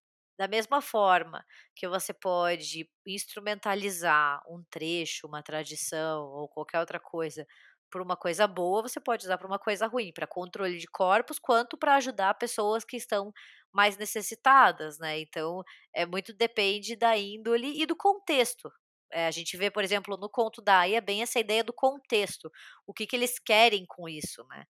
da 0.41 0.47
mesma 0.47 0.81
forma 0.81 1.45
que 1.75 1.87
você 1.87 2.11
pode 2.13 2.89
instrumentalizar 3.05 4.41
um 4.49 4.63
trecho, 4.71 5.27
uma 5.27 5.43
tradição 5.43 6.23
ou 6.23 6.49
qualquer 6.49 6.79
outra 6.79 6.99
coisa 6.99 7.45
por 7.91 8.01
uma 8.01 8.15
coisa 8.17 8.47
boa, 8.47 8.81
você 8.81 8.99
pode 8.99 9.23
usar 9.25 9.37
para 9.37 9.45
uma 9.47 9.59
coisa 9.59 9.85
ruim, 9.85 10.11
para 10.13 10.25
controle 10.25 10.79
de 10.79 10.87
corpos, 10.87 11.37
quanto 11.37 11.77
para 11.77 11.95
ajudar 11.97 12.33
pessoas 12.35 12.83
que 12.83 12.97
estão 12.97 13.31
mais 13.71 13.97
necessitadas, 13.97 14.97
né? 14.97 15.19
Então, 15.19 15.61
é 15.93 16.05
muito 16.05 16.33
depende 16.33 16.95
da 16.95 17.15
índole 17.17 17.79
e 17.79 17.85
do 17.85 17.95
contexto. 17.95 18.71
É, 19.11 19.27
a 19.27 19.31
gente 19.31 19.55
vê, 19.57 19.69
por 19.69 19.83
exemplo, 19.83 20.17
no 20.17 20.29
conto 20.29 20.59
da 20.61 20.79
Aya, 20.79 21.01
bem 21.01 21.21
essa 21.21 21.39
ideia 21.39 21.63
do 21.63 21.73
contexto. 21.73 22.49
O 22.87 22.93
que, 22.93 23.05
que 23.05 23.15
eles 23.15 23.37
querem 23.39 23.85
com 23.85 24.09
isso, 24.09 24.43
né? 24.49 24.63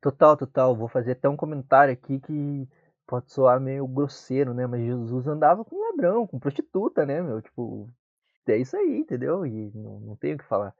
Total, 0.00 0.36
total. 0.36 0.76
Vou 0.76 0.88
fazer 0.88 1.12
até 1.12 1.28
um 1.28 1.36
comentário 1.36 1.92
aqui 1.92 2.20
que 2.20 2.68
pode 3.06 3.32
soar 3.32 3.60
meio 3.60 3.86
grosseiro, 3.86 4.54
né? 4.54 4.66
Mas 4.66 4.82
Jesus 4.82 5.26
andava 5.26 5.64
com 5.64 5.80
ladrão, 5.90 6.26
com 6.26 6.38
prostituta, 6.38 7.04
né, 7.06 7.22
meu? 7.22 7.40
Tipo, 7.42 7.88
é 8.46 8.56
isso 8.56 8.76
aí, 8.76 8.98
entendeu? 8.98 9.46
E 9.46 9.70
não, 9.74 10.00
não 10.00 10.16
tenho 10.16 10.36
o 10.36 10.38
que 10.38 10.44
falar. 10.44 10.74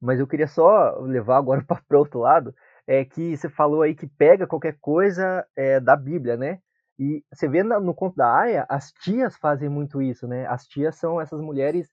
Mas 0.00 0.18
eu 0.18 0.26
queria 0.26 0.46
só 0.46 0.98
levar 1.00 1.36
agora 1.36 1.64
para 1.86 1.98
outro 1.98 2.20
lado, 2.20 2.54
é 2.86 3.04
que 3.04 3.36
você 3.36 3.48
falou 3.48 3.82
aí 3.82 3.94
que 3.94 4.06
pega 4.06 4.46
qualquer 4.46 4.78
coisa 4.80 5.46
é, 5.54 5.78
da 5.78 5.94
Bíblia, 5.96 6.36
né? 6.36 6.60
E 6.98 7.24
você 7.32 7.48
vê 7.48 7.62
no 7.62 7.94
conto 7.94 8.16
da 8.16 8.40
Aya, 8.40 8.66
as 8.68 8.92
tias 8.92 9.36
fazem 9.36 9.68
muito 9.68 10.02
isso, 10.02 10.28
né? 10.28 10.46
As 10.46 10.66
tias 10.66 10.96
são 10.96 11.20
essas 11.20 11.40
mulheres 11.40 11.88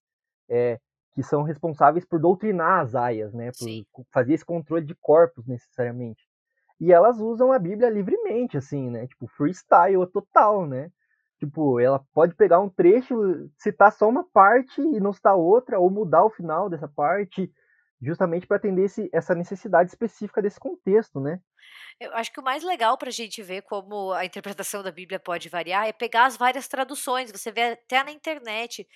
é, 0.50 0.80
que 1.14 1.24
são 1.24 1.44
responsáveis 1.44 2.04
por 2.06 2.20
doutrinar 2.20 2.82
as 2.82 2.94
aias, 2.94 3.34
né? 3.34 3.52
Por 3.52 3.66
Sim. 3.66 3.86
fazer 4.12 4.34
esse 4.34 4.46
controle 4.46 4.86
de 4.86 4.96
corpos 4.96 5.48
necessariamente. 5.48 6.27
E 6.80 6.92
elas 6.92 7.20
usam 7.20 7.52
a 7.52 7.60
Bíblia 7.60 7.90
livremente, 7.90 8.58
assim, 8.58 8.90
né? 8.90 9.08
Tipo, 9.08 9.28
freestyle 9.28 10.06
total, 10.12 10.66
né? 10.68 10.90
Tipo, 11.40 11.80
ela 11.80 12.04
pode 12.14 12.36
pegar 12.36 12.60
um 12.60 12.70
trecho, 12.70 13.16
citar 13.58 13.92
só 13.92 14.10
uma 14.10 14.24
parte 14.32 14.82
e 14.82 15.00
não 15.00 15.14
citar 15.14 15.36
outra, 15.36 15.80
ou 15.80 15.90
mudar 15.90 16.24
o 16.24 16.30
final 16.30 16.70
dessa 16.70 16.88
parte, 16.88 17.52
justamente 18.02 18.48
para 18.48 18.58
atender 18.58 18.86
esse, 18.86 19.10
essa 19.14 19.36
necessidade 19.36 19.90
específica 19.90 20.42
desse 20.42 20.60
contexto, 20.60 21.20
né? 21.20 21.40
Eu 22.00 22.14
acho 22.14 22.32
que 22.32 22.40
o 22.40 22.44
mais 22.44 22.64
legal 22.64 22.98
para 22.98 23.10
a 23.10 23.12
gente 23.12 23.42
ver 23.42 23.64
como 23.64 24.12
a 24.14 24.24
interpretação 24.24 24.84
da 24.84 24.92
Bíblia 24.92 25.20
pode 25.20 25.50
variar 25.50 25.88
é 25.88 25.92
pegar 25.92 26.26
as 26.26 26.38
várias 26.38 26.68
traduções. 26.68 27.32
Você 27.32 27.52
vê 27.52 27.72
até 27.72 28.04
na 28.04 28.12
internet 28.12 28.88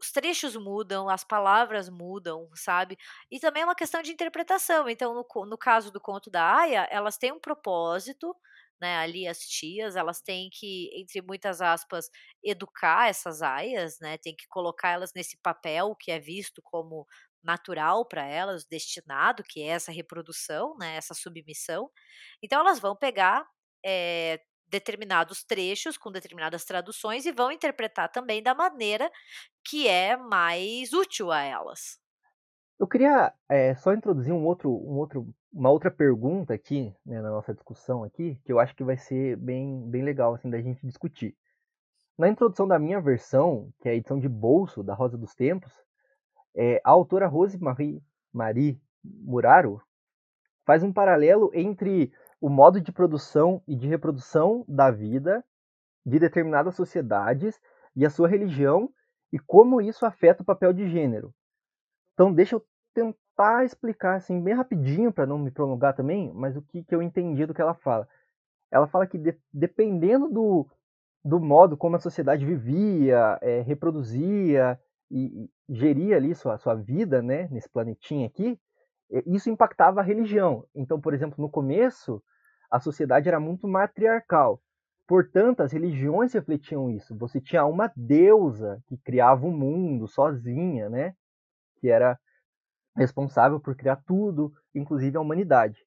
os 0.00 0.10
trechos 0.12 0.56
mudam, 0.56 1.08
as 1.08 1.24
palavras 1.24 1.88
mudam, 1.88 2.48
sabe? 2.54 2.96
E 3.30 3.38
também 3.40 3.62
é 3.62 3.66
uma 3.66 3.74
questão 3.74 4.02
de 4.02 4.12
interpretação. 4.12 4.88
Então, 4.88 5.14
no, 5.14 5.46
no 5.46 5.58
caso 5.58 5.90
do 5.92 6.00
conto 6.00 6.30
da 6.30 6.42
Aya, 6.60 6.88
elas 6.90 7.16
têm 7.18 7.32
um 7.32 7.40
propósito, 7.40 8.34
né? 8.80 8.96
Ali 8.98 9.26
as 9.28 9.40
tias, 9.40 9.96
elas 9.96 10.20
têm 10.22 10.48
que, 10.50 10.90
entre 10.98 11.20
muitas 11.22 11.60
aspas, 11.60 12.08
educar 12.42 13.08
essas 13.08 13.42
aias, 13.42 13.98
né? 14.00 14.16
Tem 14.18 14.34
que 14.34 14.46
colocar 14.48 14.90
elas 14.90 15.12
nesse 15.14 15.36
papel 15.38 15.94
que 15.96 16.10
é 16.10 16.18
visto 16.18 16.62
como 16.62 17.06
natural 17.42 18.04
para 18.06 18.24
elas, 18.26 18.64
destinado, 18.66 19.42
que 19.42 19.62
é 19.62 19.68
essa 19.68 19.90
reprodução, 19.92 20.76
né, 20.78 20.96
essa 20.96 21.14
submissão. 21.14 21.90
Então 22.42 22.60
elas 22.60 22.78
vão 22.80 22.94
pegar 22.96 23.46
é, 23.84 24.40
determinados 24.70 25.42
trechos 25.42 25.98
com 25.98 26.10
determinadas 26.10 26.64
traduções 26.64 27.26
e 27.26 27.32
vão 27.32 27.50
interpretar 27.50 28.10
também 28.10 28.42
da 28.42 28.54
maneira 28.54 29.10
que 29.64 29.88
é 29.88 30.16
mais 30.16 30.92
útil 30.92 31.30
a 31.30 31.42
elas. 31.42 31.98
Eu 32.78 32.86
queria 32.86 33.32
é, 33.48 33.74
só 33.74 33.92
introduzir 33.92 34.32
um 34.32 34.44
outro, 34.46 34.70
um 34.70 34.96
outro, 34.96 35.28
uma 35.52 35.70
outra 35.70 35.90
pergunta 35.90 36.54
aqui 36.54 36.94
né, 37.04 37.20
na 37.20 37.30
nossa 37.30 37.52
discussão 37.52 38.02
aqui, 38.02 38.40
que 38.44 38.50
eu 38.50 38.58
acho 38.58 38.74
que 38.74 38.82
vai 38.82 38.96
ser 38.96 39.36
bem, 39.36 39.86
bem 39.90 40.02
legal 40.02 40.34
assim 40.34 40.48
da 40.48 40.60
gente 40.62 40.86
discutir. 40.86 41.36
Na 42.16 42.28
introdução 42.28 42.66
da 42.66 42.78
minha 42.78 43.00
versão, 43.00 43.70
que 43.80 43.88
é 43.88 43.92
a 43.92 43.94
edição 43.94 44.18
de 44.18 44.28
bolso 44.28 44.82
da 44.82 44.94
Rosa 44.94 45.18
dos 45.18 45.34
Tempos, 45.34 45.72
é, 46.54 46.80
a 46.84 46.90
autora 46.90 47.26
Rose 47.26 47.58
Marie, 47.58 48.02
Marie 48.32 48.80
Muraro 49.04 49.82
faz 50.64 50.82
um 50.82 50.92
paralelo 50.92 51.50
entre 51.52 52.12
o 52.40 52.48
modo 52.48 52.80
de 52.80 52.90
produção 52.90 53.62
e 53.66 53.76
de 53.76 53.86
reprodução 53.86 54.64
da 54.66 54.90
vida 54.90 55.44
de 56.04 56.18
determinadas 56.18 56.74
sociedades 56.74 57.60
e 57.94 58.06
a 58.06 58.10
sua 58.10 58.28
religião 58.28 58.90
e 59.32 59.38
como 59.38 59.80
isso 59.80 60.06
afeta 60.06 60.42
o 60.42 60.46
papel 60.46 60.72
de 60.72 60.88
gênero. 60.88 61.34
Então, 62.14 62.32
deixa 62.32 62.56
eu 62.56 62.66
tentar 62.94 63.64
explicar 63.64 64.16
assim 64.16 64.40
bem 64.42 64.54
rapidinho 64.54 65.12
para 65.12 65.26
não 65.26 65.38
me 65.38 65.50
prolongar 65.50 65.94
também, 65.94 66.32
mas 66.32 66.56
o 66.56 66.62
que, 66.62 66.82
que 66.82 66.94
eu 66.94 67.02
entendi 67.02 67.46
do 67.46 67.54
que 67.54 67.62
ela 67.62 67.74
fala. 67.74 68.08
Ela 68.70 68.86
fala 68.86 69.06
que 69.06 69.18
de, 69.18 69.36
dependendo 69.52 70.28
do, 70.28 70.66
do 71.24 71.40
modo 71.40 71.76
como 71.76 71.96
a 71.96 72.00
sociedade 72.00 72.44
vivia, 72.44 73.38
é, 73.40 73.60
reproduzia 73.60 74.78
e, 75.10 75.44
e 75.44 75.50
geria 75.68 76.16
ali 76.16 76.34
sua, 76.34 76.58
sua 76.58 76.74
vida, 76.74 77.22
né, 77.22 77.48
nesse 77.50 77.68
planetinha 77.68 78.26
aqui, 78.26 78.58
isso 79.26 79.50
impactava 79.50 80.00
a 80.00 80.04
religião. 80.04 80.64
Então, 80.74 81.00
por 81.00 81.12
exemplo, 81.12 81.36
no 81.38 81.50
começo, 81.50 82.22
a 82.70 82.78
sociedade 82.78 83.28
era 83.28 83.40
muito 83.40 83.66
matriarcal. 83.66 84.60
Portanto, 85.06 85.60
as 85.60 85.72
religiões 85.72 86.32
refletiam 86.32 86.88
isso. 86.88 87.16
Você 87.18 87.40
tinha 87.40 87.64
uma 87.64 87.92
deusa 87.96 88.80
que 88.86 88.96
criava 88.96 89.44
o 89.44 89.50
mundo 89.50 90.06
sozinha, 90.06 90.88
né? 90.88 91.14
Que 91.80 91.88
era 91.88 92.16
responsável 92.96 93.58
por 93.58 93.74
criar 93.74 93.96
tudo, 94.06 94.52
inclusive 94.74 95.16
a 95.16 95.20
humanidade. 95.20 95.84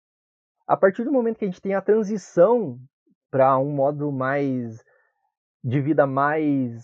A 0.68 0.76
partir 0.76 1.06
do 1.06 1.12
momento 1.12 1.38
que 1.38 1.46
a 1.46 1.48
gente 1.48 1.62
tem 1.62 1.74
a 1.74 1.82
transição 1.82 2.78
para 3.32 3.58
um 3.58 3.72
modo 3.72 4.12
mais 4.12 4.84
de 5.64 5.80
vida 5.80 6.06
mais 6.06 6.84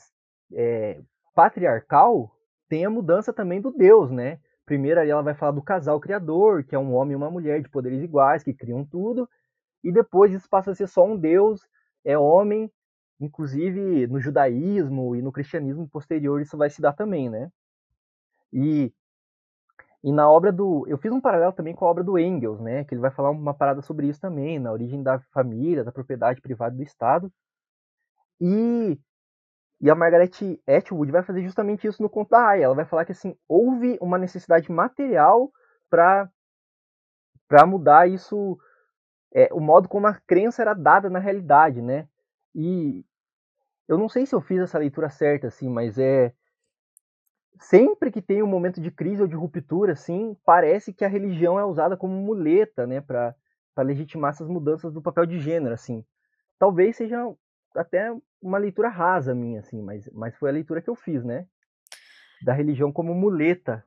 é, 0.54 1.02
patriarcal, 1.36 2.32
tem 2.70 2.86
a 2.86 2.90
mudança 2.90 3.34
também 3.34 3.60
do 3.60 3.72
Deus, 3.72 4.10
né? 4.10 4.40
Primeiro 4.70 5.00
ali 5.00 5.10
ela 5.10 5.24
vai 5.24 5.34
falar 5.34 5.54
do 5.54 5.64
casal 5.64 6.00
criador, 6.00 6.64
que 6.64 6.76
é 6.76 6.80
um 6.80 6.94
homem 6.94 7.14
e 7.14 7.16
uma 7.16 7.32
mulher 7.32 7.60
de 7.60 7.68
poderes 7.68 8.04
iguais, 8.04 8.44
que 8.44 8.54
criam 8.54 8.86
tudo, 8.86 9.28
e 9.84 9.92
depois 9.92 10.32
isso 10.32 10.48
passa 10.48 10.70
a 10.70 10.76
ser 10.76 10.88
só 10.88 11.04
um 11.04 11.18
Deus, 11.18 11.68
é 12.06 12.16
homem, 12.16 12.72
inclusive 13.20 14.06
no 14.06 14.20
judaísmo 14.20 15.16
e 15.16 15.24
no 15.24 15.32
cristianismo 15.32 15.90
posterior 15.90 16.40
isso 16.40 16.56
vai 16.56 16.70
se 16.70 16.84
dar 16.84 16.94
também, 16.94 17.32
né? 17.32 17.52
E, 18.54 18.94
e 20.04 20.12
na 20.12 20.30
obra 20.30 20.52
do. 20.52 20.86
Eu 20.88 21.00
fiz 21.00 21.12
um 21.12 21.20
paralelo 21.20 21.54
também 21.54 21.74
com 21.74 21.86
a 21.86 21.90
obra 21.90 22.04
do 22.04 22.20
Engels, 22.20 22.60
né? 22.62 22.84
Que 22.84 22.94
ele 22.94 23.02
vai 23.02 23.10
falar 23.10 23.32
uma 23.32 23.56
parada 23.56 23.82
sobre 23.82 24.08
isso 24.08 24.22
também, 24.22 24.60
na 24.60 24.72
origem 24.72 25.02
da 25.02 25.20
família, 25.34 25.84
da 25.84 25.92
propriedade 25.92 26.42
privada 26.42 26.76
do 26.76 26.84
Estado. 26.84 27.34
E 28.40 29.00
e 29.82 29.90
a 29.90 29.96
Margaret 29.96 30.32
Atwood 30.68 31.12
vai 31.12 31.24
fazer 31.24 31.42
justamente 31.44 31.88
isso 31.88 32.02
no 32.02 32.10
conto 32.10 32.30
da 32.30 32.48
Aya. 32.50 32.66
Ela 32.66 32.76
vai 32.76 32.86
falar 32.86 33.06
que 33.06 33.14
assim 33.14 33.38
houve 33.48 33.98
uma 34.02 34.18
necessidade 34.18 34.72
material 34.72 35.52
para 35.90 36.30
para 37.48 37.66
mudar 37.66 38.08
isso, 38.08 38.60
é, 39.34 39.50
o 39.52 39.60
modo 39.60 39.90
como 39.90 40.06
a 40.06 40.14
crença 40.14 40.62
era 40.62 40.76
dada 40.76 41.10
na 41.10 41.18
realidade, 41.18 41.82
né? 41.82 42.08
E 42.54 43.04
eu 43.88 43.98
não 43.98 44.08
sei 44.08 44.28
se 44.28 44.36
eu 44.36 44.42
fiz 44.42 44.60
essa 44.60 44.78
leitura 44.78 45.10
certa, 45.10 45.48
assim, 45.48 45.68
mas 45.68 45.98
é 45.98 46.32
sempre 47.60 48.12
que 48.12 48.22
tem 48.22 48.44
um 48.44 48.48
momento 48.48 48.80
de 48.80 48.92
crise 48.92 49.24
ou 49.24 49.28
de 49.28 49.36
ruptura, 49.36 49.94
assim, 49.94 50.38
parece 50.46 50.94
que 50.94 51.04
a 51.04 51.08
religião 51.10 51.60
é 51.60 51.66
usada 51.66 51.98
como 51.98 52.14
muleta, 52.14 52.86
né, 52.86 53.02
para 53.02 53.36
legitimar 53.80 54.30
essas 54.30 54.48
mudanças 54.48 54.94
do 54.94 55.02
papel 55.02 55.26
de 55.26 55.40
gênero, 55.40 55.74
assim. 55.74 56.06
Talvez 56.60 56.98
seja 56.98 57.34
até 57.76 58.14
uma 58.42 58.58
leitura 58.58 58.90
rasa 58.90 59.36
minha, 59.36 59.60
assim, 59.60 59.82
mas, 59.82 60.10
mas 60.14 60.36
foi 60.38 60.50
a 60.50 60.54
leitura 60.54 60.82
que 60.82 60.90
eu 60.90 60.96
fiz, 60.96 61.24
né? 61.24 61.48
Da 62.44 62.54
religião 62.54 62.92
como 62.92 63.14
muleta 63.14 63.86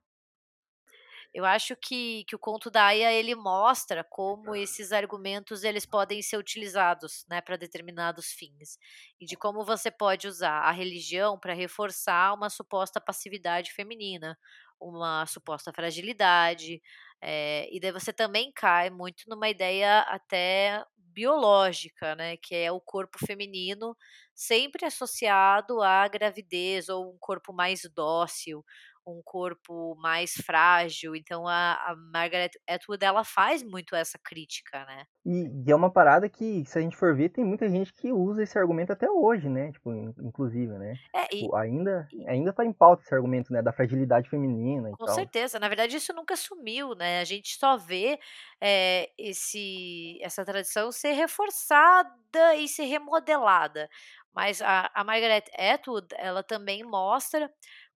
eu 1.34 1.46
acho 1.46 1.74
que, 1.76 2.24
que 2.24 2.36
o 2.36 2.38
conto 2.38 2.70
da 2.70 2.84
Aya 2.84 3.10
ele 3.10 3.34
mostra 3.34 4.04
como 4.04 4.54
esses 4.54 4.92
argumentos 4.92 5.64
eles 5.64 5.86
podem 5.86 6.20
ser 6.20 6.36
utilizados 6.36 7.24
né, 7.28 7.40
para 7.40 7.56
determinados 7.56 8.32
fins 8.32 8.78
e 9.18 9.24
de 9.24 9.34
como 9.34 9.64
você 9.64 9.90
pode 9.90 10.28
usar 10.28 10.60
a 10.60 10.70
religião 10.70 11.38
para 11.38 11.54
reforçar 11.54 12.34
uma 12.34 12.50
suposta 12.50 13.00
passividade 13.00 13.72
feminina, 13.72 14.38
uma 14.78 15.24
suposta 15.24 15.72
fragilidade, 15.72 16.82
é, 17.22 17.68
e 17.74 17.80
daí 17.80 17.92
você 17.92 18.12
também 18.12 18.52
cai 18.54 18.90
muito 18.90 19.24
numa 19.28 19.48
ideia 19.48 20.00
até 20.02 20.84
biológica, 20.96 22.14
né, 22.16 22.36
que 22.38 22.54
é 22.54 22.72
o 22.72 22.80
corpo 22.80 23.18
feminino 23.26 23.96
sempre 24.34 24.86
associado 24.86 25.82
à 25.82 26.08
gravidez 26.08 26.88
ou 26.88 27.12
um 27.14 27.18
corpo 27.20 27.52
mais 27.52 27.82
dócil, 27.94 28.64
um 29.06 29.20
corpo 29.24 29.94
mais 29.96 30.32
frágil. 30.32 31.14
Então 31.14 31.46
a, 31.46 31.74
a 31.74 31.96
Margaret 32.12 32.50
Atwood 32.68 33.04
ela 33.04 33.24
faz 33.24 33.62
muito 33.62 33.94
essa 33.94 34.18
crítica, 34.22 34.84
né? 34.86 35.04
E, 35.24 35.48
e, 35.66 35.70
é 35.70 35.74
uma 35.74 35.92
parada 35.92 36.28
que, 36.28 36.64
se 36.66 36.78
a 36.78 36.80
gente 36.80 36.96
for 36.96 37.14
ver, 37.14 37.28
tem 37.28 37.44
muita 37.44 37.68
gente 37.68 37.92
que 37.92 38.12
usa 38.12 38.42
esse 38.42 38.58
argumento 38.58 38.92
até 38.92 39.08
hoje, 39.08 39.48
né? 39.48 39.70
Tipo, 39.72 39.92
inclusive, 40.20 40.72
né? 40.78 40.94
É, 41.14 41.24
e, 41.26 41.42
tipo, 41.42 41.54
ainda, 41.54 42.08
ainda 42.26 42.52
tá 42.52 42.64
em 42.64 42.72
pauta 42.72 43.02
esse 43.02 43.14
argumento, 43.14 43.52
né? 43.52 43.62
Da 43.62 43.72
fragilidade 43.72 44.28
feminina 44.28 44.92
com 45.02 45.06
certeza. 45.08 45.58
Na 45.58 45.68
verdade, 45.68 45.96
isso 45.96 46.12
nunca 46.12 46.36
sumiu, 46.36 46.94
né? 46.94 47.20
A 47.20 47.24
gente 47.24 47.56
só 47.56 47.76
vê 47.76 48.18
é, 48.60 49.10
esse, 49.18 50.18
essa 50.22 50.44
tradição 50.44 50.92
ser 50.92 51.12
reforçada 51.12 52.54
e 52.56 52.68
ser 52.68 52.84
remodelada. 52.84 53.88
Mas 54.34 54.62
a, 54.62 54.90
a 54.94 55.04
Margaret 55.04 55.44
Atwood, 55.58 56.06
ela 56.16 56.42
também 56.42 56.82
mostra 56.82 57.50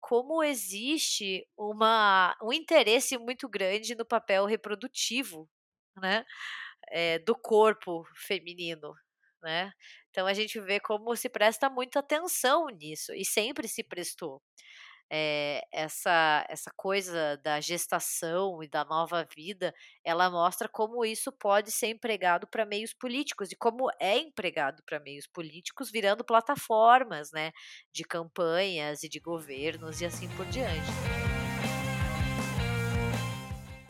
como 0.08 0.44
existe 0.44 1.48
uma, 1.58 2.38
um 2.40 2.54
interesse 2.54 3.18
muito 3.18 3.50
grande 3.50 3.96
no 3.96 4.06
papel 4.06 4.46
reprodutivo, 4.46 5.50
né, 5.98 6.24
é, 6.90 7.18
do 7.20 7.36
corpo 7.36 8.06
feminino, 8.28 8.94
né? 9.42 9.72
Então 10.12 10.28
a 10.28 10.34
gente 10.34 10.60
vê 10.62 10.80
como 10.80 11.16
se 11.16 11.28
presta 11.28 11.72
muita 11.72 12.02
atenção 12.02 12.68
nisso 12.68 13.14
e 13.16 13.26
sempre 13.26 13.68
se 13.68 13.84
prestou 13.84 14.44
é, 15.10 15.62
essa, 15.72 16.46
essa 16.50 16.72
coisa 16.76 17.38
da 17.44 17.60
gestação 17.60 18.64
e 18.64 18.68
da 18.68 18.84
nova 18.84 19.28
vida, 19.36 19.74
ela 20.04 20.30
mostra 20.30 20.68
como 20.68 21.06
isso 21.06 21.32
pode 21.32 21.72
ser 21.72 21.88
empregado 21.88 22.48
para 22.48 22.66
meios 22.66 22.94
políticos 22.94 23.52
e 23.52 23.56
como 23.56 23.90
é 24.00 24.18
empregado 24.18 24.82
para 24.86 25.00
meios 25.00 25.28
políticos, 25.28 25.92
virando 25.92 26.24
plataformas 26.24 27.32
né, 27.32 27.52
de 27.92 28.04
campanhas 28.04 29.04
e 29.04 29.10
de 29.10 29.20
governos 29.20 30.02
e 30.02 30.06
assim 30.06 30.28
por 30.36 30.46
diante. 30.48 30.90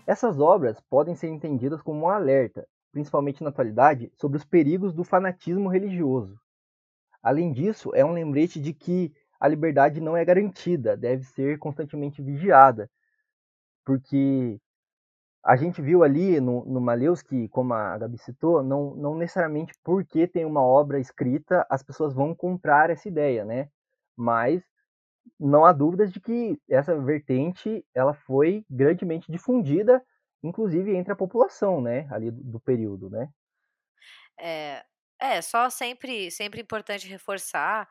Essas 0.07 0.39
obras 0.39 0.79
podem 0.81 1.15
ser 1.15 1.29
entendidas 1.29 1.81
como 1.81 2.05
um 2.05 2.09
alerta, 2.09 2.67
principalmente 2.91 3.41
na 3.41 3.49
atualidade, 3.49 4.11
sobre 4.15 4.37
os 4.37 4.45
perigos 4.45 4.93
do 4.93 5.03
fanatismo 5.03 5.67
religioso. 5.67 6.39
Além 7.23 7.51
disso, 7.51 7.91
é 7.95 8.05
um 8.05 8.13
lembrete 8.13 8.59
de 8.61 8.71
que 8.71 9.11
a 9.39 9.47
liberdade 9.47 10.01
não 10.01 10.15
é 10.15 10.23
garantida, 10.23 10.95
deve 10.95 11.23
ser 11.23 11.57
constantemente 11.59 12.21
vigiada. 12.21 12.89
Porque 13.85 14.59
a 15.43 15.55
gente 15.55 15.81
viu 15.81 16.03
ali 16.03 16.41
no, 16.41 16.65
no 16.65 16.81
Maleus 16.81 17.21
que, 17.21 17.47
como 17.49 17.73
a 17.73 17.97
Gabi 17.99 18.17
citou, 18.17 18.63
não, 18.63 18.95
não 18.95 19.15
necessariamente 19.15 19.73
porque 19.83 20.27
tem 20.27 20.43
uma 20.43 20.61
obra 20.61 20.99
escrita 20.99 21.65
as 21.69 21.83
pessoas 21.83 22.13
vão 22.13 22.33
comprar 22.33 22.89
essa 22.89 23.07
ideia, 23.07 23.45
né? 23.45 23.69
Mas 24.17 24.63
não 25.39 25.65
há 25.65 25.71
dúvidas 25.71 26.11
de 26.11 26.19
que 26.19 26.59
essa 26.67 26.99
vertente 26.99 27.85
ela 27.93 28.13
foi 28.13 28.65
grandemente 28.69 29.31
difundida, 29.31 30.03
inclusive 30.41 30.95
entre 30.95 31.13
a 31.13 31.15
população, 31.15 31.79
né? 31.79 32.07
Ali 32.11 32.31
do, 32.31 32.43
do 32.43 32.59
período, 32.59 33.09
né? 33.09 33.29
É, 34.39 34.83
é 35.19 35.41
só 35.43 35.69
sempre, 35.69 36.31
sempre 36.31 36.59
importante 36.59 37.07
reforçar 37.07 37.87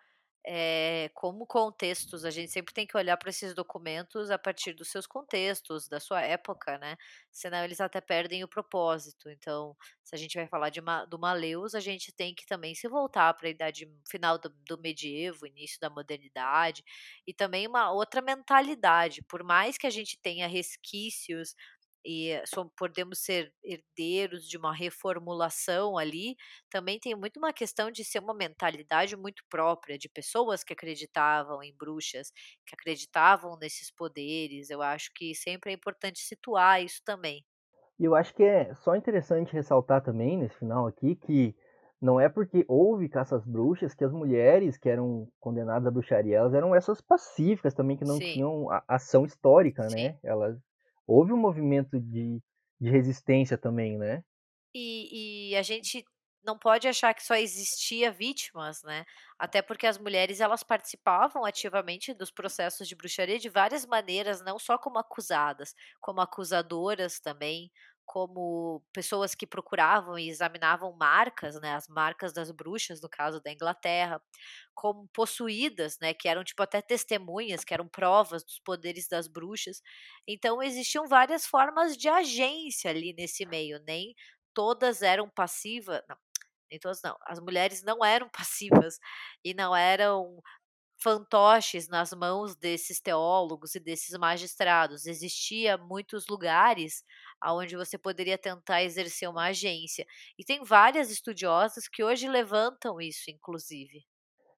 é, 0.47 1.11
como 1.15 1.47
contextos, 1.47 2.25
a 2.25 2.31
gente 2.31 2.51
sempre 2.53 2.75
tem 2.75 2.87
que 2.87 2.97
olhar 2.97 3.17
para 3.17 3.31
esses 3.31 3.55
documentos 3.55 4.31
a 4.31 4.39
partir 4.39 4.75
dos 4.75 4.89
seus 4.91 5.07
contextos, 5.07 5.89
da 5.89 5.99
sua 5.99 6.21
época, 6.21 6.79
né? 6.79 6.97
Senão 7.33 7.65
eles 7.65 7.81
até 7.81 8.01
perdem 8.01 8.45
o 8.45 8.49
propósito. 8.49 9.31
Então, 9.31 9.77
se 10.03 10.15
a 10.15 10.19
gente 10.19 10.37
vai 10.37 10.47
falar 10.47 10.69
de 10.71 10.81
uma, 10.81 11.05
do 11.07 11.19
Maleus, 11.19 11.75
a 11.75 11.81
gente 11.81 12.13
tem 12.13 12.35
que 12.35 12.47
também 12.47 12.75
se 12.75 12.87
voltar 12.89 13.33
para 13.35 13.49
a 13.49 13.51
idade 13.51 13.91
final 14.09 14.39
do, 14.39 14.51
do 14.69 14.79
medievo, 14.79 15.47
início 15.47 15.81
da 15.81 15.89
modernidade, 15.89 16.85
e 17.27 17.33
também 17.33 17.67
uma 17.67 17.91
outra 17.91 18.21
mentalidade. 18.21 19.23
Por 19.23 19.43
mais 19.43 19.79
que 19.79 19.87
a 19.87 19.91
gente 19.91 20.19
tenha 20.21 20.47
resquícios 20.47 21.55
e 22.05 22.41
podemos 22.77 23.21
ser 23.21 23.53
herdeiros 23.63 24.47
de 24.49 24.57
uma 24.59 24.75
reformulação 24.75 25.97
ali, 25.99 26.37
também 26.71 26.99
tem 27.01 27.15
muito 27.15 27.39
uma 27.39 27.53
questão 27.53 27.91
de 27.91 28.05
ser 28.05 28.19
uma 28.21 28.35
mentalidade 28.35 29.17
muito 29.17 29.43
própria 29.51 29.99
de 29.99 30.09
pessoas 30.09 30.63
que 30.65 30.73
acreditavam 30.73 31.63
em 31.63 31.75
bruxas, 31.77 32.31
que 32.67 32.75
acreditavam 32.75 33.57
nesses 33.59 33.91
poderes. 33.91 34.71
Eu 34.71 34.83
acho 34.83 35.11
que 35.15 35.35
sempre 35.35 35.71
é 35.73 35.75
importante 35.75 36.21
situar 36.21 36.83
isso 36.83 37.01
também. 37.05 37.45
E 37.99 38.05
eu 38.05 38.15
acho 38.15 38.35
que 38.35 38.43
é 38.43 38.75
só 38.75 38.97
interessante 38.97 39.53
ressaltar 39.53 40.03
também 40.03 40.37
nesse 40.37 40.57
final 40.57 40.87
aqui 40.87 41.15
que 41.15 41.55
não 42.01 42.21
é 42.21 42.29
porque 42.29 42.65
houve 42.69 43.09
caças 43.09 43.45
bruxas 43.45 43.95
que 43.95 44.05
as 44.05 44.13
mulheres 44.13 44.77
que 44.77 44.89
eram 44.89 45.29
condenadas 45.41 45.87
à 45.87 45.91
bruxaria, 45.91 46.37
elas 46.37 46.55
eram 46.55 46.75
essas 46.75 47.01
pacíficas 47.01 47.73
também 47.75 47.97
que 47.97 48.05
não 48.05 48.21
Sim. 48.21 48.21
tinham 48.21 48.67
ação 48.89 49.25
histórica, 49.25 49.89
Sim. 49.89 49.89
né? 49.89 50.19
Elas 50.23 50.59
houve 51.07 51.33
um 51.33 51.37
movimento 51.37 52.01
de, 52.01 52.41
de 52.81 52.91
resistência 52.91 53.59
também, 53.59 53.99
né? 53.99 54.23
E, 54.75 55.51
e 55.53 55.57
a 55.57 55.63
gente 55.63 56.05
não 56.45 56.59
pode 56.59 56.87
achar 56.87 57.15
que 57.15 57.23
só 57.25 57.35
existia 57.37 58.13
vítimas, 58.13 58.83
né? 58.83 59.05
Até 59.39 59.63
porque 59.63 59.87
as 59.87 59.97
mulheres 59.99 60.41
elas 60.41 60.63
participavam 60.63 61.45
ativamente 61.45 62.13
dos 62.13 62.31
processos 62.31 62.87
de 62.87 62.95
bruxaria 62.95 63.39
de 63.39 63.49
várias 63.49 63.87
maneiras, 63.87 64.43
não 64.43 64.59
só 64.59 64.77
como 64.77 64.99
acusadas, 64.99 65.75
como 66.01 66.21
acusadoras 66.21 67.19
também, 67.21 67.71
como 68.07 68.83
pessoas 68.93 69.35
que 69.35 69.47
procuravam 69.47 70.19
e 70.19 70.29
examinavam 70.29 70.93
marcas, 70.97 71.61
né, 71.61 71.75
as 71.75 71.89
marcas 71.89 72.33
das 72.33 72.51
bruxas, 72.51 73.01
no 73.03 73.09
caso 73.09 73.41
da 73.43 73.53
Inglaterra, 73.53 74.21
como 74.75 75.09
possuídas, 75.09 75.99
né, 76.01 76.15
que 76.15 76.29
eram 76.29 76.45
tipo 76.45 76.63
até 76.63 76.83
testemunhas, 76.83 77.65
que 77.65 77.75
eram 77.75 77.89
provas 77.89 78.45
dos 78.45 78.59
poderes 78.61 79.09
das 79.09 79.27
bruxas. 79.29 79.81
Então 80.27 80.63
existiam 80.63 81.07
várias 81.09 81.47
formas 81.47 81.97
de 81.97 82.09
agência 82.09 82.91
ali 82.91 83.13
nesse 83.17 83.47
meio, 83.47 83.81
nem 83.87 84.15
todas 84.55 85.03
eram 85.03 85.29
passivas, 85.29 86.03
não, 86.09 86.17
nem 86.71 86.81
todas 86.81 87.03
não. 87.03 87.17
As 87.27 87.41
mulheres 87.41 87.83
não 87.83 88.05
eram 88.05 88.29
passivas 88.33 88.99
e 89.45 89.55
não 89.55 89.75
eram 89.77 90.43
fantoches 90.99 91.89
nas 91.89 92.13
mãos 92.13 92.57
desses 92.57 93.01
teólogos 93.01 93.75
e 93.75 93.81
desses 93.81 94.17
magistrados. 94.19 95.07
Existia 95.07 95.77
muitos 95.77 96.27
lugares 96.29 97.05
aonde 97.45 97.77
você 97.77 97.99
poderia 97.99 98.39
tentar 98.39 98.83
exercer 98.83 99.29
uma 99.29 99.45
agência. 99.45 100.07
E 100.39 100.45
tem 100.45 100.65
várias 100.65 101.11
estudiosas 101.11 101.87
que 101.87 102.03
hoje 102.03 102.29
levantam 102.29 103.01
isso, 103.01 103.31
inclusive. 103.31 104.03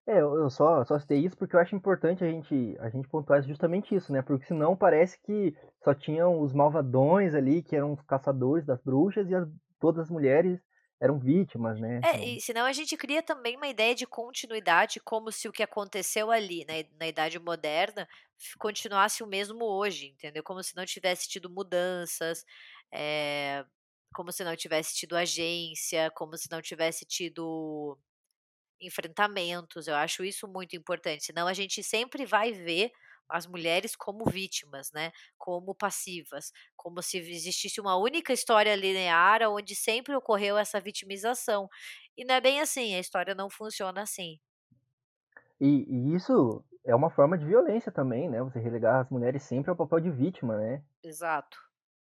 É, 0.08 0.20
eu 0.20 0.48
só, 0.48 0.84
só 0.84 0.98
citei 1.00 1.18
isso 1.18 1.36
porque 1.36 1.56
eu 1.56 1.60
acho 1.60 1.74
importante 1.74 2.22
a 2.22 2.30
gente, 2.30 2.76
a 2.78 2.88
gente 2.88 3.08
pontuar 3.08 3.42
justamente 3.42 3.92
isso, 3.92 4.12
né? 4.12 4.22
Porque 4.22 4.46
senão 4.46 4.76
parece 4.76 5.20
que 5.22 5.52
só 5.82 5.92
tinham 5.92 6.40
os 6.40 6.52
malvadões 6.52 7.34
ali, 7.34 7.60
que 7.60 7.74
eram 7.74 7.92
os 7.92 8.00
caçadores 8.02 8.64
das 8.64 8.80
bruxas, 8.80 9.28
e 9.28 9.34
as, 9.34 9.48
todas 9.80 10.04
as 10.04 10.10
mulheres 10.10 10.60
eram 11.00 11.18
vítimas, 11.18 11.78
né? 11.80 12.00
É, 12.04 12.10
então... 12.10 12.24
e 12.24 12.40
senão 12.40 12.64
a 12.64 12.72
gente 12.72 12.96
cria 12.96 13.22
também 13.22 13.56
uma 13.56 13.66
ideia 13.66 13.94
de 13.94 14.06
continuidade, 14.06 15.00
como 15.00 15.30
se 15.32 15.48
o 15.48 15.52
que 15.52 15.62
aconteceu 15.62 16.30
ali 16.30 16.64
na, 16.64 16.74
na 16.98 17.08
Idade 17.08 17.38
Moderna 17.38 18.08
continuasse 18.58 19.22
o 19.22 19.26
mesmo 19.26 19.64
hoje, 19.64 20.08
entendeu? 20.08 20.42
Como 20.42 20.62
se 20.62 20.76
não 20.76 20.84
tivesse 20.84 21.28
tido 21.28 21.50
mudanças, 21.50 22.44
é, 22.92 23.64
como 24.14 24.32
se 24.32 24.44
não 24.44 24.56
tivesse 24.56 24.94
tido 24.94 25.16
agência, 25.16 26.10
como 26.12 26.36
se 26.36 26.50
não 26.50 26.62
tivesse 26.62 27.04
tido 27.04 27.98
enfrentamentos. 28.80 29.86
Eu 29.86 29.94
acho 29.96 30.24
isso 30.24 30.48
muito 30.48 30.76
importante. 30.76 31.24
Senão 31.24 31.46
a 31.46 31.52
gente 31.52 31.82
sempre 31.82 32.24
vai 32.24 32.52
ver 32.52 32.90
as 33.28 33.46
mulheres 33.46 33.96
como 33.96 34.24
vítimas, 34.24 34.90
né? 34.92 35.10
Como 35.36 35.74
passivas, 35.74 36.52
como 36.76 37.02
se 37.02 37.18
existisse 37.18 37.80
uma 37.80 37.96
única 37.96 38.32
história 38.32 38.74
linear 38.74 39.42
onde 39.42 39.74
sempre 39.74 40.14
ocorreu 40.14 40.56
essa 40.56 40.80
vitimização. 40.80 41.68
E 42.16 42.24
não 42.24 42.34
é 42.36 42.40
bem 42.40 42.60
assim, 42.60 42.94
a 42.94 43.00
história 43.00 43.34
não 43.34 43.50
funciona 43.50 44.02
assim. 44.02 44.38
E, 45.60 45.86
e 45.88 46.14
isso 46.14 46.64
é 46.84 46.94
uma 46.94 47.10
forma 47.10 47.36
de 47.36 47.44
violência 47.44 47.90
também, 47.90 48.28
né? 48.28 48.42
Você 48.42 48.60
relegar 48.60 49.00
as 49.00 49.10
mulheres 49.10 49.42
sempre 49.42 49.70
ao 49.70 49.76
papel 49.76 50.00
de 50.00 50.10
vítima, 50.10 50.56
né? 50.56 50.82
Exato. 51.02 51.58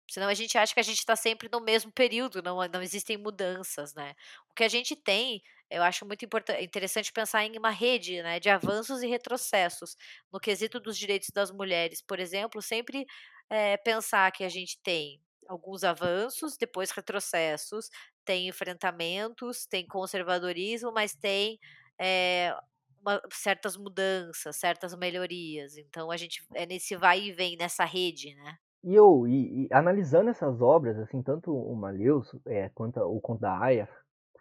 Senão 0.09 0.29
a 0.29 0.35
gente 0.35 0.57
acha 0.57 0.73
que 0.75 0.81
a 0.81 0.83
gente 0.83 0.99
está 0.99 1.15
sempre 1.15 1.49
no 1.53 1.61
mesmo 1.61 1.93
período, 1.93 2.43
não, 2.43 2.57
não 2.69 2.83
existem 2.83 3.17
mudanças, 3.19 3.95
né? 3.95 4.15
O 4.51 4.55
que 4.55 4.65
a 4.65 4.69
gente 4.69 4.97
tem, 4.97 5.43
eu 5.71 5.83
acho 5.83 6.07
muito 6.07 6.27
interessante 6.61 7.13
pensar 7.13 7.45
em 7.45 7.59
uma 7.59 7.71
rede 7.71 8.23
né, 8.23 8.41
de 8.41 8.49
avanços 8.49 9.03
e 9.03 9.07
retrocessos. 9.07 9.97
No 10.33 10.41
quesito 10.41 10.81
dos 10.81 10.97
direitos 10.97 11.29
das 11.31 11.51
mulheres, 11.51 12.01
por 12.03 12.19
exemplo, 12.19 12.63
sempre 12.63 13.07
é, 13.51 13.77
pensar 13.77 14.33
que 14.33 14.45
a 14.45 14.49
gente 14.49 14.79
tem 14.83 15.21
alguns 15.47 15.85
avanços, 15.85 16.57
depois 16.57 16.91
retrocessos, 16.91 17.89
tem 18.25 18.49
enfrentamentos, 18.49 19.67
tem 19.67 19.87
conservadorismo, 19.87 20.93
mas 20.93 21.15
tem 21.15 21.59
é, 21.99 22.55
uma, 23.01 23.21
certas 23.33 23.77
mudanças, 23.77 24.57
certas 24.57 24.95
melhorias. 24.95 25.77
Então 25.77 26.11
a 26.11 26.17
gente 26.17 26.43
é 26.55 26.67
nesse 26.67 26.97
vai 26.97 27.21
e 27.21 27.33
vem 27.33 27.57
nessa 27.57 27.85
rede, 27.85 28.35
né? 28.35 28.59
E 28.89 28.95
eu, 28.95 29.29
e, 29.29 29.67
e 29.67 29.69
analisando 29.71 30.31
essas 30.31 30.63
obras, 30.63 30.99
assim, 30.99 31.23
tanto 31.23 31.55
o 31.55 31.77
Malheus 31.77 32.35
é, 32.47 32.71
quanto 32.71 32.99
o 33.01 33.21
Conto 33.21 33.43
da 33.43 33.55
Aya, 33.61 33.87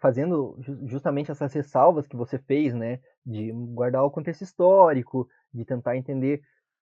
fazendo 0.00 0.58
justamente 0.86 1.30
essas 1.30 1.52
ressalvas 1.52 2.06
que 2.08 2.16
você 2.16 2.38
fez, 2.38 2.72
né, 2.72 2.98
de 3.26 3.52
guardar 3.52 4.02
o 4.04 4.10
contexto 4.10 4.40
histórico, 4.40 5.28
de 5.52 5.66
tentar 5.66 5.98
entender 5.98 6.40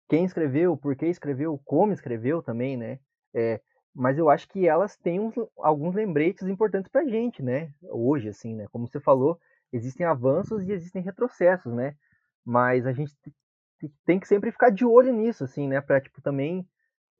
quem 0.08 0.24
escreveu, 0.24 0.76
por 0.76 0.94
que 0.94 1.06
escreveu, 1.06 1.60
como 1.64 1.92
escreveu 1.92 2.40
também, 2.40 2.76
né, 2.76 3.00
é, 3.34 3.60
mas 3.92 4.16
eu 4.16 4.30
acho 4.30 4.48
que 4.48 4.68
elas 4.68 4.96
têm 4.96 5.18
uns, 5.18 5.34
alguns 5.58 5.96
lembretes 5.96 6.46
importantes 6.46 6.88
para 6.88 7.04
gente, 7.04 7.42
né, 7.42 7.72
hoje, 7.90 8.28
assim, 8.28 8.54
né, 8.54 8.66
como 8.70 8.86
você 8.86 9.00
falou, 9.00 9.40
existem 9.72 10.06
avanços 10.06 10.62
e 10.62 10.70
existem 10.70 11.02
retrocessos, 11.02 11.74
né, 11.74 11.96
mas 12.44 12.86
a 12.86 12.92
gente 12.92 13.12
tem 14.04 14.20
que 14.20 14.28
sempre 14.28 14.52
ficar 14.52 14.70
de 14.70 14.84
olho 14.84 15.12
nisso, 15.12 15.42
assim, 15.42 15.66
né, 15.66 15.80
para 15.80 16.00
tipo 16.00 16.22
também 16.22 16.64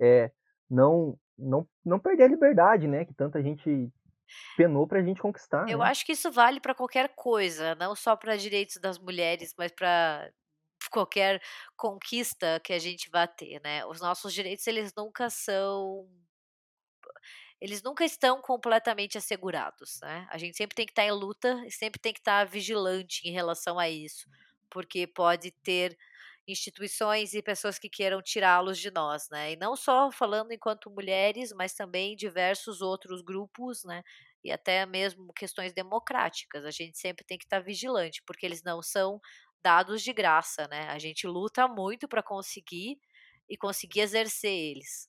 é, 0.01 0.31
não, 0.71 1.19
não, 1.39 1.67
não 1.85 1.99
perder 1.99 2.25
a 2.25 2.29
liberdade, 2.29 2.87
né? 2.87 3.05
Que 3.05 3.15
tanta 3.15 3.43
gente 3.43 3.91
penou 4.57 4.87
para 4.87 4.99
a 4.99 5.03
gente 5.03 5.21
conquistar. 5.21 5.69
Eu 5.69 5.79
né? 5.79 5.85
acho 5.87 6.05
que 6.05 6.13
isso 6.13 6.31
vale 6.31 6.61
para 6.61 6.75
qualquer 6.75 7.15
coisa, 7.15 7.75
não 7.77 7.95
só 7.95 8.17
para 8.17 8.37
direitos 8.37 8.77
das 8.77 8.99
mulheres, 8.99 9.55
mas 9.57 9.73
para 9.73 10.31
qualquer 10.91 11.41
conquista 11.77 12.61
que 12.63 12.73
a 12.73 12.79
gente 12.79 13.11
vá 13.11 13.27
ter, 13.27 13.61
né? 13.63 13.85
Os 13.87 14.01
nossos 14.01 14.33
direitos 14.33 14.67
eles 14.67 14.93
nunca 14.97 15.31
são 15.31 16.09
eles 17.61 17.83
nunca 17.83 18.05
estão 18.05 18.41
completamente 18.43 19.17
assegurados, 19.17 19.99
né? 20.03 20.27
A 20.31 20.37
gente 20.37 20.57
sempre 20.57 20.75
tem 20.75 20.85
que 20.85 20.93
estar 20.93 21.05
em 21.05 21.11
luta 21.11 21.63
e 21.67 21.71
sempre 21.71 21.99
tem 21.99 22.13
que 22.13 22.21
estar 22.21 22.45
vigilante 22.45 23.27
em 23.27 23.33
relação 23.33 23.79
a 23.79 23.89
isso, 23.89 24.29
porque 24.71 25.07
pode 25.07 25.51
ter 25.51 25.97
instituições 26.49 27.35
e 27.35 27.43
pessoas 27.43 27.79
que 27.79 27.89
queiram 27.89 28.23
tirá-los 28.23 28.79
de 28.79 28.91
nós, 28.91 29.29
né? 29.31 29.53
E 29.53 29.57
não 29.57 29.77
só 29.77 30.11
falando 30.11 30.53
enquanto 30.53 30.91
mulheres, 30.91 31.53
mas 31.53 31.75
também 31.75 32.17
diversos 32.17 32.81
outros 32.83 33.23
grupos, 33.23 33.85
né? 33.85 34.03
E 34.45 34.51
até 34.53 34.87
mesmo 34.87 35.33
questões 35.33 35.73
democráticas. 35.73 36.65
A 36.65 36.71
gente 36.71 36.99
sempre 36.99 37.25
tem 37.25 37.39
que 37.39 37.45
estar 37.45 37.61
vigilante, 37.61 38.23
porque 38.27 38.47
eles 38.47 38.63
não 38.63 38.83
são 38.83 39.21
dados 39.63 40.03
de 40.03 40.13
graça, 40.13 40.69
né? 40.69 40.89
A 40.91 40.99
gente 40.99 41.27
luta 41.27 41.67
muito 41.69 42.09
para 42.09 42.23
conseguir 42.23 42.99
e 43.49 43.57
conseguir 43.57 44.01
exercer 44.01 44.51
eles. 44.53 45.09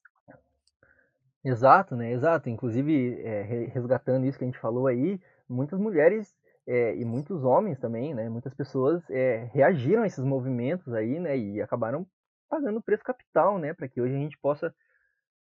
Exato, 1.43 1.95
né? 1.95 2.11
Exato. 2.11 2.49
Inclusive, 2.49 3.21
é, 3.21 3.41
resgatando 3.67 4.25
isso 4.25 4.37
que 4.37 4.43
a 4.43 4.47
gente 4.47 4.59
falou 4.59 4.87
aí, 4.87 5.19
muitas 5.47 5.79
mulheres 5.79 6.35
é, 6.67 6.95
e 6.95 7.05
muitos 7.05 7.45
homens 7.45 7.79
também, 7.79 8.13
né? 8.13 8.27
Muitas 8.27 8.53
pessoas 8.53 9.01
é, 9.09 9.49
reagiram 9.53 10.03
a 10.03 10.07
esses 10.07 10.23
movimentos 10.23 10.93
aí, 10.93 11.17
né? 11.17 11.37
E 11.37 11.61
acabaram 11.61 12.05
pagando 12.49 12.79
o 12.79 12.83
preço 12.83 13.03
capital, 13.03 13.57
né? 13.57 13.73
Para 13.73 13.87
que 13.87 14.01
hoje 14.01 14.13
a 14.13 14.19
gente 14.19 14.37
possa 14.37 14.67
estar 14.67 14.75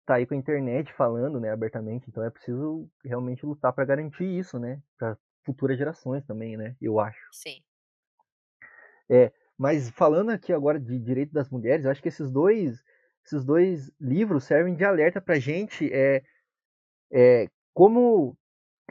tá 0.06 0.14
aí 0.16 0.26
com 0.26 0.34
a 0.34 0.38
internet 0.38 0.92
falando, 0.94 1.40
né? 1.40 1.52
Abertamente. 1.52 2.10
Então 2.10 2.24
é 2.24 2.30
preciso 2.32 2.90
realmente 3.06 3.46
lutar 3.46 3.72
para 3.72 3.86
garantir 3.86 4.26
isso, 4.26 4.58
né? 4.58 4.82
Para 4.98 5.16
futuras 5.46 5.78
gerações 5.78 6.26
também, 6.26 6.58
né? 6.58 6.76
Eu 6.82 7.00
acho. 7.00 7.28
Sim. 7.32 7.62
É, 9.08 9.32
mas 9.56 9.92
falando 9.92 10.32
aqui 10.32 10.52
agora 10.52 10.80
de 10.80 10.98
direito 10.98 11.32
das 11.34 11.50
mulheres, 11.52 11.86
eu 11.86 11.92
acho 11.92 12.02
que 12.02 12.08
esses 12.08 12.32
dois, 12.32 12.84
esses 13.24 13.46
dois 13.46 13.92
livros 14.00 14.46
servem 14.46 14.74
de 14.74 14.84
alerta 14.84 15.22
para 15.22 15.38
gente 15.38 15.88
é, 15.94 16.24
é, 17.12 17.48
como 17.74 18.36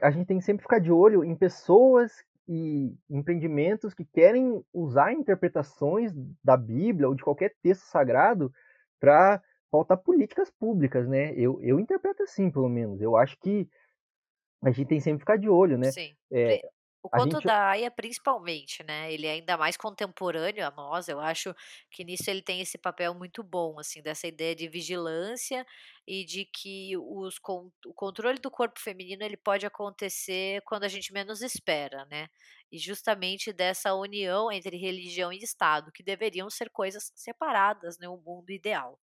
a 0.01 0.11
gente 0.11 0.27
tem 0.27 0.39
que 0.39 0.45
sempre 0.45 0.63
ficar 0.63 0.79
de 0.79 0.91
olho 0.91 1.25
em 1.25 1.35
pessoas 1.35 2.25
e 2.49 2.93
empreendimentos 3.09 3.95
que 3.95 4.05
querem 4.05 4.65
usar 4.73 5.13
interpretações 5.13 6.13
da 6.43 6.57
Bíblia 6.57 7.09
ou 7.09 7.15
de 7.15 7.23
qualquer 7.23 7.55
texto 7.63 7.83
sagrado 7.83 8.53
para 8.99 9.43
pautar 9.71 9.99
políticas 9.99 10.51
públicas, 10.51 11.09
né? 11.09 11.33
Eu, 11.35 11.63
eu 11.63 11.79
interpreto 11.79 12.23
assim, 12.23 12.51
pelo 12.51 12.69
menos. 12.69 13.01
Eu 13.01 13.17
acho 13.17 13.39
que 13.39 13.69
a 14.63 14.71
gente 14.71 14.89
tem 14.89 15.01
sempre 15.01 15.19
que 15.19 15.23
ficar 15.23 15.37
de 15.37 15.49
olho, 15.49 15.79
né? 15.79 15.91
Sim. 15.93 16.15
É, 16.31 16.61
o 17.03 17.09
conto 17.09 17.37
gente... 17.37 17.47
da 17.47 17.69
Aya, 17.71 17.91
principalmente, 17.91 18.83
né? 18.83 19.13
Ele 19.13 19.27
é 19.27 19.33
ainda 19.33 19.57
mais 19.57 19.77
contemporâneo 19.77 20.67
a 20.67 20.71
nós. 20.71 21.09
Eu 21.09 21.19
acho 21.21 21.55
que 21.91 22.05
nisso 22.05 22.29
ele 22.29 22.43
tem 22.43 22.61
esse 22.61 22.77
papel 22.77 23.15
muito 23.15 23.43
bom, 23.43 23.79
assim, 23.79 24.03
dessa 24.03 24.27
ideia 24.27 24.55
de 24.55 24.69
vigilância 24.69 25.65
e 26.07 26.25
de 26.25 26.45
que 26.45 26.97
os, 26.99 27.37
o 27.87 27.95
controle 27.95 28.39
do 28.39 28.51
corpo 28.51 28.79
feminino 28.79 29.23
ele 29.25 29.37
pode 29.37 29.65
acontecer 29.65 30.61
quando 30.67 30.85
a 30.85 30.89
gente 30.89 31.13
menos 31.13 31.41
espera, 31.41 32.05
né? 32.11 32.29
E 32.71 32.79
justamente 32.79 33.53
dessa 33.53 33.95
união 33.95 34.53
entre 34.53 34.77
religião 34.77 35.33
e 35.33 35.39
Estado, 35.39 35.91
que 35.93 36.03
deveriam 36.03 36.51
ser 36.51 36.71
coisas 36.71 37.11
separadas, 37.15 37.99
né? 37.99 38.09
O 38.09 38.19
mundo 38.19 38.51
ideal. 38.51 38.99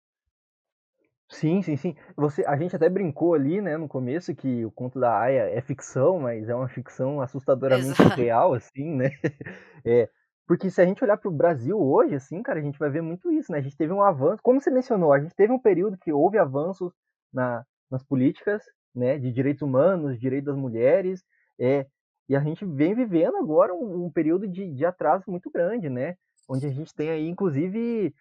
Sim, 1.29 1.61
sim, 1.61 1.75
sim. 1.75 1.95
Você, 2.15 2.45
a 2.45 2.55
gente 2.55 2.75
até 2.75 2.87
brincou 2.87 3.33
ali, 3.33 3.59
né, 3.59 3.77
no 3.77 3.87
começo 3.87 4.35
que 4.35 4.63
o 4.63 4.71
conto 4.71 4.99
da 4.99 5.19
Aya 5.19 5.49
é 5.49 5.59
ficção, 5.61 6.19
mas 6.19 6.47
é 6.47 6.55
uma 6.55 6.69
ficção 6.69 7.19
assustadoramente 7.19 7.99
Exato. 8.01 8.15
real, 8.15 8.53
assim, 8.53 8.95
né? 8.95 9.09
É, 9.87 10.09
porque 10.47 10.71
se 10.71 10.81
a 10.81 10.85
gente 10.85 11.03
olhar 11.03 11.15
para 11.17 11.29
o 11.29 11.33
Brasil 11.33 11.79
hoje, 11.79 12.15
assim, 12.15 12.41
cara, 12.41 12.59
a 12.59 12.61
gente 12.61 12.79
vai 12.79 12.89
ver 12.89 13.01
muito 13.01 13.31
isso, 13.31 13.51
né? 13.51 13.59
A 13.59 13.61
gente 13.61 13.77
teve 13.77 13.93
um 13.93 14.01
avanço, 14.01 14.41
como 14.41 14.59
você 14.59 14.71
mencionou, 14.71 15.13
a 15.13 15.19
gente 15.19 15.35
teve 15.35 15.53
um 15.53 15.59
período 15.59 15.97
que 15.97 16.11
houve 16.11 16.39
avanços 16.39 16.91
na, 17.31 17.63
nas 17.89 18.03
políticas, 18.03 18.63
né, 18.93 19.19
de 19.19 19.31
direitos 19.31 19.61
humanos, 19.61 20.19
direitos 20.19 20.47
das 20.47 20.57
mulheres, 20.57 21.23
é, 21.59 21.85
e 22.27 22.35
a 22.35 22.39
gente 22.39 22.65
vem 22.65 22.95
vivendo 22.95 23.37
agora 23.37 23.73
um, 23.73 24.05
um 24.05 24.11
período 24.11 24.47
de, 24.47 24.73
de 24.73 24.85
atraso 24.85 25.25
muito 25.27 25.51
grande, 25.51 25.89
né? 25.89 26.15
Onde 26.49 26.65
a 26.65 26.71
gente 26.71 26.93
tem 26.93 27.09
aí, 27.09 27.27
inclusive, 27.27 28.13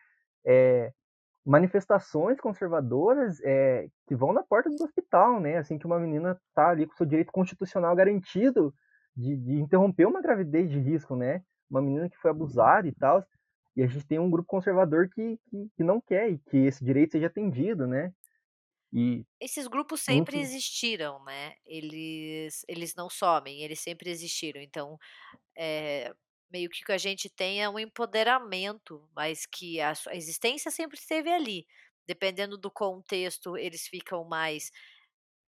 é, 0.47 0.93
manifestações 1.45 2.41
conservadoras 2.41 3.39
é, 3.43 3.89
que 4.07 4.15
vão 4.15 4.33
na 4.33 4.43
porta 4.43 4.71
do 4.71 4.83
hospital, 4.83 5.41
né? 5.41 5.59
Assim 5.59 5.79
que 5.79 5.87
uma 5.87 5.99
menina 5.99 6.41
tá 6.55 6.71
ali 6.71 6.87
com 6.87 6.97
seu 6.97 7.05
direito 7.05 7.31
constitucional 7.31 7.95
garantido 7.95 8.75
de, 9.15 9.37
de 9.37 9.61
interromper 9.61 10.07
uma 10.07 10.23
gravidez 10.23 10.71
de 10.71 10.79
risco, 10.79 11.15
né? 11.15 11.43
Uma 11.71 11.83
menina 11.83 12.09
que 12.09 12.17
foi 12.17 12.31
abusada 12.31 12.89
e 12.89 12.93
tal. 12.93 13.25
E 13.77 13.83
a 13.83 13.87
gente 13.87 14.07
tem 14.07 14.19
um 14.19 14.31
grupo 14.31 14.49
conservador 14.49 15.09
que, 15.09 15.39
que, 15.51 15.69
que 15.77 15.85
não 15.85 16.01
quer 16.01 16.39
que 16.49 16.57
esse 16.59 16.85
direito 16.85 17.13
seja 17.13 17.27
atendido, 17.27 17.87
né? 17.87 18.13
E 18.93 19.27
esses 19.41 19.67
grupos 19.67 20.01
sempre 20.01 20.37
muito... 20.37 20.47
existiram, 20.47 21.23
né? 21.25 21.55
Eles, 21.67 22.65
eles 22.69 22.95
não 22.95 23.11
somem, 23.11 23.63
eles 23.63 23.81
sempre 23.81 24.09
existiram. 24.09 24.61
Então, 24.61 24.97
é, 25.59 26.15
meio 26.55 26.71
que 26.71 26.93
a 26.93 26.99
gente 26.99 27.29
tem 27.29 27.61
é 27.61 27.69
um 27.69 27.81
empoderamento, 27.81 29.05
mas 29.13 29.45
que 29.45 29.81
a, 29.81 29.93
a 30.07 30.15
existência 30.15 30.71
sempre 30.71 30.97
esteve 30.97 31.29
ali. 31.29 31.67
Dependendo 32.07 32.57
do 32.57 32.71
contexto, 32.71 33.57
eles 33.57 33.89
ficam 33.89 34.23
mais 34.23 34.71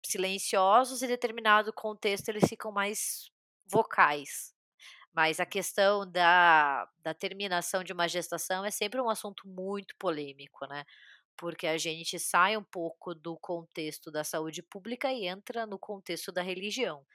silenciosos 0.05 1.03
e 1.03 1.07
determinado 1.07 1.73
contexto 1.73 2.29
eles 2.29 2.49
ficam 2.49 2.73
mais 2.73 3.31
vocais. 3.67 4.53
Mas 5.15 5.39
a 5.39 5.47
questão 5.47 6.11
da, 6.11 6.89
da 6.99 7.15
terminação 7.15 7.85
de 7.85 7.93
uma 7.93 8.09
gestação 8.09 8.65
é 8.65 8.71
sempre 8.73 9.01
um 9.01 9.09
assunto 9.09 9.47
muito 9.47 9.95
polêmico, 9.99 10.67
né? 10.67 10.85
Porque 11.37 11.69
a 11.69 11.79
gente 11.79 12.19
sai 12.19 12.57
um 12.57 12.65
pouco 12.65 13.15
do 13.15 13.39
contexto 13.39 14.11
da 14.11 14.25
saúde 14.25 14.61
pública 14.61 15.13
e 15.13 15.27
entra 15.27 15.67
no 15.67 15.79
contexto 15.79 16.33
da 16.33 16.43
religião. 16.43 17.07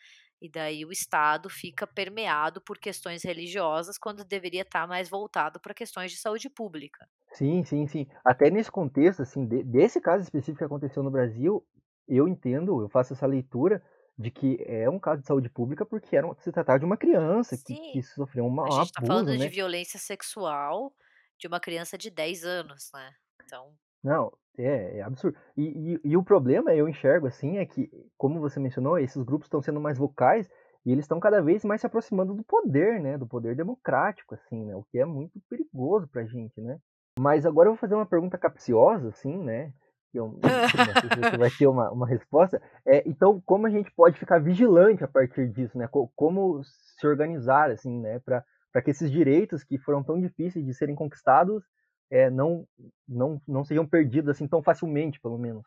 E 0.42 0.50
daí 0.50 0.84
o 0.84 0.92
Estado 0.92 1.50
fica 1.50 1.86
permeado 1.86 2.60
por 2.60 2.80
questões 2.80 3.24
religiosas 3.24 3.98
quando 3.98 4.26
deveria 4.26 4.64
estar 4.64 4.88
mais 4.88 5.08
voltado 5.08 5.60
para 5.60 5.74
questões 5.74 6.12
de 6.12 6.18
saúde 6.18 6.50
pública. 6.50 7.08
Sim, 7.32 7.64
sim, 7.64 7.86
sim. 7.86 8.08
Até 8.26 8.50
nesse 8.50 8.72
contexto, 8.72 9.22
assim, 9.22 9.46
de, 9.46 9.64
desse 9.64 10.02
caso 10.02 10.24
específico 10.24 10.58
que 10.58 10.64
aconteceu 10.64 11.04
no 11.04 11.12
Brasil, 11.12 11.64
eu 12.08 12.28
entendo, 12.28 12.82
eu 12.82 12.90
faço 12.90 13.14
essa 13.14 13.28
leitura 13.28 13.84
de 14.18 14.32
que 14.32 14.58
é 14.66 14.90
um 14.90 15.00
caso 15.00 15.22
de 15.22 15.28
saúde 15.28 15.50
pública 15.50 15.86
porque 15.86 16.16
era, 16.16 16.28
se 16.40 16.52
tratava 16.52 16.80
de 16.80 16.86
uma 16.86 16.98
criança 16.98 17.56
que, 17.56 17.76
que, 17.76 18.02
sofreu 18.02 18.46
uma, 18.46 18.66
A 18.66 18.72
gente 18.72 18.86
está 18.88 19.06
falando 19.06 19.30
né? 19.30 19.38
de 19.38 19.48
violência 19.48 20.00
sexual 20.00 20.92
de 21.38 21.48
uma 21.48 21.60
criança 21.60 21.98
de 21.98 22.10
10 22.10 22.44
anos, 22.44 22.90
né? 22.94 23.14
Então. 23.44 23.74
Não, 24.04 24.32
é, 24.58 25.00
é 25.00 25.02
absurdo. 25.02 25.38
E, 25.56 25.94
e, 25.94 26.02
e, 26.12 26.18
o 26.18 26.24
problema, 26.24 26.74
eu 26.74 26.88
enxergo 26.88 27.28
assim, 27.28 27.58
é 27.58 27.66
que, 27.66 27.90
como 28.18 28.40
você 28.40 28.60
mencionou, 28.60 28.98
esses 28.98 29.24
grupos 29.24 29.46
estão 29.46 29.62
sendo 29.62 29.80
mais 29.80 29.98
vocais 29.98 30.50
e 30.86 30.92
eles 30.92 31.06
estão 31.06 31.20
cada 31.20 31.42
vez 31.42 31.64
mais 31.64 31.82
se 31.82 31.88
aproximando 31.88 32.34
do 32.34 32.44
poder, 32.44 33.00
né? 33.00 33.18
Do 33.18 33.28
poder 33.28 33.56
democrático, 33.56 34.36
assim, 34.36 34.66
né? 34.66 34.76
O 34.76 34.84
que 34.84 35.00
é 35.00 35.06
muito 35.06 35.40
perigoso 35.50 36.08
pra 36.08 36.26
gente, 36.26 36.60
né? 36.60 36.80
Mas 37.20 37.46
agora 37.46 37.68
eu 37.68 37.74
vou 37.74 37.80
fazer 37.80 37.96
uma 37.96 38.06
pergunta 38.06 38.38
capciosa, 38.38 39.10
assim, 39.10 39.38
né? 39.38 39.74
eu 40.14 40.28
não 40.28 40.40
sei 40.42 41.32
se 41.32 41.38
vai 41.38 41.50
ter 41.50 41.68
uma, 41.68 41.90
uma 41.92 42.08
resposta. 42.08 42.62
É, 42.86 43.08
então, 43.08 43.42
como 43.46 43.66
a 43.66 43.70
gente 43.70 43.92
pode 43.92 44.20
ficar 44.20 44.40
vigilante 44.40 45.04
a 45.04 45.08
partir 45.08 45.48
disso, 45.50 45.78
né? 45.78 45.88
Como 46.16 46.62
se 46.64 47.08
organizar, 47.08 47.72
assim, 47.72 48.00
né? 48.00 48.20
Para 48.20 48.82
que 48.84 48.92
esses 48.92 49.10
direitos 49.10 49.64
que 49.64 49.78
foram 49.78 50.04
tão 50.04 50.20
difíceis 50.20 50.66
de 50.66 50.74
serem 50.74 50.96
conquistados 50.96 51.64
é, 52.12 52.30
não, 52.30 52.68
não, 53.08 53.42
não 53.48 53.64
sejam 53.64 53.88
perdidos 53.88 54.30
assim 54.30 54.48
tão 54.48 54.62
facilmente, 54.62 55.20
pelo 55.20 55.38
menos. 55.38 55.66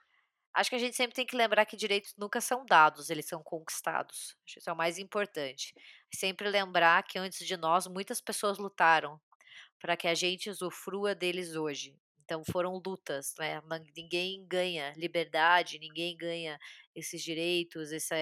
Acho 0.52 0.70
que 0.70 0.76
a 0.76 0.78
gente 0.78 0.94
sempre 0.94 1.16
tem 1.16 1.26
que 1.26 1.36
lembrar 1.36 1.64
que 1.64 1.76
direitos 1.76 2.14
nunca 2.16 2.40
são 2.40 2.64
dados, 2.64 3.10
eles 3.10 3.26
são 3.26 3.42
conquistados. 3.42 4.36
Acho 4.44 4.54
que 4.54 4.60
isso 4.60 4.70
é 4.70 4.72
o 4.72 4.76
mais 4.76 4.98
importante. 4.98 5.74
Sempre 6.14 6.48
lembrar 6.48 7.02
que 7.02 7.18
antes 7.18 7.44
de 7.44 7.56
nós, 7.56 7.88
muitas 7.88 8.20
pessoas 8.20 8.58
lutaram 8.58 9.20
para 9.80 9.96
que 9.96 10.06
a 10.06 10.14
gente 10.14 10.48
usufrua 10.48 11.14
deles 11.14 11.56
hoje. 11.56 11.98
Então 12.24 12.42
foram 12.44 12.80
lutas, 12.86 13.34
né? 13.38 13.60
Ninguém 13.96 14.46
ganha 14.46 14.92
liberdade, 14.96 15.78
ninguém 15.78 16.16
ganha 16.16 16.58
esses 16.94 17.22
direitos, 17.22 17.90
esse, 17.90 18.14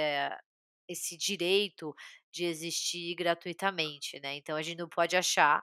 esse 0.88 1.16
direito 1.16 1.94
de 2.30 2.46
existir 2.46 3.14
gratuitamente, 3.14 4.18
né? 4.20 4.34
Então 4.36 4.56
a 4.56 4.62
gente 4.62 4.78
não 4.78 4.88
pode 4.88 5.16
achar 5.16 5.62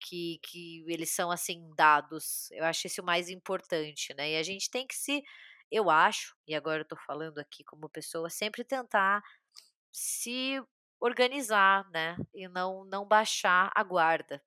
que, 0.00 0.40
que 0.42 0.84
eles 0.88 1.10
são 1.10 1.30
assim 1.30 1.70
dados. 1.76 2.50
Eu 2.52 2.64
acho 2.64 2.86
isso 2.86 3.02
o 3.02 3.04
mais 3.04 3.28
importante, 3.28 4.14
né? 4.16 4.32
E 4.32 4.36
a 4.36 4.42
gente 4.42 4.70
tem 4.70 4.86
que 4.86 4.94
se, 4.94 5.22
eu 5.70 5.90
acho, 5.90 6.34
e 6.46 6.54
agora 6.54 6.82
eu 6.82 6.88
tô 6.88 6.96
falando 6.96 7.38
aqui 7.38 7.62
como 7.64 7.88
pessoa, 7.88 8.30
sempre 8.30 8.64
tentar 8.64 9.22
se 9.92 10.62
organizar, 11.00 11.88
né? 11.90 12.16
E 12.34 12.48
não 12.48 12.84
não 12.84 13.06
baixar 13.06 13.70
a 13.74 13.82
guarda. 13.82 14.42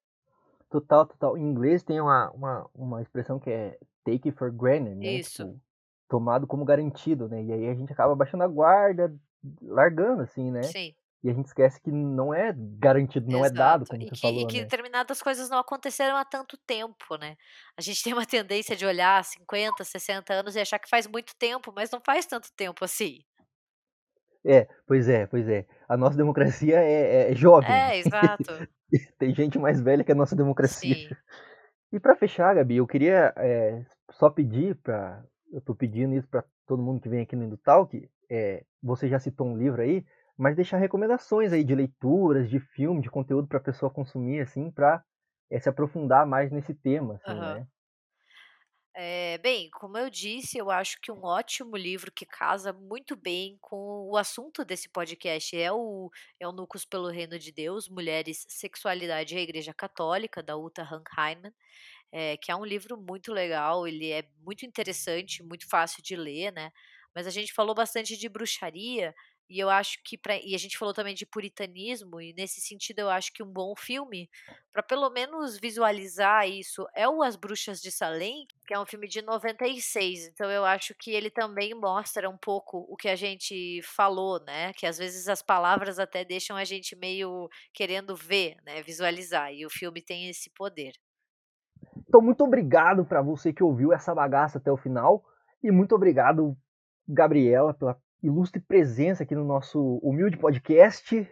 Total, 0.69 1.05
total. 1.05 1.37
Em 1.37 1.43
inglês 1.43 1.83
tem 1.83 2.01
uma, 2.01 2.31
uma, 2.31 2.69
uma 2.73 3.01
expressão 3.01 3.39
que 3.39 3.49
é 3.49 3.77
take 4.03 4.31
for 4.31 4.51
granted, 4.51 4.95
né? 4.95 5.05
Isso. 5.05 5.45
Tipo, 5.45 5.61
tomado 6.09 6.47
como 6.47 6.65
garantido, 6.65 7.27
né? 7.27 7.43
E 7.43 7.51
aí 7.51 7.69
a 7.69 7.75
gente 7.75 7.93
acaba 7.93 8.15
baixando 8.15 8.43
a 8.43 8.47
guarda, 8.47 9.15
largando, 9.61 10.21
assim, 10.23 10.51
né? 10.51 10.61
Sim. 10.63 10.95
E 11.23 11.29
a 11.29 11.33
gente 11.33 11.45
esquece 11.45 11.79
que 11.81 11.89
não 11.89 12.33
é 12.33 12.53
garantido, 12.57 13.31
não 13.31 13.45
Exato. 13.45 13.53
é 13.53 13.57
dado, 13.57 13.85
como 13.85 14.01
e 14.01 14.09
que, 14.09 14.19
falou, 14.19 14.41
E 14.41 14.45
que 14.45 14.57
né? 14.57 14.63
determinadas 14.63 15.21
coisas 15.21 15.49
não 15.49 15.57
aconteceram 15.57 16.17
há 16.17 16.25
tanto 16.25 16.57
tempo, 16.67 17.15
né? 17.17 17.37
A 17.77 17.81
gente 17.81 18.03
tem 18.03 18.11
uma 18.11 18.25
tendência 18.25 18.75
de 18.75 18.85
olhar 18.85 19.23
50, 19.23 19.83
60 19.85 20.33
anos 20.33 20.55
e 20.55 20.59
achar 20.59 20.79
que 20.79 20.89
faz 20.89 21.07
muito 21.07 21.33
tempo, 21.37 21.71
mas 21.73 21.89
não 21.89 22.01
faz 22.05 22.25
tanto 22.25 22.49
tempo 22.57 22.83
assim. 22.83 23.19
É, 24.45 24.67
pois 24.85 25.07
é, 25.07 25.25
pois 25.25 25.47
é. 25.47 25.65
A 25.87 25.95
nossa 25.95 26.17
democracia 26.17 26.77
é, 26.81 27.31
é 27.31 27.35
jovem. 27.35 27.71
É, 27.71 27.97
exato. 27.97 28.67
Tem 29.17 29.33
gente 29.33 29.57
mais 29.57 29.79
velha 29.79 30.03
que 30.03 30.11
a 30.11 30.15
nossa 30.15 30.35
democracia. 30.35 30.93
Sim. 30.93 31.15
E 31.93 31.99
para 31.99 32.17
fechar, 32.17 32.55
Gabi, 32.55 32.77
eu 32.77 32.87
queria 32.87 33.33
é, 33.37 33.85
só 34.11 34.29
pedir 34.29 34.75
para, 34.75 35.23
eu 35.51 35.61
tô 35.61 35.73
pedindo 35.73 36.15
isso 36.15 36.27
para 36.27 36.43
todo 36.67 36.81
mundo 36.81 36.99
que 36.99 37.07
vem 37.07 37.21
aqui 37.21 37.35
no 37.35 37.45
Indutalk, 37.45 38.09
é, 38.29 38.65
você 38.81 39.07
já 39.07 39.19
citou 39.19 39.47
um 39.47 39.57
livro 39.57 39.81
aí, 39.81 40.03
mas 40.43 40.57
deixar 40.57 40.77
recomendações 40.77 41.53
aí 41.53 41.63
de 41.63 41.73
leituras, 41.73 42.49
de 42.49 42.59
filme, 42.59 43.01
de 43.01 43.09
conteúdo 43.09 43.47
para 43.47 43.59
a 43.59 43.63
pessoa 43.63 43.89
consumir, 43.89 44.41
assim, 44.41 44.69
para 44.69 45.01
é, 45.49 45.57
se 45.57 45.69
aprofundar 45.69 46.27
mais 46.27 46.51
nesse 46.51 46.73
tema, 46.73 47.13
assim, 47.15 47.31
uhum. 47.31 47.39
né? 47.39 47.67
É, 48.93 49.37
bem, 49.37 49.69
como 49.71 49.97
eu 49.97 50.09
disse, 50.09 50.57
eu 50.57 50.69
acho 50.69 50.99
que 51.01 51.13
um 51.13 51.23
ótimo 51.23 51.77
livro 51.77 52.11
que 52.11 52.25
casa 52.25 52.73
muito 52.73 53.15
bem 53.15 53.57
com 53.61 54.09
o 54.11 54.17
assunto 54.17 54.65
desse 54.65 54.89
podcast 54.89 55.57
é 55.57 55.71
o 55.71 56.11
Eunucos 56.37 56.83
pelo 56.83 57.07
Reino 57.07 57.39
de 57.39 57.53
Deus, 57.53 57.87
Mulheres, 57.87 58.45
Sexualidade 58.49 59.33
e 59.33 59.37
a 59.37 59.41
Igreja 59.41 59.73
Católica, 59.73 60.43
da 60.43 60.57
Uta 60.57 60.83
Hankheiman, 60.83 61.53
é, 62.11 62.35
que 62.35 62.51
é 62.51 62.55
um 62.55 62.65
livro 62.65 62.97
muito 62.97 63.31
legal, 63.31 63.87
ele 63.87 64.11
é 64.11 64.27
muito 64.41 64.65
interessante, 64.65 65.41
muito 65.41 65.69
fácil 65.69 66.03
de 66.03 66.17
ler, 66.17 66.51
né? 66.51 66.69
Mas 67.15 67.27
a 67.27 67.29
gente 67.29 67.53
falou 67.53 67.75
bastante 67.75 68.17
de 68.17 68.27
bruxaria, 68.27 69.13
e 69.49 69.59
eu 69.59 69.69
acho 69.69 69.99
que 70.03 70.17
pra, 70.17 70.35
e 70.37 70.55
a 70.55 70.57
gente 70.57 70.77
falou 70.77 70.93
também 70.93 71.13
de 71.13 71.25
puritanismo 71.25 72.21
e 72.21 72.33
nesse 72.33 72.61
sentido 72.61 72.99
eu 72.99 73.09
acho 73.09 73.31
que 73.33 73.43
um 73.43 73.51
bom 73.51 73.75
filme 73.75 74.29
para 74.71 74.81
pelo 74.81 75.09
menos 75.09 75.59
visualizar 75.59 76.47
isso 76.47 76.87
é 76.95 77.07
o 77.07 77.21
As 77.21 77.35
Bruxas 77.35 77.79
de 77.81 77.91
Salem, 77.91 78.47
que 78.65 78.73
é 78.73 78.79
um 78.79 78.85
filme 78.85 79.07
de 79.07 79.21
96. 79.21 80.27
Então 80.27 80.49
eu 80.49 80.65
acho 80.65 80.95
que 80.95 81.11
ele 81.11 81.29
também 81.29 81.73
mostra 81.73 82.29
um 82.29 82.37
pouco 82.37 82.85
o 82.89 82.95
que 82.95 83.07
a 83.07 83.15
gente 83.15 83.81
falou, 83.83 84.43
né? 84.43 84.73
Que 84.73 84.85
às 84.85 84.97
vezes 84.97 85.27
as 85.27 85.41
palavras 85.41 85.99
até 85.99 86.25
deixam 86.25 86.57
a 86.57 86.63
gente 86.63 86.95
meio 86.95 87.49
querendo 87.73 88.15
ver, 88.15 88.57
né, 88.65 88.81
visualizar, 88.81 89.53
e 89.53 89.65
o 89.65 89.69
filme 89.69 90.01
tem 90.01 90.29
esse 90.29 90.49
poder. 90.49 90.93
Então 92.07 92.21
muito 92.21 92.43
obrigado 92.43 93.05
para 93.05 93.21
você 93.21 93.53
que 93.53 93.63
ouviu 93.63 93.93
essa 93.93 94.13
bagaça 94.15 94.57
até 94.57 94.71
o 94.71 94.77
final 94.77 95.23
e 95.61 95.71
muito 95.71 95.93
obrigado 95.95 96.57
Gabriela 97.07 97.73
pela 97.73 97.99
ilustre 98.23 98.61
presença 98.61 99.23
aqui 99.23 99.35
no 99.35 99.43
nosso 99.43 99.97
humilde 99.97 100.37
podcast. 100.37 101.29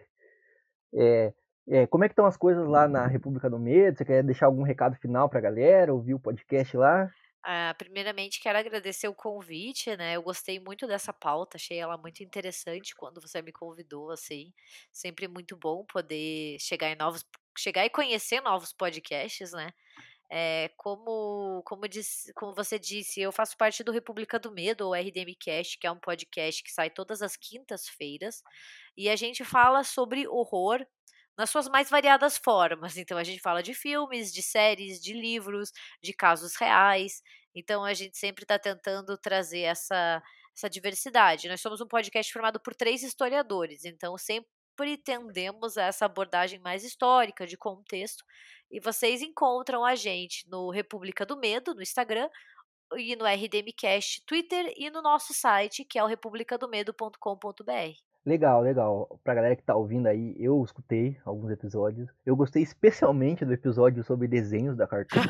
É, 0.94 1.32
é, 1.68 1.86
como 1.86 2.04
é 2.04 2.08
que 2.08 2.12
estão 2.12 2.26
as 2.26 2.36
coisas 2.36 2.66
lá 2.68 2.86
na 2.86 3.06
República 3.06 3.48
do 3.48 3.58
Medo? 3.58 3.96
Você 3.96 4.04
quer 4.04 4.22
deixar 4.22 4.46
algum 4.46 4.62
recado 4.62 4.96
final 4.96 5.28
para 5.28 5.38
a 5.38 5.42
galera? 5.42 5.94
Ouvir 5.94 6.14
o 6.14 6.20
podcast 6.20 6.76
lá? 6.76 7.10
Ah, 7.44 7.74
primeiramente, 7.76 8.40
quero 8.40 8.58
agradecer 8.58 9.08
o 9.08 9.14
convite, 9.14 9.96
né? 9.96 10.14
Eu 10.14 10.22
gostei 10.22 10.60
muito 10.60 10.86
dessa 10.86 11.12
pauta, 11.12 11.56
achei 11.56 11.78
ela 11.78 11.96
muito 11.96 12.22
interessante 12.22 12.94
quando 12.94 13.20
você 13.20 13.42
me 13.42 13.50
convidou, 13.50 14.12
assim. 14.12 14.52
Sempre 14.92 15.26
muito 15.26 15.56
bom 15.56 15.84
poder 15.84 16.56
chegar 16.60 16.88
em 16.90 16.94
novos, 16.94 17.24
chegar 17.58 17.84
e 17.84 17.90
conhecer 17.90 18.40
novos 18.42 18.72
podcasts, 18.72 19.52
né? 19.52 19.70
É, 20.34 20.70
como, 20.78 21.62
como, 21.66 21.86
disse, 21.86 22.32
como 22.32 22.54
você 22.54 22.78
disse, 22.78 23.20
eu 23.20 23.30
faço 23.30 23.54
parte 23.54 23.84
do 23.84 23.92
República 23.92 24.38
do 24.38 24.50
Medo, 24.50 24.86
ou 24.86 24.94
RDMcast, 24.94 25.78
que 25.78 25.86
é 25.86 25.92
um 25.92 26.00
podcast 26.00 26.62
que 26.62 26.72
sai 26.72 26.88
todas 26.88 27.20
as 27.20 27.36
quintas-feiras, 27.36 28.42
e 28.96 29.10
a 29.10 29.16
gente 29.16 29.44
fala 29.44 29.84
sobre 29.84 30.26
horror 30.26 30.86
nas 31.36 31.50
suas 31.50 31.68
mais 31.68 31.90
variadas 31.90 32.38
formas. 32.38 32.96
Então 32.96 33.18
a 33.18 33.24
gente 33.24 33.40
fala 33.40 33.62
de 33.62 33.74
filmes, 33.74 34.32
de 34.32 34.42
séries, 34.42 35.00
de 35.02 35.12
livros, 35.12 35.70
de 36.02 36.14
casos 36.14 36.56
reais. 36.56 37.22
Então 37.54 37.84
a 37.84 37.92
gente 37.92 38.16
sempre 38.16 38.44
está 38.44 38.58
tentando 38.58 39.18
trazer 39.18 39.60
essa, 39.60 40.22
essa 40.56 40.70
diversidade. 40.70 41.48
Nós 41.48 41.60
somos 41.60 41.80
um 41.82 41.86
podcast 41.86 42.32
formado 42.32 42.58
por 42.58 42.74
três 42.74 43.02
historiadores, 43.02 43.84
então 43.84 44.16
sempre 44.16 44.48
tendemos 45.04 45.76
a 45.76 45.84
essa 45.84 46.06
abordagem 46.06 46.58
mais 46.60 46.84
histórica, 46.84 47.46
de 47.46 47.56
contexto, 47.56 48.24
e 48.72 48.80
vocês 48.80 49.20
encontram 49.20 49.84
a 49.84 49.94
gente 49.94 50.48
no 50.50 50.70
República 50.70 51.26
do 51.26 51.36
Medo, 51.36 51.74
no 51.74 51.82
Instagram, 51.82 52.28
e 52.96 53.14
no 53.16 53.24
RDMcast 53.24 54.24
Twitter 54.26 54.72
e 54.76 54.90
no 54.90 55.02
nosso 55.02 55.32
site, 55.32 55.84
que 55.84 55.98
é 55.98 56.04
o 56.04 56.06
republicadomedo.com.br. 56.06 57.72
Legal, 58.24 58.62
legal. 58.62 59.20
Pra 59.24 59.34
galera 59.34 59.56
que 59.56 59.62
tá 59.62 59.74
ouvindo 59.74 60.06
aí, 60.06 60.34
eu 60.38 60.62
escutei 60.64 61.16
alguns 61.24 61.50
episódios. 61.50 62.08
Eu 62.24 62.36
gostei 62.36 62.62
especialmente 62.62 63.44
do 63.44 63.52
episódio 63.52 64.04
sobre 64.04 64.28
desenhos 64.28 64.76
da 64.76 64.86
Cartoon. 64.86 65.20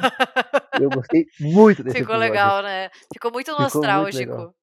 eu 0.81 0.91
gostei 0.91 1.27
muito 1.41 1.83
desse 1.83 1.99
Ficou 1.99 2.17
episódio. 2.17 2.33
legal, 2.33 2.63
né? 2.63 2.91
Ficou 3.13 3.33
muito 3.33 3.51
Ficou 3.51 3.63
nostálgico. 3.63 4.37
Muito 4.37 4.55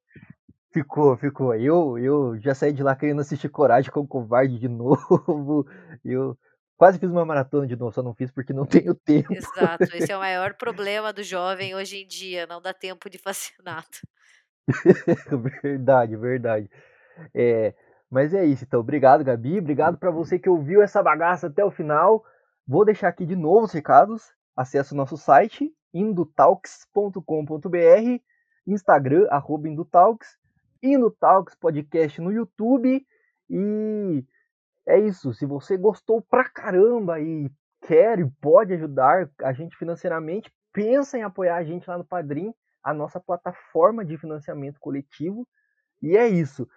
ficou, 0.71 1.17
ficou. 1.17 1.55
Eu, 1.55 1.97
eu 1.97 2.39
já 2.39 2.53
saí 2.53 2.71
de 2.71 2.83
lá 2.83 2.95
querendo 2.95 3.21
assistir 3.21 3.49
Coragem 3.49 3.91
com 3.91 4.01
o 4.01 4.07
Covarde 4.07 4.59
de 4.59 4.67
novo. 4.69 5.65
Eu 6.05 6.37
Quase 6.79 6.97
fiz 6.97 7.11
uma 7.11 7.25
maratona 7.25 7.67
de 7.67 7.75
novo, 7.75 7.91
só 7.91 8.01
não 8.01 8.13
fiz 8.13 8.31
porque 8.31 8.53
não 8.53 8.63
tenho 8.65 8.95
tempo. 8.95 9.33
Exato, 9.33 9.83
esse 9.93 10.09
é 10.09 10.15
o 10.15 10.21
maior 10.21 10.53
problema 10.53 11.11
do 11.11 11.21
jovem 11.21 11.75
hoje 11.75 11.97
em 11.97 12.07
dia, 12.07 12.47
não 12.47 12.61
dá 12.61 12.73
tempo 12.73 13.09
de 13.09 13.17
fascinato. 13.17 13.99
verdade, 15.61 16.15
verdade. 16.15 16.71
É, 17.35 17.73
mas 18.09 18.33
é 18.33 18.45
isso, 18.45 18.63
então. 18.63 18.79
Obrigado, 18.79 19.25
Gabi. 19.25 19.59
Obrigado 19.59 19.97
para 19.97 20.09
você 20.09 20.39
que 20.39 20.49
ouviu 20.49 20.81
essa 20.81 21.03
bagaça 21.03 21.47
até 21.47 21.65
o 21.65 21.69
final. 21.69 22.23
Vou 22.65 22.85
deixar 22.85 23.09
aqui 23.09 23.25
de 23.25 23.35
novo 23.35 23.65
os 23.65 23.73
recados. 23.73 24.33
Acesse 24.55 24.93
o 24.93 24.95
nosso 24.95 25.17
site, 25.17 25.69
indotalks.com.br, 25.93 28.21
Instagram, 28.65 29.27
arroba 29.29 29.67
Indotalks, 29.67 30.37
Indotalks 30.81 31.55
Podcast 31.55 32.21
no 32.21 32.31
YouTube 32.31 33.05
e 33.49 34.23
é 34.89 34.99
isso. 34.99 35.33
Se 35.33 35.45
você 35.45 35.77
gostou 35.77 36.21
pra 36.21 36.49
caramba 36.49 37.19
e 37.19 37.49
quer 37.81 38.19
e 38.19 38.29
pode 38.41 38.73
ajudar 38.73 39.29
a 39.41 39.53
gente 39.53 39.77
financeiramente, 39.77 40.51
pensa 40.73 41.17
em 41.17 41.23
apoiar 41.23 41.57
a 41.57 41.63
gente 41.63 41.87
lá 41.87 41.97
no 41.97 42.03
Padrim, 42.03 42.53
a 42.83 42.93
nossa 42.93 43.19
plataforma 43.19 44.03
de 44.03 44.17
financiamento 44.17 44.79
coletivo. 44.79 45.47
E 46.01 46.17
é 46.17 46.27
isso. 46.27 46.67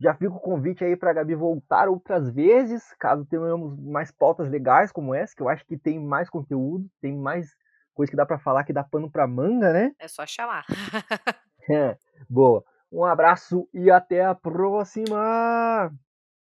Já 0.00 0.14
fica 0.14 0.32
o 0.32 0.40
convite 0.40 0.84
aí 0.84 0.96
para 0.96 1.10
a 1.10 1.14
Gabi 1.14 1.34
voltar 1.34 1.88
outras 1.88 2.30
vezes, 2.30 2.94
caso 2.98 3.24
tenhamos 3.26 3.78
mais 3.78 4.10
pautas 4.10 4.48
legais 4.48 4.90
como 4.90 5.14
essa, 5.14 5.34
que 5.36 5.42
eu 5.42 5.48
acho 5.48 5.64
que 5.66 5.76
tem 5.76 6.00
mais 6.00 6.28
conteúdo, 6.28 6.88
tem 7.00 7.16
mais 7.16 7.54
coisa 7.94 8.10
que 8.10 8.16
dá 8.16 8.24
para 8.24 8.38
falar 8.38 8.64
que 8.64 8.72
dá 8.72 8.82
pano 8.82 9.10
para 9.10 9.26
manga, 9.26 9.72
né? 9.72 9.92
É 9.98 10.08
só 10.08 10.26
chamar. 10.26 10.64
é, 11.70 11.96
boa. 12.28 12.64
Um 12.90 13.04
abraço 13.04 13.68
e 13.74 13.90
até 13.90 14.24
a 14.24 14.34
próxima! 14.34 15.92